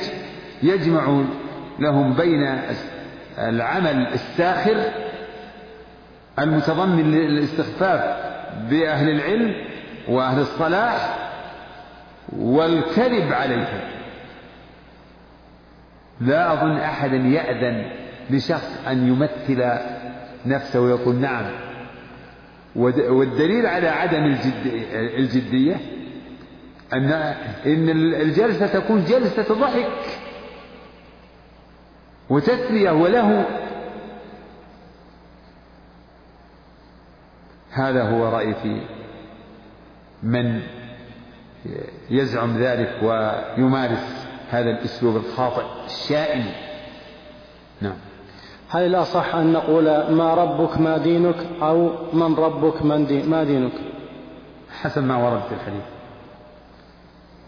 يجمع 0.64 1.24
لهم 1.80 2.14
بين 2.14 2.60
العمل 3.38 4.08
الساخر 4.14 4.84
المتضمن 6.40 7.12
للاستخفاف 7.12 8.02
بأهل 8.70 9.10
العلم 9.10 9.71
وأهل 10.12 10.40
الصلاح 10.40 11.18
والكذب 12.38 13.34
عليهم. 13.34 13.82
لا 16.22 16.54
أظن 16.54 16.78
أحدا 16.78 17.16
يأذن 17.18 17.92
لشخص 18.30 18.88
أن 18.88 19.08
يمثل 19.08 19.80
نفسه 20.46 20.82
ويقول 20.82 21.16
نعم. 21.16 21.46
والدليل 22.76 23.66
على 23.66 23.88
عدم 23.88 24.38
الجدية 24.94 25.76
أن 26.94 27.12
إن 27.66 27.90
الجلسة 28.22 28.68
تكون 28.68 29.04
جلسة 29.04 29.54
ضحك 29.54 29.88
وتسلية 32.30 32.92
وله. 32.92 33.46
هذا 37.72 38.04
هو 38.04 38.30
رأيي 38.30 38.54
في 38.54 38.82
من 40.24 40.62
يزعم 42.10 42.58
ذلك 42.58 43.00
ويمارس 43.04 44.28
هذا 44.50 44.70
الأسلوب 44.70 45.16
الخاطئ 45.16 45.64
الشائن. 45.86 46.46
نعم. 47.82 47.96
هل 48.70 48.82
الأصح 48.82 49.36
أن 49.36 49.54
نقول 49.54 49.86
ما 50.12 50.34
ربك 50.34 50.78
ما 50.78 50.98
دينك 50.98 51.36
أو 51.62 51.92
من 52.14 52.36
ربك 52.36 52.82
من 52.82 53.06
دي 53.06 53.24
ما 53.24 53.44
دينك؟ 53.44 53.74
حسب 54.82 55.04
ما 55.04 55.18
ورد 55.18 55.42
في 55.42 55.54
الحديث. 55.54 55.84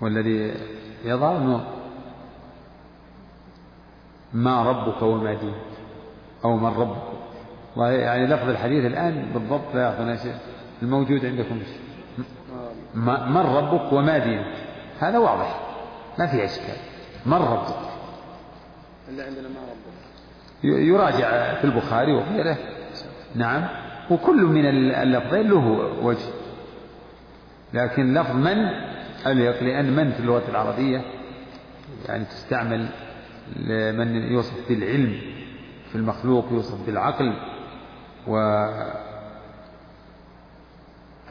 والذي 0.01 0.53
يظهر 1.05 1.37
أنه 1.37 1.65
ما 4.33 4.63
ربك 4.63 5.01
وما 5.01 5.33
دينك 5.33 5.53
أو 6.45 6.57
من 6.57 6.73
ربك. 6.73 7.03
يعني 7.77 8.27
لفظ 8.27 8.49
الحديث 8.49 8.85
الآن 8.85 9.31
بالضبط 9.33 9.75
لا 9.75 9.81
يعطينا 9.81 10.15
شيء. 10.15 10.35
الموجود 10.81 11.25
عندكم 11.25 11.59
من 12.95 13.37
ربك 13.37 13.93
وما 13.93 14.17
دينك. 14.17 14.53
هذا 14.99 15.17
واضح. 15.17 15.59
ما 16.19 16.27
في 16.27 16.45
إشكال. 16.45 16.75
من 17.25 17.37
ربك. 17.37 17.75
اللي 19.09 19.23
عندنا 19.23 19.47
ما 19.47 19.59
ربك. 19.59 19.93
يراجع 20.63 21.53
في 21.53 21.63
البخاري 21.63 22.13
وغيره. 22.13 22.57
نعم. 23.35 23.67
وكل 24.11 24.45
من 24.45 24.65
اللفظين 24.95 25.49
له 25.49 25.67
وجه. 26.01 26.29
لكن 27.73 28.13
لفظ 28.13 28.35
من؟ 28.35 28.57
أليق 29.27 29.63
لأن 29.63 29.95
من 29.95 30.11
في 30.11 30.19
اللغة 30.19 30.43
العربية؟ 30.49 31.01
يعني 32.05 32.25
تستعمل 32.25 32.87
لمن 33.55 34.15
يوصف 34.15 34.69
بالعلم 34.69 35.19
في 35.91 35.95
المخلوق 35.95 36.45
يوصف 36.51 36.85
بالعقل 36.85 37.33
و 38.27 38.37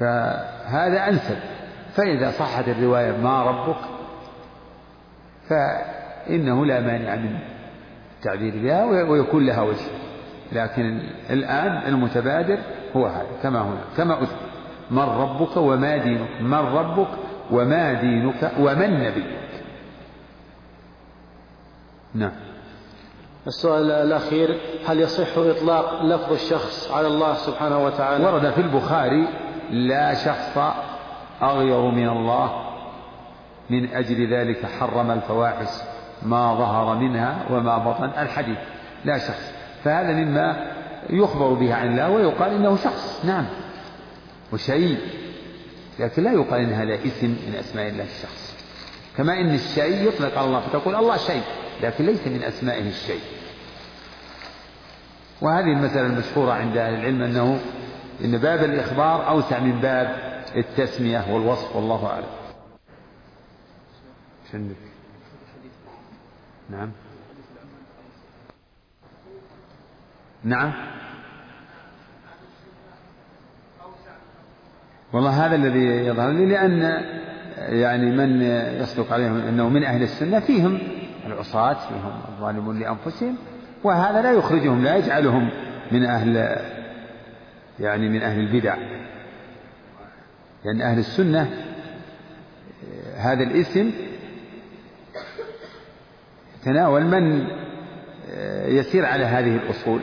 فهذا 0.03 1.09
أنسب. 1.09 1.36
فإذا 1.94 2.30
صحت 2.30 2.68
الرواية 2.68 3.16
ما 3.16 3.42
ربك 3.42 3.80
فإنه 5.48 6.66
لا 6.66 6.80
مانع 6.80 7.16
من 7.16 7.38
التعبير 8.16 8.62
بها 8.62 8.84
ويكون 8.84 9.46
لها 9.46 9.62
وجه. 9.62 9.90
لكن 10.53 11.00
الآن 11.30 11.86
المتبادر 11.86 12.59
هو 12.96 13.07
هذا 13.07 13.26
كما 13.42 13.61
هنا 13.62 13.80
كما 13.96 14.22
أثبت. 14.22 14.53
من 14.90 15.03
ربك 15.03 15.57
وما 15.57 15.96
دينك 15.96 16.40
من 16.40 16.55
ربك 16.55 17.09
وما 17.50 17.92
دينك 17.92 18.53
ومن 18.61 19.00
نبيك 19.00 19.26
نعم. 22.14 22.32
السؤال 23.46 23.90
الأخير 23.90 24.61
هل 24.86 25.00
يصح 25.00 25.38
إطلاق 25.38 26.03
لفظ 26.03 26.32
الشخص 26.32 26.90
على 26.92 27.07
الله 27.07 27.34
سبحانه 27.34 27.84
وتعالى؟ 27.84 28.24
ورد 28.24 28.50
في 28.50 28.61
البخاري 28.61 29.28
لا 29.73 30.14
شخص 30.14 30.75
أغير 31.43 31.81
من 31.81 32.09
الله 32.09 32.73
من 33.70 33.95
أجل 33.95 34.35
ذلك 34.35 34.66
حرم 34.81 35.11
الفواحش 35.11 35.68
ما 36.23 36.55
ظهر 36.55 36.95
منها 36.95 37.47
وما 37.51 37.79
بطن 37.79 38.11
الحديث 38.18 38.59
لا 39.05 39.18
شخص. 39.18 39.53
فهذا 39.85 40.12
مما 40.12 40.73
يخبر 41.11 41.53
به 41.53 41.75
عن 41.75 41.89
الله 41.89 42.11
ويقال 42.11 42.55
إنه 42.55 42.77
شخص. 42.77 43.25
نعم. 43.25 43.47
وشيء. 44.53 44.99
لكن 45.99 46.23
لا 46.23 46.33
يقال 46.33 46.61
إن 46.61 46.73
هذا 46.73 46.95
اسم 46.95 47.29
من 47.29 47.55
أسماء 47.61 47.89
الله 47.89 48.05
الشخص. 48.05 48.57
كما 49.16 49.41
إن 49.41 49.55
الشيء 49.55 50.09
يطلق 50.09 50.39
على 50.39 50.47
الله 50.47 50.61
فتقول 50.61 50.95
الله 50.95 51.16
شيء 51.16 51.43
لكن 51.83 52.07
ليس 52.07 52.27
من 52.27 52.43
أسمائه 52.43 52.89
الشيء. 52.89 53.20
وهذه 55.41 55.73
المسألة 55.73 56.07
المشهورة 56.07 56.53
عند 56.53 56.77
أهل 56.77 56.95
العلم 56.95 57.23
أنه 57.23 57.61
إن 58.25 58.39
باب 58.39 58.64
الإخبار 58.64 59.29
أوسع 59.29 59.59
من 59.59 59.81
باب 59.81 60.16
التسمية 60.57 61.35
والوصف 61.35 61.77
والله 61.77 62.07
أعلم. 62.07 62.27
شنك؟ 64.53 64.77
نعم. 66.70 66.91
نعم. 70.45 70.73
والله 75.12 75.47
هذا 75.47 75.55
الذي 75.55 75.87
يظهر 76.07 76.31
لي 76.31 76.47
لأن 76.47 76.81
يعني 77.59 78.11
من 78.16 78.43
يصدق 78.83 79.12
عليهم 79.12 79.37
أنه 79.37 79.68
من 79.68 79.85
أهل 79.85 80.03
السنة 80.03 80.41
فيهم 80.41 80.79
العصاة 81.27 81.75
فيهم 81.75 82.20
الظالمون 82.29 82.79
لأنفسهم 82.79 83.37
وهذا 83.85 84.23
لا 84.23 84.33
يخرجهم 84.33 84.85
لا 84.85 84.97
يجعلهم 84.97 85.51
من 85.93 86.05
أهل 86.05 86.37
يعني 87.81 88.09
من 88.09 88.23
أهل 88.23 88.41
البدع. 88.41 88.77
لأن 90.64 90.81
أهل 90.81 90.99
السنة 90.99 91.51
هذا 93.16 93.43
الاسم 93.43 93.91
يتناول 96.61 97.03
من 97.03 97.47
يسير 98.66 99.07
على 99.07 99.25
هذه 99.25 99.57
الأصول. 99.57 100.01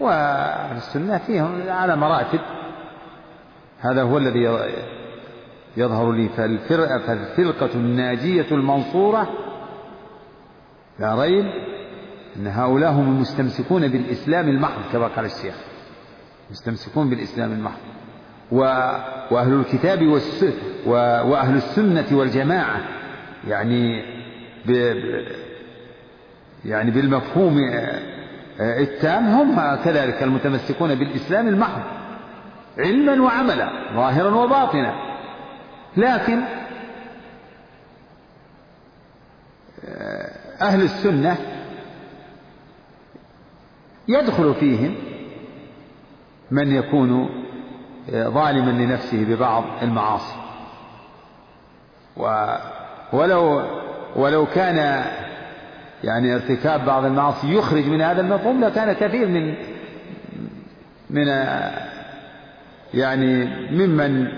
وأهل 0.00 0.76
السنة 0.76 1.18
فيهم 1.18 1.68
على 1.68 1.96
مراتب. 1.96 2.40
هذا 3.80 4.02
هو 4.02 4.18
الذي 4.18 4.68
يظهر 5.76 6.12
لي. 6.12 6.28
فالفرقة, 6.28 6.98
فالفرقة 6.98 7.74
الناجية 7.74 8.46
المنصورة 8.50 9.28
لا 10.98 11.14
ريب 11.14 11.46
أن 12.36 12.46
هؤلاء 12.46 12.92
هم 12.92 13.08
المستمسكون 13.08 13.88
بالإسلام 13.88 14.48
المحض 14.48 14.92
كما 14.92 15.06
قال 15.06 15.24
الشيخ. 15.24 15.67
مستمسكون 16.50 17.10
بالإسلام 17.10 17.52
المحض. 17.52 17.78
وأهل 19.30 19.52
الكتاب 19.52 20.02
وأهل 21.26 21.56
السنة 21.56 22.06
والجماعة 22.12 22.80
يعني 23.48 24.04
يعني 26.64 26.90
بالمفهوم 26.90 27.58
التام 28.60 29.26
هم 29.26 29.74
كذلك 29.84 30.22
المتمسكون 30.22 30.94
بالإسلام 30.94 31.48
المحض. 31.48 31.82
علما 32.78 33.22
وعملا 33.22 33.70
ظاهرا 33.94 34.34
وباطنا. 34.34 34.94
لكن 35.96 36.42
أهل 40.60 40.82
السنة 40.82 41.36
يدخل 44.08 44.54
فيهم 44.54 44.94
من 46.50 46.72
يكون 46.74 47.28
ظالما 48.12 48.70
لنفسه 48.70 49.24
ببعض 49.24 49.64
المعاصي. 49.82 50.34
ولو 53.12 53.62
ولو 54.16 54.46
كان 54.46 55.04
يعني 56.04 56.34
ارتكاب 56.34 56.84
بعض 56.84 57.04
المعاصي 57.04 57.54
يخرج 57.54 57.86
من 57.86 58.00
هذا 58.00 58.20
المفهوم 58.20 58.64
لكان 58.64 58.92
كثير 58.92 59.28
من 59.28 59.54
من 61.10 61.26
يعني 62.94 63.44
ممن 63.70 64.28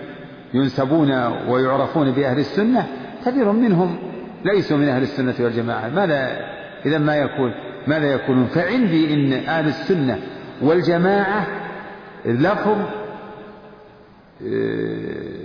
ينسبون 0.54 1.11
ويعرفون 1.48 2.11
بأهل 2.11 2.38
السنة 2.38 2.86
كثير 3.26 3.52
منهم 3.52 3.98
ليسوا 4.44 4.76
من 4.76 4.88
أهل 4.88 5.02
السنة 5.02 5.34
والجماعة. 5.40 5.88
ماذا 5.88 6.36
إذا 6.86 6.98
ما 6.98 7.16
يكون؟ 7.16 7.54
ماذا 7.86 8.12
يكونون؟ 8.12 8.46
فعندي 8.46 9.14
إن 9.14 9.32
أهل 9.32 9.68
السنة 9.68 10.18
والجماعة 10.62 11.46
لفظ 12.24 12.78
آه، 14.46 15.40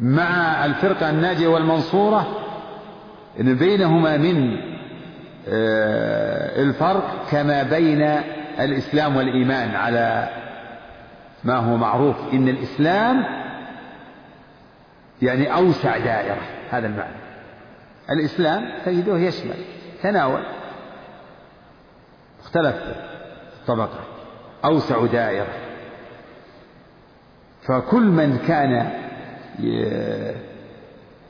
مع 0.00 0.64
الفرقة 0.64 1.10
الناجية 1.10 1.48
والمنصورة 1.48 2.26
إن 3.40 3.54
بينهما 3.54 4.16
من 4.16 4.56
آه، 5.48 6.62
الفرق 6.62 7.26
كما 7.30 7.62
بين 7.62 8.02
الإسلام 8.60 9.16
والإيمان 9.16 9.74
على 9.74 10.28
ما 11.44 11.56
هو 11.56 11.76
معروف. 11.76 12.16
إن 12.32 12.48
الإسلام 12.48 13.24
يعني 15.22 15.54
أوسع 15.54 15.98
دائرة 15.98 16.42
هذا 16.70 16.86
المعنى. 16.86 17.16
الإسلام 18.10 18.68
تجده 18.84 19.18
يشمل 19.18 19.56
تناول 20.02 20.42
اختلف 22.40 22.76
الطبقة 23.60 24.15
أوسع 24.66 25.06
دائرة. 25.06 25.46
فكل 27.62 28.02
من 28.02 28.38
كان 28.48 28.90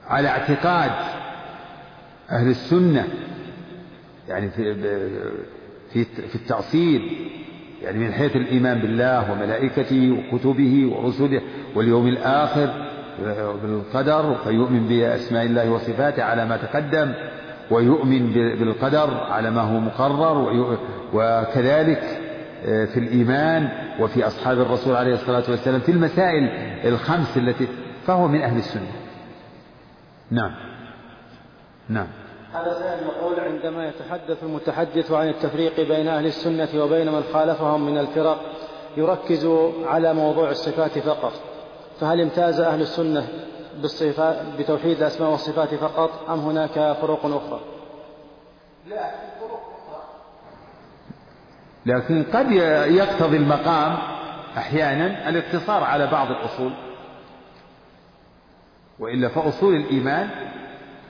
على 0.08 0.28
اعتقاد 0.28 0.90
أهل 2.30 2.50
السنة 2.50 3.08
يعني 4.28 4.50
في 4.50 4.74
في 5.92 6.04
في 6.04 6.34
التأصيل 6.34 7.30
يعني 7.82 7.98
من 7.98 8.12
حيث 8.12 8.36
الإيمان 8.36 8.78
بالله 8.78 9.32
وملائكته 9.32 10.10
وكتبه 10.32 10.92
ورسله 10.92 11.40
واليوم 11.74 12.06
الآخر 12.06 12.86
بالقدر 13.62 14.36
فيؤمن 14.44 14.86
بأسماء 14.88 15.46
الله 15.46 15.70
وصفاته 15.70 16.22
على 16.22 16.46
ما 16.46 16.56
تقدم 16.56 17.12
ويؤمن 17.70 18.32
بالقدر 18.32 19.14
على 19.30 19.50
ما 19.50 19.60
هو 19.60 19.80
مقرر 19.80 20.76
وكذلك 21.14 21.98
آه، 21.98 22.25
في 22.62 22.96
الإيمان 22.96 23.68
وفي 24.00 24.26
أصحاب 24.26 24.60
الرسول 24.60 24.96
عليه 24.96 25.14
الصلاة 25.14 25.44
والسلام 25.48 25.80
في 25.80 25.92
المسائل 25.92 26.44
الخمس 26.84 27.36
التي 27.36 27.68
فهو 28.06 28.28
من 28.28 28.42
أهل 28.42 28.58
السنة. 28.58 28.92
نعم. 30.30 30.54
نعم. 31.88 32.06
هذا 32.52 32.78
سائل 32.78 33.06
يقول 33.06 33.40
عندما 33.40 33.88
يتحدث 33.88 34.42
المتحدث 34.42 35.12
عن 35.12 35.28
التفريق 35.28 35.88
بين 35.88 36.08
أهل 36.08 36.26
السنة 36.26 36.68
وبين 36.74 37.12
من 37.12 37.22
خالفهم 37.32 37.86
من 37.86 37.98
الفرق 37.98 38.40
يركز 38.96 39.46
على 39.84 40.14
موضوع 40.14 40.50
الصفات 40.50 40.98
فقط. 40.98 41.32
فهل 42.00 42.20
امتاز 42.20 42.60
أهل 42.60 42.80
السنة 42.80 43.28
بالصفات 43.82 44.36
بتوحيد 44.58 44.96
الأسماء 44.96 45.30
والصفات 45.30 45.74
فقط 45.74 46.10
أم 46.30 46.38
هناك 46.38 46.96
فروق 47.00 47.26
أخرى؟ 47.26 47.60
لا 48.86 49.10
لكن 51.86 52.24
قد 52.32 52.50
يقتضي 52.90 53.36
المقام 53.36 53.98
أحيانا 54.56 55.28
الاقتصار 55.28 55.84
على 55.84 56.06
بعض 56.06 56.30
الأصول. 56.30 56.72
وإلا 58.98 59.28
فأصول 59.28 59.76
الإيمان 59.76 60.28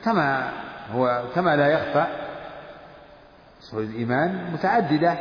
كما 0.04 0.52
هو 0.94 1.22
كما 1.34 1.56
لا 1.56 1.66
يخفى 1.66 2.06
أصول 3.62 3.82
الإيمان 3.82 4.50
متعددة. 4.52 5.18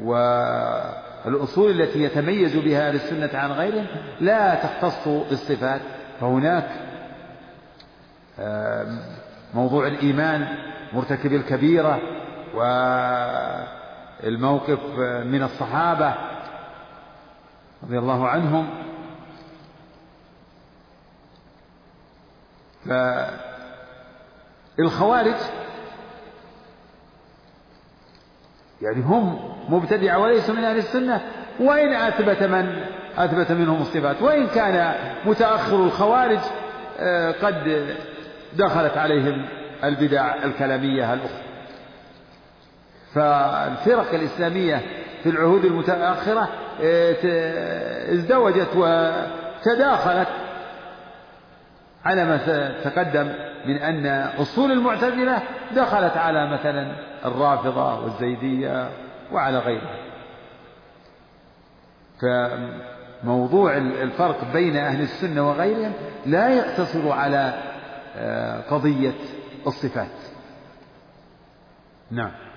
والأصول 0.00 1.80
التي 1.80 2.02
يتميز 2.02 2.56
بها 2.56 2.88
أهل 2.88 2.94
السنة 2.94 3.30
عن 3.34 3.52
غيرهم 3.52 3.86
لا 4.20 4.54
تختص 4.54 5.08
بالصفات. 5.08 5.80
فهناك 6.20 6.68
موضوع 9.54 9.86
الإيمان 9.86 10.46
مرتكب 10.92 11.32
الكبيرة 11.32 12.00
والموقف 14.24 14.78
من 15.24 15.42
الصحابة 15.42 16.14
رضي 17.82 17.98
الله 17.98 18.28
عنهم. 18.28 18.68
فالخوارج 24.78 25.36
يعني 28.82 29.02
هم 29.02 29.54
مبتدعة 29.68 30.18
وليسوا 30.18 30.54
من 30.54 30.64
أهل 30.64 30.78
السنة 30.78 31.20
وإن 31.60 31.92
أثبت 31.92 32.42
من؟ 32.42 32.82
أثبت 33.16 33.52
منهم 33.52 33.82
الصفات. 33.82 34.22
وإن 34.22 34.46
كان 34.46 34.94
متأخر 35.26 35.76
الخوارج 35.84 36.38
آه، 37.00 37.32
قد 37.32 37.86
دخلت 38.52 38.96
عليهم 38.96 39.48
البدع 39.84 40.34
الكلامية 40.44 41.14
الأخرى. 41.14 41.47
فالفرق 43.14 44.14
الإسلامية 44.14 44.82
في 45.22 45.28
العهود 45.28 45.64
المتأخرة 45.64 46.48
آه، 46.82 48.12
ازدوجت 48.12 48.68
وتداخلت 48.76 50.28
على 52.04 52.24
ما 52.24 52.36
تقدم 52.84 53.32
من 53.66 53.76
أن 53.76 54.06
أصول 54.40 54.72
المعتزلة 54.72 55.42
دخلت 55.76 56.16
على 56.16 56.50
مثلا 56.50 56.92
الرافضة 57.24 58.00
والزيدية 58.00 58.90
وعلى 59.32 59.58
غيرها. 59.58 59.98
فموضوع 62.20 63.76
الفرق 63.76 64.52
بين 64.52 64.76
أهل 64.76 65.00
السنة 65.00 65.48
وغيرهم 65.48 65.92
لا 66.26 66.48
يقتصر 66.48 67.12
على 67.12 67.54
آه، 68.16 68.60
قضية 68.60 69.14
الصفات. 69.66 70.06
نعم. 72.10 72.47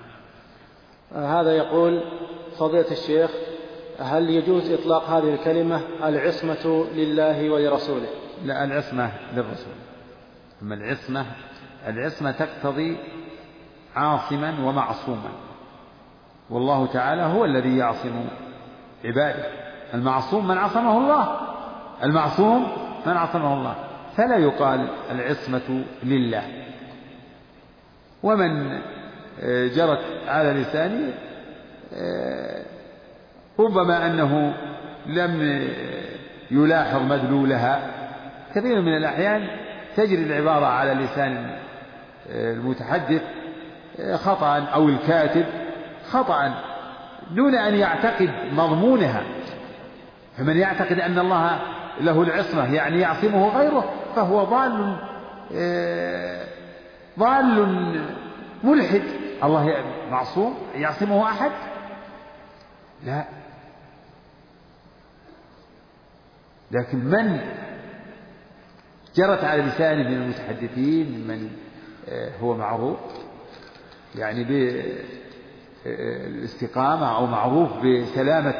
هذا 1.14 1.52
يقول 1.56 2.02
فضيلة 2.58 2.90
الشيخ 2.90 3.30
هل 3.98 4.30
يجوز 4.30 4.70
إطلاق 4.70 5.10
هذه 5.10 5.34
الكلمة 5.34 5.80
العصمة 6.04 6.86
لله 6.94 7.50
ولرسوله؟ 7.50 8.08
لا 8.44 8.64
العصمة 8.64 9.10
للرسول. 9.34 9.74
أما 10.62 10.74
العصمة 10.74 11.26
العصمة 11.86 12.30
تقتضي 12.30 12.96
عاصما 13.96 14.54
ومعصوما. 14.64 15.30
والله 16.50 16.86
تعالى 16.86 17.22
هو 17.22 17.44
الذي 17.44 17.76
يعصم 17.76 18.24
عباده. 19.04 19.46
المعصوم 19.94 20.48
من 20.48 20.58
عصمه 20.58 20.98
الله 20.98 21.40
المعصوم 22.02 22.66
من 23.06 23.16
عصمه 23.16 23.54
الله. 23.54 23.74
فلا 24.16 24.36
يقال 24.36 24.88
العصمة 25.10 25.84
لله. 26.02 26.42
ومن 28.22 28.80
جرت 29.44 30.00
على 30.28 30.52
لسانه 30.52 31.12
ربما 33.58 34.06
أنه 34.06 34.54
لم 35.06 35.68
يلاحظ 36.50 37.02
مدلولها. 37.02 37.90
كثير 38.54 38.80
من 38.80 38.96
الأحيان 38.96 39.46
تجري 39.96 40.22
العبارة 40.22 40.66
على 40.66 40.94
لسان 40.94 41.50
المتحدث 42.30 43.22
خطأ 44.14 44.58
أو 44.58 44.88
الكاتب 44.88 45.44
خطأ 46.10 46.54
دون 47.30 47.54
أن 47.54 47.74
يعتقد 47.74 48.30
مضمونها. 48.52 49.22
فمن 50.38 50.56
يعتقد 50.56 51.00
أن 51.00 51.18
الله 51.18 51.58
له 52.00 52.22
العصمة 52.22 52.74
يعني 52.74 53.00
يعصمه 53.00 53.58
غيره 53.58 53.92
فهو 54.16 54.44
ضال 54.44 54.96
ضال 57.18 58.00
ملحد. 58.64 59.02
الله 59.42 59.84
معصوم؟ 60.10 60.54
يعصمه 60.74 61.28
أحد؟ 61.28 61.50
لا. 63.06 63.24
لكن 66.70 66.98
من 66.98 67.40
جرت 69.16 69.44
على 69.44 69.62
لسانه 69.62 70.08
من 70.08 70.14
المتحدثين 70.14 71.26
من 71.28 71.50
آه، 72.08 72.30
هو 72.40 72.56
معروف 72.56 72.98
يعني 74.14 74.44
بالاستقامة 75.84 77.16
أو 77.16 77.26
معروف 77.26 77.70
بسلامة 77.72 78.54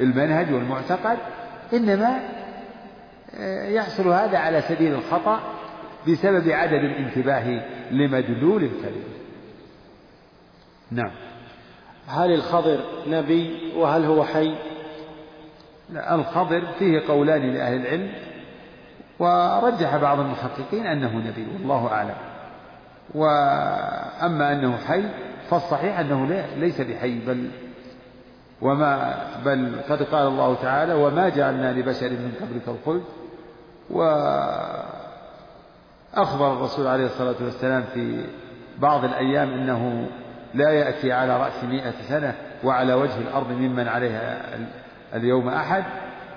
المنهج 0.00 0.52
والمعتقد 0.52 1.18
إنما 1.72 2.20
آه، 3.34 3.68
يحصل 3.68 4.08
هذا 4.08 4.38
على 4.38 4.60
سبيل 4.60 4.94
الخطأ 4.94 5.40
بسبب 6.08 6.50
عدم 6.50 6.76
الانتباه 6.76 7.62
لمدلول 7.90 8.64
الكلمة 8.64 9.17
نعم. 10.90 11.10
هل 12.06 12.34
الخضر 12.34 12.80
نبي 13.06 13.72
وهل 13.76 14.04
هو 14.04 14.24
حي؟ 14.24 14.54
لا 15.90 16.14
الخضر 16.14 16.62
فيه 16.78 17.00
قولان 17.08 17.54
لأهل 17.54 17.80
العلم 17.80 18.12
ورجح 19.18 19.96
بعض 19.96 20.20
المحققين 20.20 20.86
أنه 20.86 21.16
نبي 21.16 21.46
والله 21.52 21.92
أعلم. 21.92 22.16
وأما 23.14 24.52
أنه 24.52 24.76
حي 24.76 25.04
فالصحيح 25.50 25.98
أنه 25.98 26.44
ليس 26.56 26.80
بحي 26.80 27.18
بل 27.18 27.50
وما 28.62 29.16
بل 29.44 29.80
قد 29.88 30.02
قال 30.02 30.26
الله 30.26 30.54
تعالى 30.54 30.94
وما 30.94 31.28
جعلنا 31.28 31.72
لبشر 31.72 32.10
من 32.10 32.32
قبلك 32.40 32.68
الخلد 32.68 33.02
وأخبر 33.90 34.92
الرسول 36.52 36.86
عليه 36.86 37.06
الصلاة 37.06 37.36
والسلام 37.40 37.84
في 37.94 38.24
بعض 38.78 39.04
الأيام 39.04 39.50
أنه 39.50 40.08
لا 40.54 40.70
يأتي 40.70 41.12
على 41.12 41.40
رأس 41.40 41.64
مئة 41.64 41.94
سنة 42.08 42.34
وعلى 42.64 42.94
وجه 42.94 43.18
الأرض 43.18 43.52
ممن 43.52 43.88
عليها 43.88 44.40
اليوم 45.14 45.48
أحد 45.48 45.84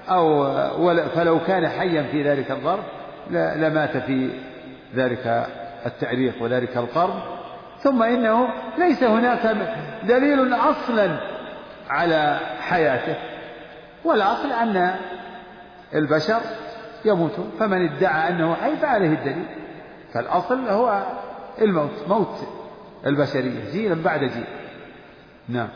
أو 0.09 0.45
فلو 1.15 1.39
كان 1.39 1.67
حيا 1.67 2.03
في 2.03 2.23
ذلك 2.23 2.51
الظرف 2.51 2.85
لمات 3.31 3.97
في 3.97 4.29
ذلك 4.95 5.47
التاريخ 5.85 6.41
وذلك 6.41 6.77
القرن. 6.77 7.19
ثم 7.79 8.03
إنه 8.03 8.47
ليس 8.77 9.03
هناك 9.03 9.57
دليل 10.03 10.53
أصلا 10.53 11.17
على 11.89 12.39
حياته 12.61 13.15
والأصل 14.03 14.51
أن 14.51 14.95
البشر 15.95 16.39
يموتون 17.05 17.51
فمن 17.59 17.89
ادعى 17.89 18.29
أنه 18.29 18.55
حي 18.55 18.75
فعليه 18.75 19.09
الدليل. 19.09 19.45
فالأصل 20.13 20.69
هو 20.69 21.03
الموت 21.61 22.07
موت 22.07 22.60
البشرية. 23.05 23.71
جيلا 23.71 24.03
بعد 24.03 24.19
جيل. 24.19 24.43
نعم. 25.49 25.69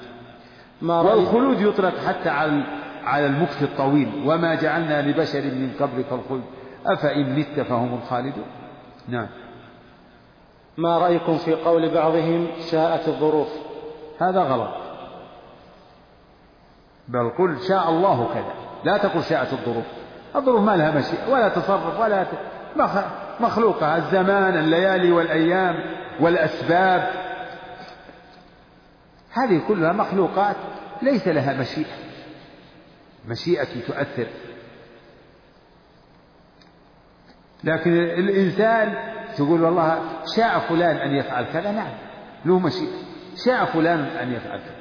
ما 0.82 1.02
والخلود 1.02 1.62
يطلق 1.62 1.94
حتى 2.08 2.30
على 2.30 2.64
على 3.04 3.26
المكث 3.26 3.64
الطويل. 3.64 4.24
وما 4.26 4.56
جعلنا 4.56 5.02
لبشر 5.02 5.42
من 5.42 5.72
قبلك 5.80 6.06
الخلد. 6.12 6.44
أفإن 6.86 7.40
مت 7.40 7.60
فهم 7.60 7.94
الخالدون. 7.94 8.46
نعم. 9.08 9.28
ما 10.78 10.98
رأيكم 10.98 11.38
في 11.38 11.54
قول 11.54 11.90
بعضهم 11.90 12.48
شاءت 12.72 13.08
الظروف؟ 13.08 13.50
هذا 14.20 14.42
غلط. 14.42 14.74
بل 17.08 17.30
قل 17.30 17.58
شاء 17.68 17.90
الله 17.90 18.30
كذا. 18.34 18.54
لا 18.84 18.98
تقل 18.98 19.24
شاءت 19.24 19.54
الظروف. 19.54 19.86
الظروف 20.36 20.62
ما 20.62 20.78
لها 20.78 20.92
مشيئة. 20.92 21.34
ولا 21.34 21.50
تصرف 21.50 22.00
ولا 22.00 22.26
مخلوقة 23.42 23.98
الزمان 23.98 24.58
الليالي 24.58 25.12
والأيام 25.12 25.76
والأسباب. 26.20 27.10
هذه 29.34 29.62
كلها 29.68 29.92
مخلوقات 29.92 30.56
ليس 31.02 31.28
لها 31.28 31.54
مشيئة. 31.54 31.96
مشيئة 33.28 33.82
تؤثر. 33.88 34.28
لكن 37.64 37.94
الإنسان 37.94 38.94
تقول 39.38 39.64
والله 39.64 40.00
شاء 40.36 40.60
فلان 40.60 40.98
أن 40.98 41.12
يفعل 41.12 41.46
كذا 41.54 41.72
نعم 41.72 41.94
له 42.46 42.60
مشيئة. 42.60 42.98
شاء 43.46 43.66
فلان 43.66 44.00
أن 44.00 44.34
يفعل 44.34 44.60
كذا. 44.60 44.76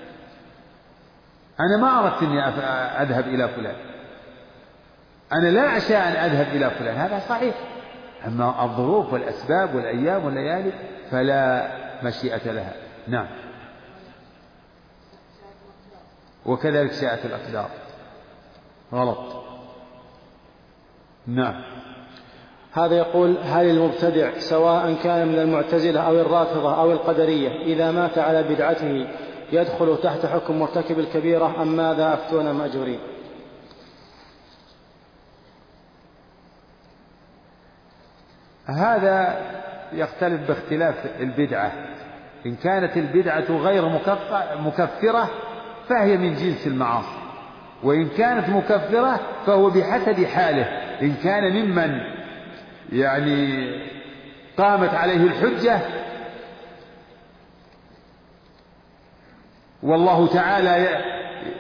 أنا 1.61 1.77
ما 1.77 1.99
أردت 1.99 2.23
أني 2.23 2.49
أذهب 3.03 3.29
إلى 3.29 3.49
فلان. 3.49 3.77
أنا 5.33 5.49
لا 5.49 5.77
أشاء 5.77 6.09
أن 6.09 6.31
أذهب 6.31 6.57
إلى 6.57 6.71
فلان. 6.71 6.97
هذا 6.97 7.19
صحيح. 7.19 7.55
أما 8.27 8.65
الظروف 8.65 9.13
والأسباب 9.13 9.75
والأيام 9.75 10.25
والليالي 10.25 10.73
فلا 11.11 11.69
مشيئة 12.03 12.53
لها. 12.53 12.73
نعم. 13.09 13.27
وكذلك 16.47 16.93
شاءت 16.93 17.27
الأقدار. 17.27 17.71
غلط. 18.93 19.45
نعم. 21.27 21.63
هذا 22.73 22.97
يقول 22.97 23.39
هل 23.39 23.71
المبتدع 23.71 24.39
سواء 24.39 24.95
كان 25.03 25.29
من 25.29 25.39
المعتزلة 25.39 26.01
أو 26.01 26.21
الرافضة 26.21 26.81
أو 26.81 26.93
القدرية 26.93 27.63
إذا 27.63 27.91
مات 27.91 28.19
على 28.19 28.43
بدعته 28.43 29.07
يدخل 29.53 29.99
تحت 30.03 30.27
حكم 30.27 30.59
مرتكب 30.59 30.99
الكبيرة 30.99 31.63
أم 31.63 31.77
ماذا 31.77 32.15
أفتون 32.15 32.51
مأجورين؟ 32.51 32.99
هذا 38.67 39.39
يختلف 39.93 40.49
باختلاف 40.49 40.95
البدعة. 41.21 41.73
إن 42.47 42.57
كانت 42.57 42.97
البدعة 42.97 43.51
غير 43.51 43.89
مكفرة 44.59 45.31
فهي 45.89 46.17
من 46.17 46.35
جنس 46.35 46.67
المعاصي. 46.67 47.19
وإن 47.83 48.09
كانت 48.09 48.49
مكفرة 48.49 49.21
فهو 49.47 49.71
بحسب 49.71 50.25
حاله. 50.25 50.65
إن 51.03 51.15
كان 51.15 51.53
ممن 51.53 52.01
يعني 52.93 53.69
قامت 54.59 54.95
عليه 54.95 55.17
الحجة 55.17 55.79
والله 59.83 60.27
تعالى 60.27 61.05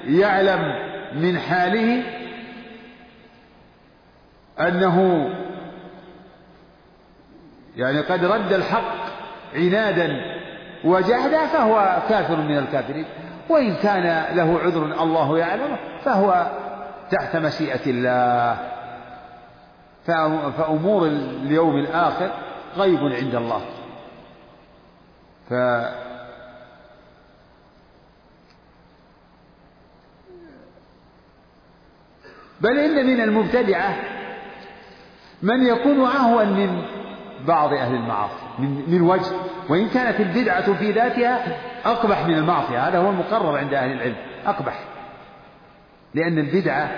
يعلم 0.07 0.75
من 1.15 1.39
حاله 1.39 2.03
أنه 4.61 5.29
يعني 7.77 8.01
قد 8.01 8.25
رد 8.25 8.53
الحق 8.53 8.95
عنادا 9.55 10.20
وجحدا 10.85 11.47
فهو 11.47 12.03
كافر 12.09 12.37
من 12.37 12.59
الكافرين. 12.59 13.05
وإن 13.49 13.75
كان 13.75 14.37
له 14.37 14.59
عذر 14.64 15.03
الله 15.03 15.39
يعلمه 15.39 15.77
فهو 16.05 16.47
تحت 17.11 17.37
مشيئة 17.37 17.87
الله. 17.87 18.57
فأمور 20.59 21.07
اليوم 21.07 21.77
الآخر 21.77 22.31
غيب 22.77 23.01
عند 23.01 23.35
الله. 23.35 23.61
ف 25.51 25.55
بل 32.61 32.79
إن 32.79 33.07
من 33.07 33.20
المبتدعة 33.20 33.95
من 35.43 35.66
يكون 35.66 36.07
أهون 36.07 36.49
من 36.49 36.83
بعض 37.47 37.73
أهل 37.73 37.95
المعاصي 37.95 38.45
من, 38.59 38.83
من 38.91 39.01
وجه 39.01 39.33
وإن 39.69 39.89
كانت 39.89 40.21
البدعة 40.21 40.75
في 40.75 40.93
ذاتها 40.93 41.59
أقبح 41.85 42.27
من 42.27 42.35
المعصية 42.35 42.89
هذا 42.89 42.99
هو 42.99 43.11
المقرر 43.11 43.59
عند 43.59 43.75
أهل 43.75 43.93
العلم 43.93 44.17
أقبح. 44.47 44.85
لأن 46.15 46.39
البدعة 46.39 46.91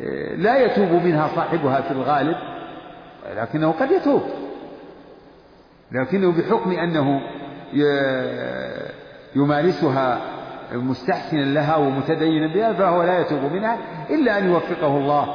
آه، 0.00 0.34
لا 0.34 0.56
يتوب 0.56 0.88
منها 0.90 1.28
صاحبها 1.28 1.80
في 1.80 1.90
الغالب 1.90 2.36
لكنه 3.36 3.72
قد 3.72 3.90
يتوب. 3.90 4.22
لكنه 5.92 6.32
بحكم 6.32 6.70
أنه 6.70 7.20
يمارسها 9.36 10.20
مستحسنا 10.72 11.40
لها 11.40 11.76
ومتدينا 11.76 12.54
بها 12.54 12.72
فهو 12.72 13.02
لا 13.02 13.20
يتوب 13.20 13.52
منها 13.52 13.78
إلا 14.10 14.38
أن 14.38 14.50
يوفقه 14.50 14.96
الله 14.96 15.26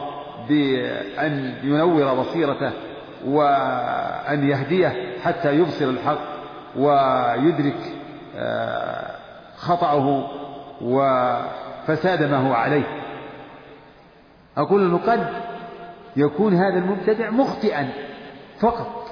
بأن 0.49 1.53
ينور 1.64 2.14
بصيرته 2.14 2.72
وأن 3.26 4.49
يهديه 4.49 5.19
حتى 5.24 5.55
يبصر 5.55 5.86
الحق 5.86 6.34
ويدرك 6.76 7.93
آه، 8.38 9.15
خطأه 9.57 10.30
وفساد 10.82 12.24
ما 12.24 12.38
هو 12.38 12.53
عليه. 12.53 13.03
أقول 14.57 14.86
أنه 14.86 14.97
قد 14.97 15.28
يكون 16.15 16.53
هذا 16.53 16.78
المبتدع 16.78 17.30
مخطئا 17.30 17.89
فقط 18.59 19.09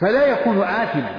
فلا 0.00 0.26
يكون 0.26 0.62
آثما 0.62 1.10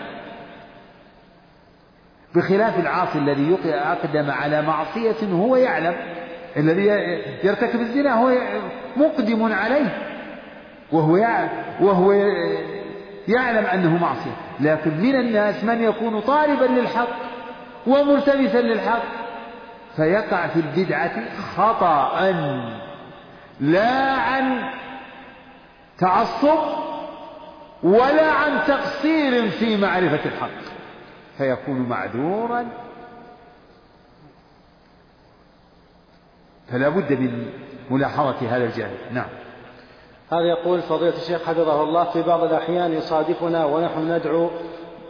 بخلاف 2.35 2.79
العاصي 2.79 3.19
الذي 3.19 3.57
أقدم 3.65 4.31
على 4.31 4.61
معصية 4.61 5.27
هو 5.31 5.55
يعلم 5.55 5.95
الذي 6.57 6.85
يرتكب 7.43 7.79
الزنا 7.79 8.13
هو 8.13 8.31
مقدم 8.97 9.53
عليه. 9.53 10.06
وهو 10.91 11.17
وهو 11.81 12.11
يعلم 13.27 13.65
أنه 13.65 13.97
معصية. 13.97 14.35
لكن 14.59 14.97
من 14.97 15.15
الناس 15.15 15.63
من 15.63 15.83
يكون 15.83 16.19
طالبا 16.19 16.65
للحق 16.65 17.07
وملتمسا 17.87 18.61
للحق 18.61 19.03
فيقع 19.95 20.47
في 20.47 20.59
البدعة 20.59 21.37
خطأ 21.55 22.31
لا 23.59 24.13
عن 24.13 24.69
تعصب 25.97 26.59
ولا 27.83 28.31
عن 28.31 28.59
تقصير 28.67 29.49
في 29.49 29.77
معرفة 29.77 30.25
الحق. 30.25 30.73
فيكون 31.37 31.79
معذورا. 31.79 32.67
فلا 36.71 36.89
بد 36.89 37.13
من 37.13 37.51
ملاحظة 37.89 38.55
هذا 38.55 38.65
الجانب. 38.65 38.97
نعم. 39.11 39.29
هذا 40.31 40.41
يقول 40.41 40.81
فضيلة 40.81 41.17
الشيخ 41.17 41.41
حفظه 41.41 41.83
الله 41.83 42.03
في 42.03 42.21
بعض 42.21 42.43
الأحيان 42.43 42.93
يصادفنا 42.93 43.65
ونحن 43.65 44.11
ندعو 44.11 44.49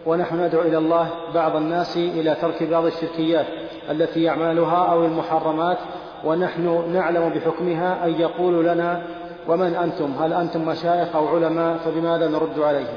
ونحن 0.06 0.40
ندعو 0.46 0.62
إلى 0.62 0.78
الله 0.78 1.10
بعض 1.34 1.56
الناس 1.56 1.98
إلى 1.98 2.36
ترك 2.42 2.64
بعض 2.64 2.86
الشركيات 2.86 3.46
التي 3.90 4.24
يعملها 4.24 4.92
أو 4.92 5.06
المحرمات 5.06 5.78
ونحن 6.24 6.92
نعلم 6.94 7.30
بحكمها 7.30 8.06
أن 8.06 8.22
يقول 8.22 8.66
لنا 8.66 9.04
ومن 9.48 9.76
أنتم؟ 9.76 10.24
هل 10.24 10.34
أنتم 10.34 10.66
مشايخ 10.66 11.16
أو 11.16 11.28
علماء؟ 11.28 11.78
فبماذا 11.78 12.28
نرد 12.28 12.60
عليه 12.60 12.88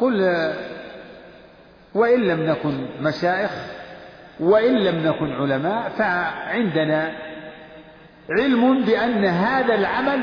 قل 0.00 0.52
وإن 1.94 2.20
لم 2.20 2.40
نكن 2.40 2.86
مشايخ 3.00 3.77
وإن 4.40 4.74
لم 4.74 5.06
نكن 5.06 5.32
علماء 5.32 5.88
فعندنا 5.88 7.12
علم 8.30 8.84
بأن 8.84 9.24
هذا 9.24 9.74
العمل 9.74 10.22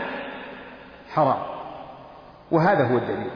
حرام. 1.09 1.43
وهذا 2.51 2.87
هو 2.87 2.97
الدليل. 2.97 3.31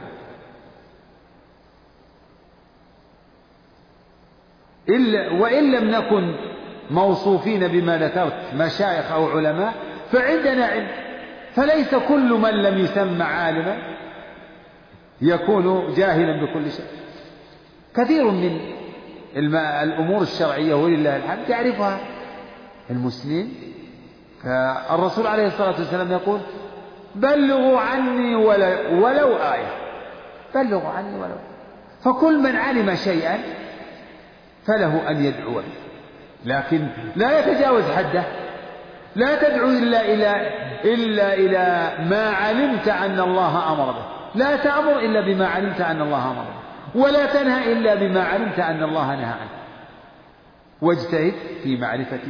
إلا 4.88 5.32
وإن 5.32 5.72
لم 5.72 5.90
نكن 5.90 6.34
موصوفين 6.90 7.68
بما 7.68 7.98
ذكرت 7.98 8.54
مشايخ 8.54 9.12
أو 9.12 9.28
علماء 9.28 9.74
فعندنا 10.12 10.66
علم. 10.66 10.88
فليس 11.54 11.94
كل 11.94 12.32
من 12.32 12.50
لم 12.50 12.78
يسمى 12.78 13.22
عالما 13.22 13.96
يكون 15.22 15.94
جاهلا 15.94 16.44
بكل 16.44 16.70
شيء. 16.70 16.86
كثير 17.96 18.30
من 18.30 18.79
الأمور 19.36 20.22
الشرعية 20.22 20.74
ولله 20.74 21.16
الحمد 21.16 21.48
يعرفها 21.48 21.98
المسلمين 22.90 23.54
فالرسول 24.42 25.26
عليه 25.26 25.46
الصلاة 25.46 25.78
والسلام 25.78 26.12
يقول 26.12 26.40
بلغوا 27.14 27.80
عني 27.80 28.34
ولو, 28.34 29.04
ولو 29.04 29.36
آية. 29.36 29.72
بلغوا 30.54 30.90
عني 30.90 31.16
ولو. 31.16 31.36
فكل 32.04 32.38
من 32.38 32.56
علم 32.56 32.94
شيئا 32.94 33.38
فله 34.66 35.10
أن 35.10 35.24
يدعو 35.24 35.54
به. 35.54 35.62
لكن 36.44 36.86
لا 37.16 37.38
يتجاوز 37.38 37.84
حده. 37.84 38.24
لا 39.16 39.48
تدعو 39.48 39.68
إلا 39.68 40.00
إلى 40.00 40.50
إلا 40.84 41.34
إلى 41.34 41.92
ما 42.08 42.30
علمت 42.30 42.88
أن 42.88 43.20
الله 43.20 43.72
أمر 43.72 43.92
به. 43.92 44.04
لا 44.34 44.56
تأمر 44.56 44.98
إلا 44.98 45.20
بما 45.20 45.46
علمت 45.46 45.80
أن 45.80 46.02
الله 46.02 46.24
أمر 46.30 46.42
به. 46.42 46.59
ولا 46.94 47.26
تنهى 47.26 47.72
إلا 47.72 47.94
بما 47.94 48.22
علمت 48.22 48.58
أن 48.58 48.82
الله 48.82 49.14
نهى 49.14 49.24
عنه. 49.24 49.50
واجتهد 50.82 51.34
في 51.62 51.76
معرفة 51.76 52.20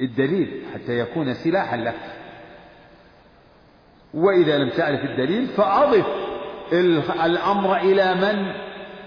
الدليل 0.00 0.62
حتى 0.74 0.98
يكون 0.98 1.34
سلاحا 1.34 1.76
لك. 1.76 1.94
وإذا 4.14 4.58
لم 4.58 4.68
تعرف 4.68 5.04
الدليل 5.04 5.46
فأضف 5.46 6.06
الأمر 7.24 7.76
إلى 7.76 8.14
من 8.14 8.52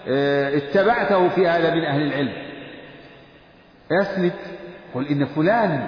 آه، 0.07 0.57
اتبعته 0.57 1.29
في 1.29 1.47
هذا 1.47 1.73
من 1.73 1.83
أهل 1.85 2.01
العلم. 2.01 2.33
أسند 3.91 4.33
قل 4.93 5.07
إن 5.07 5.25
فلان 5.25 5.87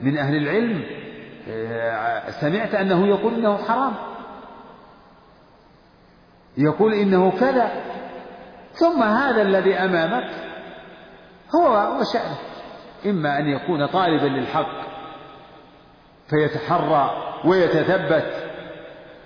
من 0.00 0.18
أهل 0.18 0.36
العلم 0.36 0.82
آه، 1.50 2.30
سمعت 2.30 2.74
أنه 2.74 3.06
يقول 3.06 3.34
إنه 3.34 3.56
حرام. 3.56 4.09
يقول 6.60 6.94
إنه 6.94 7.32
كذا. 7.40 7.70
ثم 8.72 9.02
هذا 9.02 9.42
الذي 9.42 9.74
أمامك 9.74 10.30
هو 11.54 11.98
وشأنه. 12.00 12.38
إما 13.06 13.38
أن 13.38 13.46
يكون 13.46 13.86
طالبا 13.86 14.26
للحق 14.26 14.90
فيتحرى 16.28 17.34
ويتثبت 17.44 18.32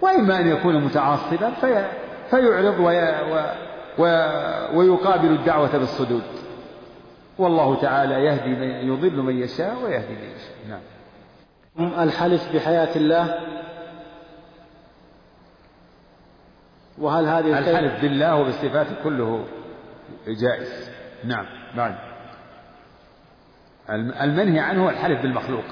وإما 0.01 0.41
أن 0.41 0.49
يكون 0.49 0.85
متعصبا 0.85 1.51
في 1.51 1.85
فيعرض 2.31 2.81
وي 2.81 3.15
ويقابل 4.75 5.29
الدعوة 5.29 5.79
بالصدود. 5.79 6.23
والله 7.39 7.81
تعالى 7.81 8.15
يهدي 8.15 8.49
من 8.49 8.71
يضل 8.93 9.17
من 9.17 9.39
يشاء 9.39 9.77
ويهدي 9.85 10.15
من 10.15 10.31
يشاء. 10.37 10.55
نعم. 10.69 10.81
الحلف 12.01 12.55
بحياة 12.55 12.97
الله 12.97 13.35
وهل 16.99 17.25
هذه 17.27 17.59
الحلف 17.59 18.03
بالله 18.03 18.37
وبالصفات 18.37 18.87
كله 19.05 19.45
جائز؟ 20.27 20.91
نعم. 21.25 21.47
بعد 21.77 21.95
المنهي 24.23 24.59
عنه 24.61 24.91
الحلف 24.91 25.23
بالمخلوق. 25.23 25.65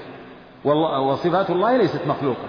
وصفات 1.09 1.49
الله 1.49 1.77
ليست 1.77 2.07
مخلوقة. 2.07 2.47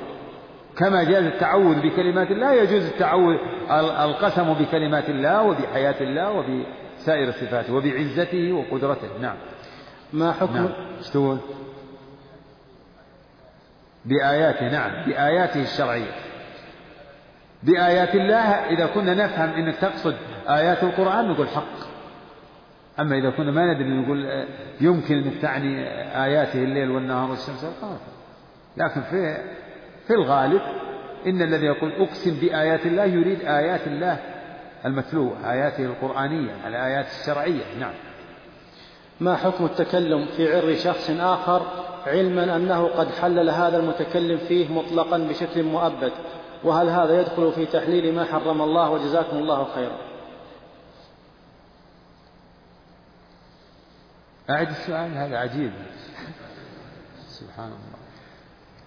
كما 0.76 1.04
جاز 1.04 1.24
التعوذ 1.24 1.80
بكلمات 1.80 2.30
الله 2.30 2.52
يجوز 2.52 2.86
التعوذ 2.86 3.36
القسم 4.00 4.52
بكلمات 4.52 5.08
الله 5.08 5.42
وبحياة 5.42 6.00
الله 6.00 6.30
وبسائر 6.30 7.30
صفاته 7.30 7.74
وبعزته 7.74 8.52
وقدرته. 8.52 9.08
نعم. 9.20 9.36
ما 10.12 10.32
حكم؟ 10.32 10.54
نعم. 10.54 10.72
بآياته 14.04 14.68
نعم. 14.68 15.06
بآياته 15.06 15.62
الشرعية. 15.62 16.23
بآيات 17.64 18.14
الله 18.14 18.48
إذا 18.70 18.86
كنا 18.86 19.14
نفهم 19.14 19.50
أنك 19.50 19.76
تقصد 19.76 20.14
آيات 20.48 20.82
القرآن 20.82 21.28
نقول 21.28 21.48
حق. 21.48 21.94
أما 23.00 23.18
إذا 23.18 23.30
كنا 23.30 23.50
ما 23.50 23.72
ندري 23.72 23.88
نقول 23.88 24.46
يمكن 24.80 25.14
أنك 25.14 25.42
تعني 25.42 25.88
آياته 26.24 26.64
الليل 26.64 26.90
والنهار 26.90 27.30
والشمس 27.30 27.64
والقمر. 27.64 27.98
لكن 28.76 29.00
في 29.00 29.36
في 30.06 30.14
الغالب 30.14 30.60
إن 31.26 31.42
الذي 31.42 31.66
يقول 31.66 31.92
أقسم 31.92 32.40
بآيات 32.40 32.86
الله 32.86 33.04
يريد 33.04 33.40
آيات 33.40 33.86
الله 33.86 34.18
المتلوة 34.84 35.52
آياته 35.52 35.84
القرآنية 35.84 36.50
الآيات 36.66 37.06
الشرعية. 37.20 37.62
نعم. 37.80 37.94
ما 39.20 39.36
حكم 39.36 39.64
التكلم 39.64 40.26
في 40.36 40.56
عرض 40.56 40.74
شخص 40.76 41.10
آخر 41.10 41.62
علما 42.06 42.56
أنه 42.56 42.86
قد 42.86 43.10
حلل 43.10 43.50
هذا 43.50 43.78
المتكلم 43.78 44.38
فيه 44.38 44.72
مطلقا 44.72 45.18
بشكل 45.18 45.62
مؤبد؟ 45.62 46.12
وهل 46.64 46.88
هذا 46.88 47.20
يدخل 47.20 47.52
في 47.52 47.66
تحليل 47.66 48.14
ما 48.14 48.24
حرم 48.24 48.62
الله 48.62 48.90
وجزاكم 48.90 49.36
الله 49.36 49.66
خيرا؟ 49.74 49.98
أعد 54.50 54.68
السؤال 54.68 55.16
هذا 55.16 55.38
عجيب. 55.38 55.72
سبحان 57.28 57.66
الله. 57.66 57.94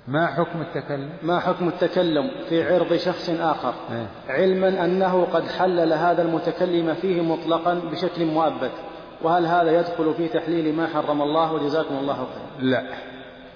ما 0.07 0.27
حكم 0.27 0.61
التكلم؟ 0.61 1.17
ما 1.23 1.39
حكم 1.39 1.67
التكلم 1.67 2.31
في 2.49 2.73
عرض 2.73 2.95
شخص 2.95 3.29
آخر؟ 3.29 3.73
إيه؟ 3.91 4.07
علما 4.29 4.85
أنه 4.85 5.25
قد 5.25 5.47
حلل 5.47 5.93
هذا 5.93 6.21
المتكلم 6.21 6.93
فيه 6.93 7.21
مطلقا 7.21 7.73
بشكل 7.73 8.25
مؤبد. 8.25 8.71
وهل 9.21 9.45
هذا 9.45 9.79
يدخل 9.79 10.13
في 10.13 10.27
تحليل 10.27 10.75
ما 10.75 10.87
حرم 10.87 11.21
الله 11.21 11.53
وجزاكم 11.53 11.97
الله 11.97 12.15
خيرا؟ 12.15 12.69
لا. 12.69 12.83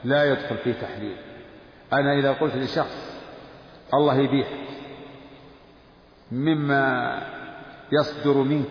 لا 0.03 0.23
يدخل 0.23 0.57
في 0.57 0.73
تحليل. 0.73 1.15
أنا 1.93 2.19
إذا 2.19 2.31
قلت 2.31 2.55
لشخص 2.55 3.10
الله 3.93 4.15
يبيح 4.15 4.47
مما 6.31 7.17
يصدر 7.91 8.37
منك 8.37 8.67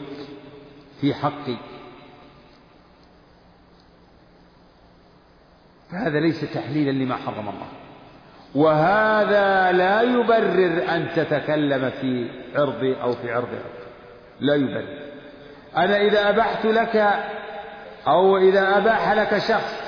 في 1.00 1.14
حقي. 1.14 1.56
فهذا 5.90 6.20
ليس 6.20 6.54
تحليلا 6.54 7.04
لما 7.04 7.16
حرم 7.16 7.48
الله. 7.48 7.68
وهذا 8.54 9.72
لا 9.72 10.02
يبرر 10.02 10.94
أن 10.94 11.08
تتكلم 11.16 11.90
في 11.90 12.30
عرضي 12.54 13.02
أو 13.02 13.12
في 13.12 13.32
عرض. 13.32 13.48
عرض 13.48 13.88
لا 14.40 14.54
يبرر. 14.54 15.10
أنا 15.76 15.96
إذا 15.96 16.28
أبحت 16.28 16.66
لك 16.66 16.96
أو 18.06 18.36
إذا 18.36 18.78
أباح 18.78 19.12
لك 19.12 19.38
شخص 19.38 19.80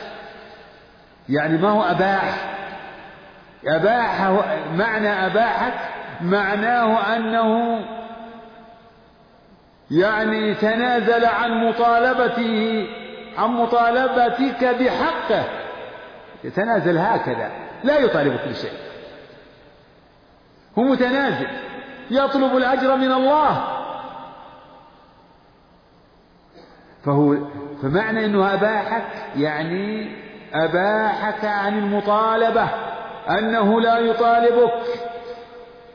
يعني 1.28 1.58
ما 1.58 1.70
هو 1.70 1.82
أباح؟ 1.82 2.51
أباح 3.66 4.20
معنى 4.74 5.26
أباحك 5.26 5.74
معناه 6.20 7.16
أنه 7.16 7.80
يعني 9.90 10.54
تنازل 10.54 11.24
عن 11.24 11.50
مطالبته 11.68 12.86
عن 13.38 13.48
مطالبتك 13.48 14.64
بحقه. 14.64 15.44
يتنازل 16.44 16.98
هكذا 16.98 17.50
لا 17.84 17.98
يطالبك 17.98 18.48
بشيء 18.48 18.72
هو 20.78 20.82
متنازل 20.82 21.46
يطلب 22.10 22.56
الأجر 22.56 22.96
من 22.96 23.12
الله. 23.12 23.64
فهو 27.04 27.36
فمعنى 27.82 28.24
أنه 28.24 28.54
أباحك 28.54 29.04
يعني 29.36 30.16
أباحك 30.54 31.44
عن 31.44 31.78
المطالبة. 31.78 32.68
أنه 33.28 33.80
لا 33.80 33.98
يطالبك. 33.98 34.82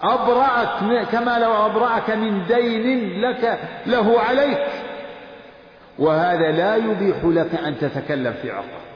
أبرأك 0.01 1.07
كما 1.11 1.39
لو 1.39 1.65
أبرأك 1.65 2.09
من 2.09 2.45
دين 2.47 3.21
لك 3.21 3.59
له 3.85 4.19
عليك. 4.19 4.67
وهذا 5.99 6.51
لا 6.51 6.75
يبيح 6.75 7.17
لك 7.23 7.55
أن 7.65 7.77
تتكلم 7.79 8.33
في 8.41 8.51
عرضه 8.51 8.87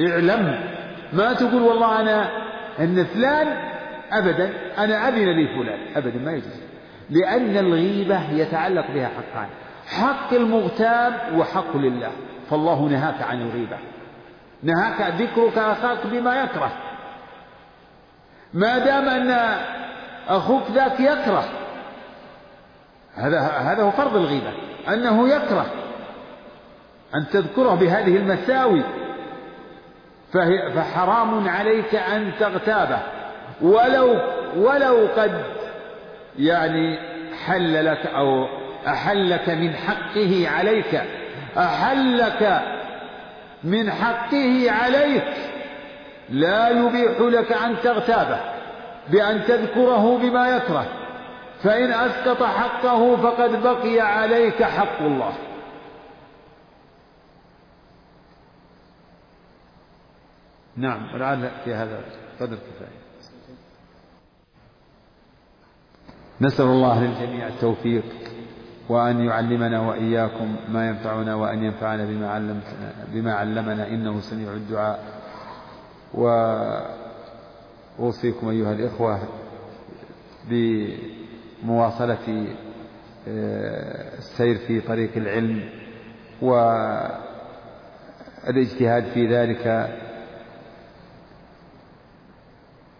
اعلم. 0.00 0.60
ما 1.12 1.32
تقول 1.32 1.62
والله 1.62 2.00
أنا 2.00 2.30
أن 2.80 3.04
فلان 3.04 3.56
أبدا 4.12 4.52
أنا 4.78 5.08
أذن 5.08 5.28
لي 5.28 5.46
فلان. 5.46 5.78
أبدا 5.96 6.18
ما 6.18 6.32
يجوز. 6.32 6.60
لأن 7.10 7.56
الغيبة 7.56 8.32
يتعلق 8.32 8.86
بها 8.94 9.08
حقان. 9.08 9.48
حق 9.86 10.34
المغتاب 10.34 11.14
وحق 11.36 11.76
لله. 11.76 12.10
فالله 12.50 12.88
نهاك 12.88 13.22
عن 13.22 13.42
الغيبة. 13.42 13.76
نهاك 14.62 15.14
ذكرك 15.20 15.58
أخاك 15.58 16.06
بما 16.06 16.42
يكره. 16.42 16.72
ما 18.54 18.78
دام 18.78 19.08
أن 19.08 19.58
أخوك 20.28 20.62
ذاك 20.74 21.00
يكره. 21.00 21.44
هذا 23.14 23.40
هذا 23.40 23.82
هو 23.82 23.90
فرض 23.90 24.16
الغيبة 24.16 24.52
أنه 24.88 25.28
يكره 25.28 25.66
أن 27.14 27.28
تذكره 27.32 27.74
بهذه 27.74 28.16
المساوي. 28.16 28.82
فحرام 30.74 31.48
عليك 31.48 31.94
أن 31.94 32.32
تغتابه. 32.40 32.98
ولو 33.62 34.16
ولو 34.56 35.08
قد 35.16 35.44
يعني 36.38 36.98
حل 37.46 37.84
لك 37.84 38.06
أو 38.06 38.48
أحلك 38.86 39.48
من 39.48 39.74
حقه 39.74 40.48
عليك 40.48 41.02
أحلك 41.58 42.62
من 43.64 43.90
حقه 43.90 44.70
عليك. 44.70 45.53
لا 46.30 46.68
يبيح 46.68 47.20
لك 47.20 47.52
أن 47.52 47.76
تغتابه 47.82 48.40
بأن 49.10 49.44
تذكره 49.44 50.18
بما 50.18 50.56
يكره. 50.56 50.86
فإن 51.62 51.92
أسقط 51.92 52.42
حقه 52.42 53.16
فقد 53.16 53.62
بقي 53.62 54.00
عليك 54.00 54.62
حق 54.62 55.00
الله. 55.00 55.32
نعم 60.76 61.14
ولعل 61.14 61.50
في 61.64 61.74
هذا 61.74 62.00
قدر 62.40 62.56
كفاية. 62.56 63.04
نسأل 66.40 66.66
الله 66.66 67.04
للجميع 67.04 67.46
التوفيق 67.46 68.04
وأن 68.88 69.20
يعلمنا 69.20 69.80
وإياكم 69.80 70.56
ما 70.68 70.88
ينفعنا 70.88 71.34
وأن 71.34 71.64
ينفعنا 71.64 72.04
بما 72.04 72.60
بما 73.08 73.34
علمنا 73.34 73.88
إنه 73.88 74.20
سميع 74.20 74.52
الدعاء. 74.52 75.13
وأوصيكم 77.98 78.48
أيها 78.48 78.72
الإخوة 78.72 79.18
بمواصلة 80.50 82.46
آه، 83.28 84.18
السير 84.18 84.54
في 84.54 84.80
طريق 84.80 85.10
العلم 85.16 85.68
والإجتهاد 88.46 89.04
في 89.04 89.26
ذلك 89.26 89.90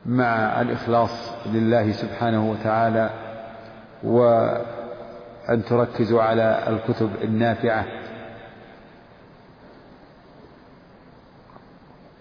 مع 0.06 0.60
الإخلاص 0.60 1.30
لله 1.46 1.92
سبحانه 1.92 2.50
وتعالى 2.50 3.10
وأن 4.02 5.64
تركزوا 5.68 6.22
على 6.22 6.64
الكتب 6.68 7.10
النافعة. 7.22 7.86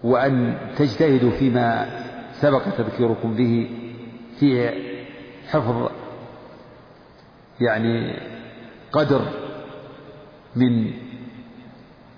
وأن 0.04 0.58
تجتهدوا 0.76 1.30
فيما 1.30 1.86
سبق 2.32 2.62
تذكيركم 2.78 3.34
به 3.34 3.70
فيه 4.40 4.74
حفظ 5.50 5.90
يعني 7.60 8.16
قدر 8.92 9.20
من 10.56 10.90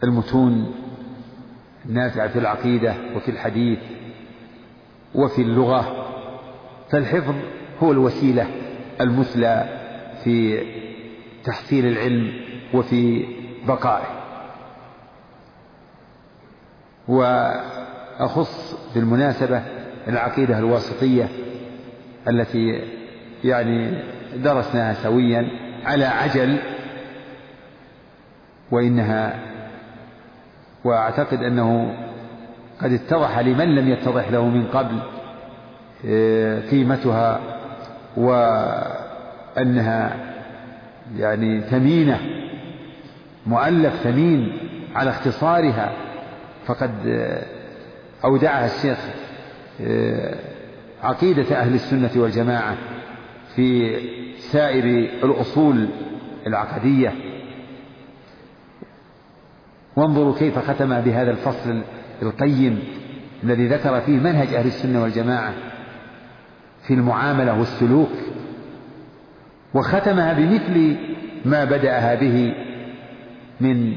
المتون 0.04 0.74
النافعة 1.86 2.28
في 2.28 2.38
العقيدة 2.38 2.94
وفي 3.16 3.30
الحديث 3.30 3.78
وفي 5.14 5.42
اللغة. 5.42 6.06
فالحفظ 6.90 7.34
هو 7.82 7.92
الوسيلة 7.92 8.46
المثلى 9.00 9.80
في 10.24 10.62
تحصيل 11.44 11.86
العلم 11.86 12.32
وفي 12.74 13.26
بقائه. 13.66 14.15
وأخص 17.08 18.74
بالمناسبة 18.94 19.62
العقيدة 20.08 20.58
الواسطية 20.58 21.28
التي 22.28 22.82
يعني 23.44 24.02
درسناها 24.36 24.94
سويا 24.94 25.48
على 25.84 26.04
عجل 26.04 26.58
وإنها 28.70 29.38
وأعتقد 30.84 31.42
أنه 31.42 31.94
قد 32.82 32.92
اتضح 32.92 33.38
لمن 33.38 33.74
لم 33.74 33.88
يتضح 33.88 34.30
له 34.30 34.48
من 34.48 34.66
قبل 34.66 34.98
آه، 36.06 36.70
قيمتها 36.70 37.40
وأنها 38.16 40.16
يعني 41.16 41.60
ثمينة 41.60 42.20
مؤلف 43.46 43.94
ثمين 43.94 44.58
على 44.94 45.10
اختصارها 45.10 45.92
فقد 46.66 46.90
أودعها 48.24 48.66
الشيخ 48.66 48.98
آه، 49.80 50.34
عقيدة 51.02 51.60
أهل 51.60 51.74
السنة 51.74 52.10
والجماعة 52.16 52.76
في 53.56 53.96
سائر 54.38 54.84
الأصول 55.24 55.88
العقدية. 56.46 57.12
وانظروا 59.96 60.34
كيف 60.38 60.58
ختم 60.58 61.00
بهذا 61.00 61.30
الفصل 61.30 61.82
القيم 62.22 62.78
الذي 63.44 63.66
ذكر 63.66 64.00
فيه 64.00 64.16
منهج 64.16 64.54
أهل 64.54 64.66
السنة 64.66 65.02
والجماعة 65.02 65.54
في 66.82 66.94
المعاملة 66.94 67.58
والسلوك. 67.58 68.12
وختمها 69.74 70.32
بمثل 70.32 70.96
ما 71.44 71.64
بدأها 71.64 72.14
به 72.14 72.54
من 73.60 73.94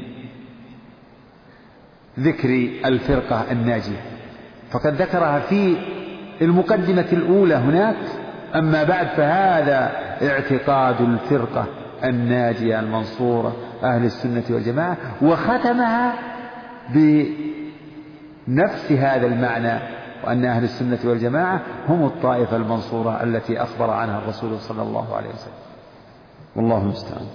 ذكر 2.18 2.68
الفرقة 2.84 3.44
الناجية. 3.50 4.00
فقد 4.70 4.94
ذكرها 4.94 5.40
في 5.40 5.76
المقدمة 6.42 7.06
الأولى 7.12 7.54
هناك 7.54 7.96
أما 8.54 8.84
بعد 8.84 9.06
فهذا 9.06 9.92
اعتقاد 10.22 11.00
الفرقة 11.00 11.66
الناجية 12.04 12.80
المنصورة 12.80 13.56
أهل 13.82 14.04
السنة 14.04 14.42
والجماعة 14.50 14.96
وختمها 15.22 16.14
بنفس 16.88 18.92
هذا 18.92 19.26
المعنى 19.26 19.78
وأن 20.24 20.44
أهل 20.44 20.64
السنة 20.64 20.98
والجماعة 21.04 21.60
هم 21.88 22.04
الطائفة 22.04 22.56
المنصورة 22.56 23.22
التي 23.22 23.62
أخبر 23.62 23.90
عنها 23.90 24.18
الرسول 24.18 24.58
صلى 24.58 24.82
الله 24.82 25.16
عليه 25.16 25.28
وسلم. 25.28 25.52
والله 26.56 26.82
المستعان. 26.82 27.26